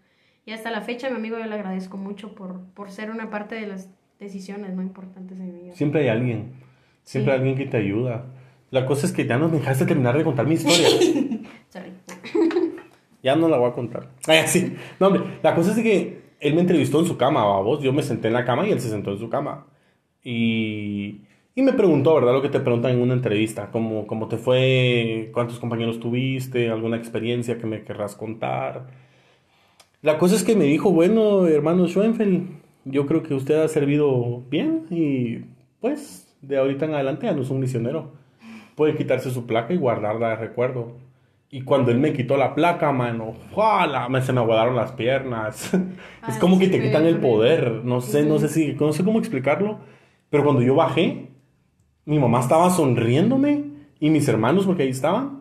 Y 0.46 0.52
hasta 0.52 0.70
la 0.70 0.80
fecha, 0.82 1.10
mi 1.10 1.16
amigo, 1.16 1.38
yo 1.38 1.46
le 1.46 1.54
agradezco 1.54 1.96
mucho 1.98 2.34
por, 2.34 2.64
por 2.74 2.90
ser 2.90 3.10
una 3.10 3.30
parte 3.30 3.54
de 3.56 3.66
las 3.68 3.90
decisiones 4.20 4.74
no 4.74 4.82
importantes 4.82 5.40
en 5.40 5.52
mi 5.54 5.62
vida. 5.62 5.74
Siempre 5.74 6.02
hay 6.02 6.08
alguien. 6.08 6.52
Siempre 7.02 7.32
Sí. 7.32 7.34
hay 7.34 7.38
alguien 7.38 7.56
que 7.56 7.66
te 7.70 7.76
ayuda. 7.78 8.26
La 8.70 8.86
cosa 8.86 9.06
es 9.06 9.12
que 9.12 9.26
ya 9.26 9.36
no 9.38 9.48
me 9.48 9.58
dejaste 9.58 9.84
terminar 9.86 10.16
de 10.16 10.22
contar 10.24 10.46
mi 10.46 10.54
historia. 10.54 10.88
Sorry. 11.70 11.90
Ya 13.22 13.36
no 13.36 13.50
la 13.50 13.58
voy 13.58 13.68
a 13.68 13.74
contar. 13.74 14.08
Ay, 14.26 14.44
sí. 14.46 14.74
No, 14.98 15.08
hombre, 15.08 15.22
la 15.42 15.54
cosa 15.54 15.72
es 15.72 15.78
que 15.80 16.22
él 16.40 16.54
me 16.54 16.62
entrevistó 16.62 17.00
en 17.00 17.04
su 17.06 17.18
cama, 17.18 17.44
vos. 17.60 17.82
Yo 17.82 17.92
me 17.92 18.02
senté 18.02 18.28
en 18.28 18.32
la 18.32 18.46
cama 18.46 18.66
y 18.66 18.70
él 18.72 18.80
se 18.80 18.88
sentó 18.88 19.12
en 19.12 19.18
su 19.18 19.28
cama. 19.28 19.66
Y, 20.24 21.20
y 21.54 21.60
me 21.60 21.74
preguntó, 21.74 22.14
¿verdad? 22.14 22.32
Lo 22.32 22.40
que 22.40 22.48
te 22.48 22.60
preguntan 22.60 22.92
en 22.92 23.02
una 23.02 23.12
entrevista. 23.12 23.70
¿Cómo, 23.70 24.06
cómo 24.06 24.26
te 24.28 24.38
fue? 24.38 25.28
¿Cuántos 25.34 25.58
compañeros 25.58 26.00
tuviste? 26.00 26.70
¿Alguna 26.70 26.96
experiencia 26.96 27.58
que 27.58 27.66
me 27.66 27.82
querrás 27.84 28.16
contar? 28.16 28.86
La 30.00 30.16
cosa 30.16 30.34
es 30.34 30.42
que 30.42 30.56
me 30.56 30.64
dijo, 30.64 30.90
bueno, 30.90 31.46
hermano 31.46 31.86
Schoenfeld, 31.88 32.48
yo 32.84 33.06
creo 33.06 33.22
que 33.22 33.34
usted 33.34 33.60
ha 33.62 33.68
servido 33.68 34.42
bien 34.50 34.86
y 34.90 35.44
pues 35.80 36.34
de 36.42 36.58
ahorita 36.58 36.86
en 36.86 36.94
adelante 36.94 37.26
ya 37.26 37.32
no 37.32 37.42
es 37.42 37.50
un 37.50 37.60
misionero. 37.60 38.12
Puede 38.74 38.96
quitarse 38.96 39.30
su 39.30 39.46
placa 39.46 39.74
y 39.74 39.76
guardarla 39.76 40.30
de 40.30 40.36
recuerdo. 40.36 40.92
Y 41.50 41.62
cuando 41.62 41.90
él 41.90 41.98
me 41.98 42.12
quitó 42.12 42.36
la 42.36 42.54
placa, 42.54 42.92
mano, 42.92 43.34
¡juala! 43.52 44.08
me- 44.08 44.22
se 44.22 44.32
me 44.32 44.40
aguadaron 44.40 44.76
las 44.76 44.92
piernas. 44.92 45.72
es 46.28 46.36
como 46.38 46.58
que 46.58 46.68
te 46.68 46.80
quitan 46.80 47.06
el 47.06 47.16
poder. 47.18 47.82
No 47.84 48.00
sé, 48.00 48.24
no 48.24 48.38
sé 48.38 48.48
si, 48.48 48.72
no 48.74 48.92
sé 48.92 49.04
cómo 49.04 49.18
explicarlo. 49.18 49.78
Pero 50.30 50.44
cuando 50.44 50.62
yo 50.62 50.76
bajé, 50.76 51.26
mi 52.04 52.18
mamá 52.18 52.40
estaba 52.40 52.70
sonriéndome 52.70 53.64
y 53.98 54.10
mis 54.10 54.28
hermanos, 54.28 54.64
porque 54.64 54.84
ahí 54.84 54.90
estaban. 54.90 55.40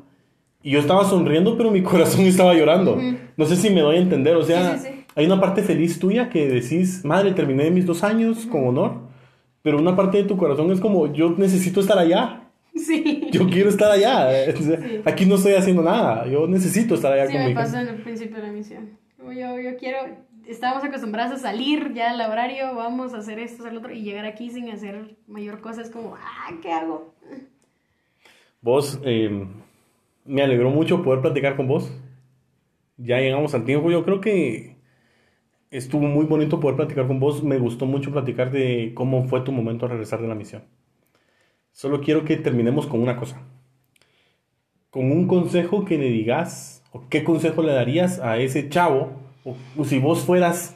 Y 0.64 0.72
yo 0.72 0.80
estaba 0.80 1.06
sonriendo, 1.06 1.56
pero 1.58 1.70
mi 1.72 1.82
corazón 1.84 2.22
estaba 2.26 2.54
llorando. 2.56 3.00
No 3.38 3.46
sé 3.46 3.56
si 3.56 3.70
me 3.70 3.82
doy 3.82 3.98
a 3.98 4.00
entender. 4.00 4.36
O 4.36 4.44
sea, 4.44 4.78
Sí, 4.78 4.84
sí, 4.88 4.90
sí. 4.94 4.99
Hay 5.16 5.26
una 5.26 5.40
parte 5.40 5.64
feliz 5.64 6.00
tuya 6.00 6.30
que 6.30 6.48
decís, 6.48 7.04
madre, 7.04 7.32
terminé 7.34 7.72
mis 7.72 7.86
dos 7.86 8.04
años 8.04 8.46
con 8.46 8.68
honor. 8.68 9.10
Pero 9.62 9.78
una 9.78 9.96
parte 9.96 10.18
de 10.18 10.24
tu 10.24 10.38
corazón 10.38 10.72
es 10.72 10.80
como, 10.80 11.12
yo 11.12 11.32
necesito 11.32 11.82
estar 11.82 11.98
allá. 11.98 12.44
Sí. 12.76 13.28
Yo 13.32 13.48
quiero 13.50 13.70
estar 13.70 13.92
allá. 13.92 14.30
O 14.58 14.62
sea, 14.62 14.78
Sí. 14.78 15.02
Aquí 15.06 15.26
no 15.26 15.36
estoy 15.36 15.54
haciendo 15.54 15.82
nada. 15.82 16.26
Yo 16.28 16.48
necesito 16.48 16.96
estar 16.96 17.12
allá 17.12 17.28
Sí, 17.28 17.34
con 17.34 17.42
me 17.42 17.48
mi 17.50 17.54
pasó 17.54 17.78
en 17.80 17.88
el 17.90 18.02
principio 18.02 18.38
de 18.38 18.44
la 18.44 18.54
misión. 18.54 18.98
Yo, 19.18 19.60
yo 19.60 19.78
quiero, 19.78 20.00
estábamos 20.48 20.84
acostumbrados 20.84 21.34
a 21.34 21.38
salir 21.38 21.94
ya 21.94 22.12
al 22.12 22.22
horario, 22.22 22.74
vamos 22.76 23.14
a 23.14 23.18
hacer 23.18 23.38
esto, 23.38 23.62
hacer 23.62 23.74
lo 23.74 23.80
otro, 23.80 23.94
y 23.94 24.02
llegar 24.02 24.26
aquí 24.26 24.50
sin 24.50 24.70
hacer 24.72 25.18
mayor 25.28 25.60
cosa 25.62 25.82
es 25.82 25.92
como, 25.92 26.16
ah, 26.16 26.52
¿qué 26.62 26.72
hago? 26.72 27.14
Vos, 28.62 29.00
eh, 29.04 29.46
me 30.26 30.42
alegró 30.42 30.70
mucho 30.70 31.04
poder 31.04 31.22
platicar 31.22 31.56
con 31.56 31.68
vos. 31.68 31.92
Ya 32.98 33.18
llegamos 33.20 33.54
al 33.54 33.66
tiempo. 33.66 33.92
Yo 33.92 34.04
creo 34.04 34.20
que 34.20 34.79
estuvo 35.72 36.08
muy 36.08 36.26
bonito 36.26 36.60
poder 36.60 36.76
platicar 36.76 37.08
con 37.08 37.20
vos. 37.20 37.44
Me 37.44 37.58
gustó 37.58 37.86
mucho 37.86 38.12
platicar 38.12 38.52
de 38.52 38.92
cómo 38.96 39.24
fue 39.26 39.42
tu 39.42 39.52
momento 39.52 39.86
al 39.86 39.92
regresar 39.92 40.22
de 40.22 40.28
la 40.28 40.36
misión. 40.36 40.64
Solo 41.72 42.02
quiero 42.02 42.26
que 42.26 42.38
terminemos 42.38 42.88
con 42.88 43.02
una 43.02 43.18
cosa. 43.18 43.42
Con 44.90 45.12
un 45.12 45.28
consejo 45.28 45.86
que 45.86 45.98
le 45.98 46.10
digas 46.10 46.80
¿O 46.92 47.04
¿Qué 47.10 47.24
consejo 47.24 47.62
le 47.62 47.74
darías 47.74 48.20
a 48.20 48.38
ese 48.38 48.70
chavo? 48.70 49.12
O, 49.44 49.56
o 49.78 49.86
si 49.86 50.00
vos 50.00 50.22
fueras 50.22 50.76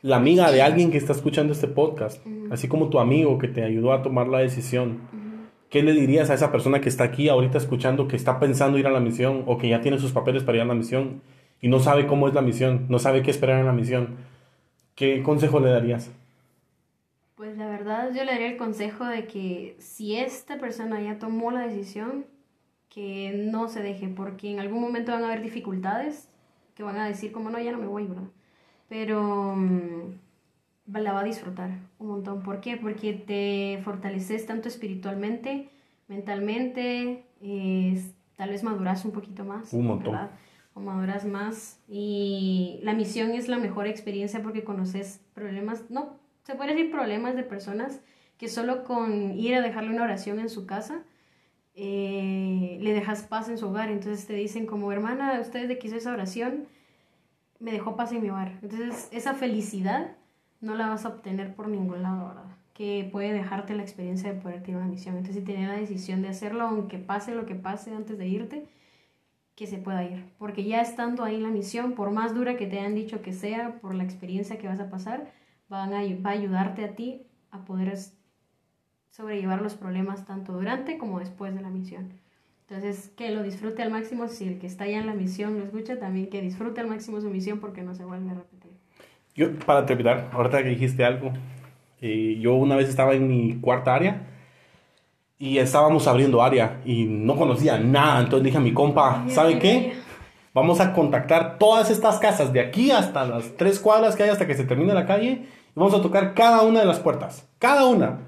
la 0.00 0.16
amiga 0.16 0.50
de 0.50 0.62
alguien 0.62 0.90
que 0.90 0.96
está 0.96 1.12
escuchando 1.12 1.52
este 1.52 1.68
podcast, 1.68 2.26
así 2.50 2.68
como 2.68 2.88
tu 2.88 2.98
amigo 2.98 3.38
que 3.38 3.48
te 3.48 3.62
ayudó 3.62 3.92
a 3.92 4.02
tomar 4.02 4.28
la 4.28 4.38
decisión, 4.38 5.00
¿qué 5.68 5.82
le 5.82 5.92
dirías 5.92 6.30
a 6.30 6.34
esa 6.34 6.50
persona 6.50 6.80
que 6.80 6.88
está 6.88 7.04
aquí 7.04 7.28
ahorita 7.28 7.58
escuchando, 7.58 8.08
que 8.08 8.16
está 8.16 8.40
pensando 8.40 8.78
ir 8.78 8.86
a 8.86 8.90
la 8.90 9.00
misión 9.00 9.44
o 9.46 9.58
que 9.58 9.68
ya 9.68 9.80
tiene 9.80 9.98
sus 9.98 10.12
papeles 10.12 10.42
para 10.42 10.56
ir 10.56 10.62
a 10.62 10.66
la 10.66 10.74
misión 10.74 11.20
y 11.62 11.68
no 11.68 11.80
sabe 11.80 12.06
cómo 12.06 12.28
es 12.28 12.34
la 12.34 12.42
misión, 12.42 12.86
no 12.90 12.98
sabe 12.98 13.22
qué 13.22 13.30
esperar 13.30 13.60
en 13.60 13.66
la 13.66 13.72
misión? 13.72 14.16
¿Qué 14.94 15.22
consejo 15.22 15.60
le 15.60 15.70
darías? 15.70 16.10
Pues 17.36 17.56
la 17.56 17.68
verdad 17.68 18.10
yo 18.14 18.24
le 18.24 18.32
daría 18.32 18.48
el 18.48 18.56
consejo 18.58 19.06
de 19.06 19.26
que 19.26 19.76
si 19.78 20.16
esta 20.16 20.58
persona 20.58 21.00
ya 21.00 21.18
tomó 21.18 21.50
la 21.50 21.66
decisión, 21.66 22.26
que 22.90 23.32
no 23.50 23.68
se 23.68 23.80
deje, 23.80 24.08
porque 24.08 24.50
en 24.50 24.60
algún 24.60 24.80
momento 24.80 25.12
van 25.12 25.22
a 25.22 25.28
haber 25.28 25.40
dificultades 25.40 26.28
que 26.74 26.82
van 26.82 26.98
a 26.98 27.06
decir 27.06 27.32
como 27.32 27.48
no, 27.48 27.58
ya 27.58 27.72
no 27.72 27.78
me 27.78 27.86
voy, 27.86 28.06
¿verdad? 28.06 28.28
Pero 28.88 29.54
mm, 29.56 30.14
la 30.86 31.12
va 31.12 31.20
a 31.20 31.24
disfrutar 31.24 31.70
un 31.98 32.08
montón. 32.08 32.42
¿Por 32.42 32.60
qué? 32.60 32.76
Porque 32.76 33.14
te 33.14 33.80
fortaleces 33.84 34.46
tanto 34.46 34.68
espiritualmente, 34.68 35.70
mentalmente, 36.08 37.24
eh, 37.40 38.02
tal 38.36 38.50
vez 38.50 38.64
maduras 38.64 39.04
un 39.04 39.12
poquito 39.12 39.44
más. 39.44 39.72
Un 39.72 39.86
montón. 39.86 40.12
¿verdad? 40.12 40.30
O 40.74 40.80
maduras 40.80 41.24
más. 41.24 41.80
Y 41.88 42.80
la 42.82 42.94
misión 42.94 43.32
es 43.32 43.48
la 43.48 43.58
mejor 43.58 43.86
experiencia 43.86 44.42
porque 44.42 44.64
conoces 44.64 45.20
problemas, 45.34 45.90
no, 45.90 46.18
se 46.44 46.54
puede 46.54 46.74
decir 46.74 46.90
problemas 46.90 47.36
de 47.36 47.42
personas 47.42 48.00
que 48.38 48.48
solo 48.48 48.84
con 48.84 49.38
ir 49.38 49.54
a 49.54 49.60
dejarle 49.60 49.90
una 49.90 50.02
oración 50.02 50.40
en 50.40 50.48
su 50.48 50.66
casa, 50.66 51.04
eh, 51.74 52.78
le 52.80 52.92
dejas 52.92 53.22
paz 53.22 53.48
en 53.48 53.58
su 53.58 53.68
hogar. 53.68 53.90
Entonces 53.90 54.26
te 54.26 54.34
dicen 54.34 54.66
como, 54.66 54.90
hermana, 54.92 55.38
ustedes 55.40 55.68
de 55.68 55.78
que 55.78 55.86
hizo 55.86 55.96
esa 55.96 56.12
oración, 56.12 56.66
me 57.60 57.70
dejó 57.70 57.96
paz 57.96 58.12
en 58.12 58.22
mi 58.22 58.30
hogar. 58.30 58.58
Entonces 58.62 59.08
esa 59.12 59.34
felicidad 59.34 60.16
no 60.60 60.74
la 60.74 60.88
vas 60.88 61.04
a 61.04 61.10
obtener 61.10 61.54
por 61.54 61.68
ningún 61.68 62.02
lado, 62.02 62.28
¿verdad? 62.28 62.56
Que 62.74 63.08
puede 63.12 63.32
dejarte 63.32 63.74
la 63.74 63.82
experiencia 63.82 64.32
de 64.32 64.40
poder 64.40 64.62
tener 64.62 64.80
una 64.80 64.90
misión. 64.90 65.16
Entonces 65.16 65.42
si 65.42 65.46
tienes 65.46 65.68
la 65.68 65.76
decisión 65.76 66.22
de 66.22 66.28
hacerlo, 66.28 66.64
aunque 66.64 66.98
pase 66.98 67.34
lo 67.34 67.46
que 67.46 67.54
pase 67.54 67.94
antes 67.94 68.18
de 68.18 68.26
irte, 68.26 68.66
que 69.54 69.66
se 69.66 69.78
pueda 69.78 70.04
ir. 70.04 70.24
Porque 70.38 70.64
ya 70.64 70.80
estando 70.80 71.24
ahí 71.24 71.36
en 71.36 71.42
la 71.42 71.50
misión, 71.50 71.92
por 71.92 72.10
más 72.10 72.34
dura 72.34 72.56
que 72.56 72.66
te 72.66 72.78
hayan 72.78 72.94
dicho 72.94 73.22
que 73.22 73.32
sea, 73.32 73.78
por 73.80 73.94
la 73.94 74.04
experiencia 74.04 74.58
que 74.58 74.68
vas 74.68 74.80
a 74.80 74.90
pasar, 74.90 75.32
van 75.68 75.92
a, 75.92 76.00
va 76.24 76.30
a 76.30 76.32
ayudarte 76.32 76.84
a 76.84 76.94
ti 76.94 77.26
a 77.50 77.64
poder 77.64 77.96
sobrellevar 79.10 79.60
los 79.60 79.74
problemas 79.74 80.24
tanto 80.24 80.52
durante 80.52 80.98
como 80.98 81.18
después 81.18 81.54
de 81.54 81.60
la 81.60 81.70
misión. 81.70 82.12
Entonces, 82.68 83.10
que 83.16 83.30
lo 83.30 83.42
disfrute 83.42 83.82
al 83.82 83.90
máximo, 83.90 84.28
si 84.28 84.48
el 84.48 84.58
que 84.58 84.66
está 84.66 84.86
ya 84.86 84.98
en 84.98 85.06
la 85.06 85.14
misión 85.14 85.58
lo 85.58 85.64
escucha, 85.64 85.98
también 85.98 86.30
que 86.30 86.40
disfrute 86.40 86.80
al 86.80 86.86
máximo 86.86 87.20
su 87.20 87.28
misión 87.28 87.60
porque 87.60 87.82
no 87.82 87.94
se 87.94 88.04
vuelve 88.04 88.30
a 88.30 88.34
repetir. 88.34 88.72
Yo, 89.34 89.52
para 89.66 89.84
terminar, 89.84 90.30
ahorita 90.32 90.62
que 90.62 90.70
dijiste 90.70 91.04
algo, 91.04 91.32
eh, 92.00 92.38
yo 92.40 92.54
una 92.54 92.76
vez 92.76 92.88
estaba 92.88 93.14
en 93.14 93.28
mi 93.28 93.58
cuarta 93.60 93.94
área 93.94 94.31
y 95.42 95.58
estábamos 95.58 96.06
abriendo 96.06 96.40
área 96.40 96.80
y 96.84 97.04
no 97.04 97.34
conocía 97.34 97.76
nada, 97.76 98.20
entonces 98.20 98.44
dije 98.44 98.58
a 98.58 98.60
mi 98.60 98.72
compa, 98.72 99.24
¿sabe 99.26 99.58
qué? 99.58 99.94
Vamos 100.54 100.78
a 100.78 100.92
contactar 100.92 101.58
todas 101.58 101.90
estas 101.90 102.20
casas 102.20 102.52
de 102.52 102.60
aquí 102.60 102.92
hasta 102.92 103.24
las 103.24 103.56
tres 103.56 103.80
cuadras 103.80 104.14
que 104.14 104.22
hay 104.22 104.28
hasta 104.28 104.46
que 104.46 104.54
se 104.54 104.62
termine 104.62 104.94
la 104.94 105.04
calle 105.04 105.30
y 105.30 105.48
vamos 105.74 105.94
a 105.94 106.00
tocar 106.00 106.34
cada 106.34 106.62
una 106.62 106.78
de 106.78 106.86
las 106.86 107.00
puertas, 107.00 107.48
cada 107.58 107.86
una. 107.86 108.20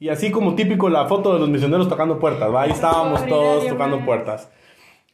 Y 0.00 0.08
así 0.08 0.30
como 0.30 0.54
típico 0.54 0.88
la 0.88 1.04
foto 1.04 1.34
de 1.34 1.40
los 1.40 1.50
misioneros 1.50 1.90
tocando 1.90 2.18
puertas, 2.18 2.50
¿va? 2.50 2.62
ahí 2.62 2.70
estábamos 2.70 3.26
todos 3.26 3.66
tocando 3.66 4.02
puertas. 4.02 4.48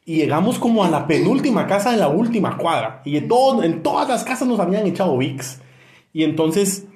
Y 0.05 0.19
llegamos 0.19 0.61
como 0.61 0.85
a 0.85 0.91
la 0.91 1.09
penúltima 1.09 1.67
casa 1.67 1.91
de 1.91 1.97
la 1.97 2.07
última 2.07 2.57
cuadra. 2.57 3.03
Y 3.05 3.17
en, 3.17 3.27
todo, 3.27 3.65
en 3.65 3.83
todas 3.83 4.09
las 4.09 4.23
casas 4.23 4.47
nos 4.47 4.61
habían 4.61 4.87
echado 4.87 5.17
VIX. 5.17 5.61
Y 6.13 6.23
entonces 6.23 6.87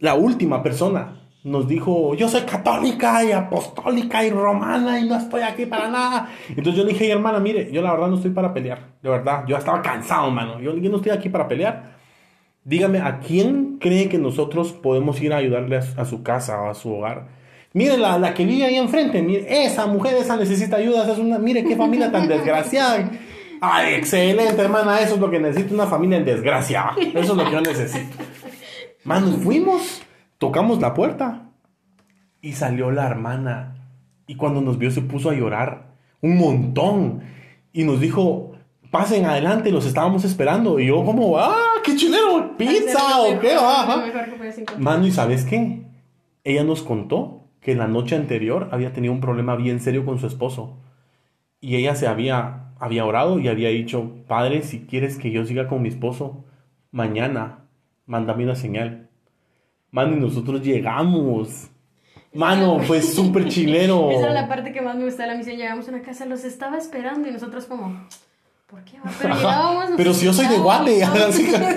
la 0.00 0.14
última 0.14 0.60
persona 0.64 1.21
nos 1.44 1.66
dijo, 1.66 2.14
yo 2.14 2.28
soy 2.28 2.42
católica 2.42 3.24
y 3.24 3.32
apostólica 3.32 4.24
y 4.24 4.30
romana 4.30 5.00
y 5.00 5.08
no 5.08 5.16
estoy 5.16 5.42
aquí 5.42 5.66
para 5.66 5.88
nada. 5.88 6.28
Entonces 6.48 6.74
yo 6.76 6.84
le 6.84 6.92
dije, 6.92 7.10
hermana, 7.10 7.40
mire, 7.40 7.70
yo 7.72 7.82
la 7.82 7.92
verdad 7.92 8.08
no 8.08 8.16
estoy 8.16 8.30
para 8.30 8.54
pelear. 8.54 8.92
De 9.02 9.10
verdad, 9.10 9.44
yo 9.46 9.56
estaba 9.56 9.82
cansado, 9.82 10.30
mano. 10.30 10.60
Yo, 10.60 10.76
yo 10.76 10.90
no 10.90 10.96
estoy 10.98 11.10
aquí 11.10 11.28
para 11.28 11.48
pelear. 11.48 11.96
Dígame, 12.64 13.00
¿a 13.00 13.18
quién 13.18 13.78
cree 13.80 14.08
que 14.08 14.18
nosotros 14.18 14.72
podemos 14.72 15.20
ir 15.20 15.32
a 15.32 15.38
ayudarle 15.38 15.80
a, 15.96 16.04
su 16.04 16.22
casa 16.22 16.62
o 16.62 16.70
a 16.70 16.74
su 16.74 16.94
hogar? 16.94 17.26
Mire 17.72 17.98
la, 17.98 18.18
la, 18.18 18.34
que 18.34 18.44
vive 18.44 18.64
ahí 18.64 18.76
enfrente, 18.76 19.20
mire, 19.20 19.64
esa 19.64 19.86
mujer, 19.86 20.14
esa 20.14 20.36
necesita 20.36 20.76
ayuda, 20.76 21.02
esa 21.02 21.12
es 21.12 21.18
una, 21.18 21.38
mire 21.38 21.64
qué 21.64 21.74
familia 21.74 22.12
tan 22.12 22.28
desgraciada. 22.28 23.10
Ay, 23.60 23.94
excelente, 23.94 24.60
hermana, 24.60 25.00
eso 25.00 25.14
es 25.14 25.20
lo 25.20 25.30
que 25.30 25.40
necesito, 25.40 25.74
una 25.74 25.86
familia 25.86 26.18
en 26.18 26.24
desgracia. 26.24 26.90
Eso 27.14 27.32
es 27.32 27.36
lo 27.36 27.44
que 27.44 27.50
yo 27.50 27.60
necesito. 27.60 28.16
Mano, 29.04 29.28
fuimos, 29.38 30.02
tocamos 30.42 30.80
la 30.80 30.92
puerta 30.92 31.52
y 32.40 32.54
salió 32.54 32.90
la 32.90 33.06
hermana. 33.06 33.76
Y 34.26 34.34
cuando 34.34 34.60
nos 34.60 34.76
vio 34.76 34.90
se 34.90 35.00
puso 35.00 35.30
a 35.30 35.34
llorar 35.34 35.94
un 36.20 36.36
montón. 36.36 37.20
Y 37.72 37.84
nos 37.84 38.00
dijo, 38.00 38.50
pasen 38.90 39.24
adelante, 39.24 39.70
los 39.70 39.86
estábamos 39.86 40.24
esperando. 40.24 40.80
Y 40.80 40.86
yo 40.88 41.04
como, 41.04 41.38
ah, 41.38 41.54
qué 41.84 41.94
chileno, 41.94 42.56
pizza 42.56 43.20
o 43.20 43.38
qué. 43.38 43.54
Mano, 44.78 45.06
¿y 45.06 45.12
sabes 45.12 45.44
qué? 45.44 45.84
Ella 46.42 46.64
nos 46.64 46.82
contó 46.82 47.44
que 47.60 47.76
la 47.76 47.86
noche 47.86 48.16
anterior 48.16 48.68
había 48.72 48.92
tenido 48.92 49.14
un 49.14 49.20
problema 49.20 49.54
bien 49.54 49.78
serio 49.78 50.04
con 50.04 50.18
su 50.18 50.26
esposo. 50.26 50.76
Y 51.60 51.76
ella 51.76 51.94
se 51.94 52.08
había, 52.08 52.72
había 52.80 53.04
orado 53.04 53.38
y 53.38 53.46
había 53.46 53.68
dicho, 53.68 54.10
Padre, 54.26 54.62
si 54.62 54.80
quieres 54.86 55.18
que 55.18 55.30
yo 55.30 55.44
siga 55.44 55.68
con 55.68 55.82
mi 55.82 55.88
esposo, 55.88 56.44
mañana, 56.90 57.60
mándame 58.06 58.42
una 58.42 58.56
señal. 58.56 59.08
Mano, 59.92 60.16
y 60.16 60.20
nosotros 60.20 60.62
llegamos. 60.62 61.68
Mano, 62.32 62.80
fue 62.80 63.02
súper 63.02 63.46
chileno. 63.48 64.10
Esa 64.10 64.30
era 64.30 64.32
la 64.32 64.48
parte 64.48 64.72
que 64.72 64.80
más 64.80 64.96
me 64.96 65.04
gustaba 65.04 65.28
de 65.28 65.32
la 65.32 65.38
misión. 65.38 65.58
Llegamos 65.58 65.86
a 65.86 65.90
una 65.90 66.02
casa, 66.02 66.24
los 66.24 66.44
estaba 66.44 66.78
esperando 66.78 67.28
y 67.28 67.30
nosotros 67.30 67.66
como... 67.66 68.08
¿Por 68.66 68.82
qué? 68.84 68.96
Pero 69.20 69.36
llegábamos, 69.36 69.90
Pero 69.98 70.14
si 70.14 70.24
yo 70.24 70.32
soy 70.32 70.46
de 70.46 70.56
Guate. 70.56 71.04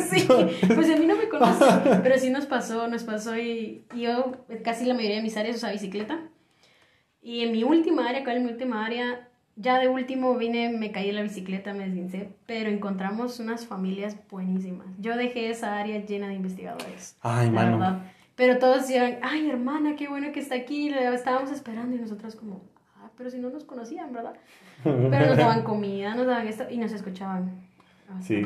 sí, 0.10 0.26
pues 0.74 0.90
a 0.90 0.96
mí 0.96 1.06
no 1.06 1.18
me 1.18 1.28
conocen. 1.28 2.02
Pero 2.02 2.18
sí 2.18 2.30
nos 2.30 2.46
pasó, 2.46 2.88
nos 2.88 3.04
pasó 3.04 3.38
y 3.38 3.84
yo 3.94 4.32
casi 4.64 4.86
la 4.86 4.94
mayoría 4.94 5.18
de 5.18 5.24
mis 5.24 5.36
áreas 5.36 5.58
usaba 5.58 5.74
bicicleta. 5.74 6.20
Y 7.22 7.42
en 7.42 7.52
mi 7.52 7.66
última 7.66 8.08
área, 8.08 8.24
¿cuál 8.24 8.38
es 8.38 8.44
mi 8.44 8.52
última 8.52 8.86
área? 8.86 9.28
Ya 9.58 9.80
de 9.80 9.88
último 9.88 10.36
vine, 10.38 10.70
me 10.70 10.92
caí 10.92 11.10
en 11.10 11.16
la 11.16 11.22
bicicleta, 11.24 11.74
me 11.74 11.86
desguincé, 11.86 12.30
pero 12.46 12.70
encontramos 12.70 13.40
unas 13.40 13.66
familias 13.66 14.18
buenísimas. 14.30 14.88
Yo 15.00 15.16
dejé 15.16 15.50
esa 15.50 15.80
área 15.80 16.04
llena 16.06 16.28
de 16.28 16.34
investigadores. 16.34 17.16
Ay, 17.22 17.46
la 17.48 17.52
mano. 17.54 17.80
verdad. 17.80 18.02
Pero 18.36 18.58
todos 18.60 18.82
decían, 18.82 19.20
ay, 19.22 19.50
hermana, 19.50 19.96
qué 19.96 20.10
bueno 20.10 20.34
que 20.34 20.42
está 20.42 20.56
aquí. 20.56 20.90
La 20.90 21.14
estábamos 21.14 21.52
esperando 21.52 21.96
y 21.96 22.00
nosotros 22.00 22.36
como, 22.36 22.62
ah, 22.98 23.10
pero 23.18 23.30
si 23.30 23.38
no 23.40 23.50
nos 23.50 23.64
conocían, 23.64 24.12
¿verdad? 24.12 24.34
Pero 24.84 25.26
nos 25.28 25.38
daban 25.38 25.64
comida, 25.64 26.14
nos 26.16 26.28
daban 26.28 26.46
esto 26.48 26.66
y 26.70 26.78
nos 26.78 26.92
escuchaban. 26.92 27.52
Sí. 28.22 28.46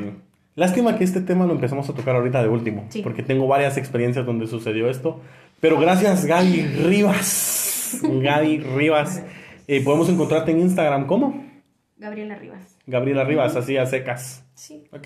Lástima 0.55 0.95
que 0.95 1.03
este 1.05 1.21
tema 1.21 1.45
lo 1.47 1.53
empezamos 1.53 1.89
a 1.89 1.93
tocar 1.93 2.15
ahorita 2.17 2.43
de 2.43 2.49
último, 2.49 2.85
Sí. 2.89 3.01
porque 3.01 3.23
tengo 3.23 3.47
varias 3.47 3.77
experiencias 3.77 4.25
donde 4.27 4.45
sucedió 4.45 4.89
esto. 4.89 5.19
Pero 5.59 5.79
gracias, 5.79 6.25
Gaby 6.25 6.61
Rivas. 6.85 7.99
Gaby 8.03 8.59
Rivas. 8.59 9.23
Eh, 9.71 9.81
podemos 9.83 10.09
encontrarte 10.09 10.49
en 10.51 10.61
Instagram, 10.61 11.05
¿cómo? 11.05 11.45
Gabriela 11.97 12.35
Rivas. 12.35 12.77
Gabriela 12.87 13.23
Rivas, 13.23 13.55
así 13.55 13.77
a 13.77 13.85
secas. 13.85 14.43
Sí. 14.55 14.85
Ok. 14.91 15.05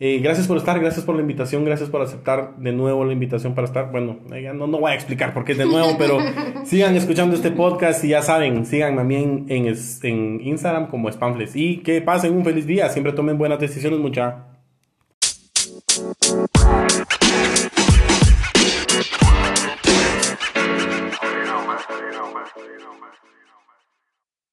Eh, 0.00 0.18
gracias 0.22 0.46
por 0.46 0.56
estar, 0.58 0.78
gracias 0.78 1.04
por 1.06 1.14
la 1.14 1.22
invitación, 1.22 1.64
gracias 1.64 1.88
por 1.88 2.02
aceptar 2.02 2.56
de 2.58 2.72
nuevo 2.72 3.04
la 3.04 3.12
invitación 3.14 3.54
para 3.54 3.66
estar. 3.66 3.90
Bueno, 3.90 4.18
eh, 4.34 4.42
ya 4.42 4.52
no, 4.52 4.66
no 4.66 4.78
voy 4.80 4.92
a 4.92 4.94
explicar 4.94 5.32
por 5.32 5.44
qué 5.44 5.52
es 5.52 5.58
de 5.58 5.64
nuevo, 5.64 5.94
pero 5.98 6.18
sigan 6.64 6.94
escuchando 6.96 7.34
este 7.34 7.50
podcast 7.50 8.04
y 8.04 8.08
ya 8.08 8.20
saben, 8.20 8.66
sigan 8.66 8.96
también 8.96 9.46
en, 9.48 9.66
es- 9.66 10.02
en 10.04 10.40
Instagram 10.42 10.88
como 10.88 11.10
Spamfles. 11.10 11.56
Y 11.56 11.78
que 11.78 12.02
pasen 12.02 12.36
un 12.36 12.44
feliz 12.44 12.66
día, 12.66 12.88
siempre 12.90 13.12
tomen 13.14 13.38
buenas 13.38 13.58
decisiones, 13.60 14.00
mucha. 14.00 14.48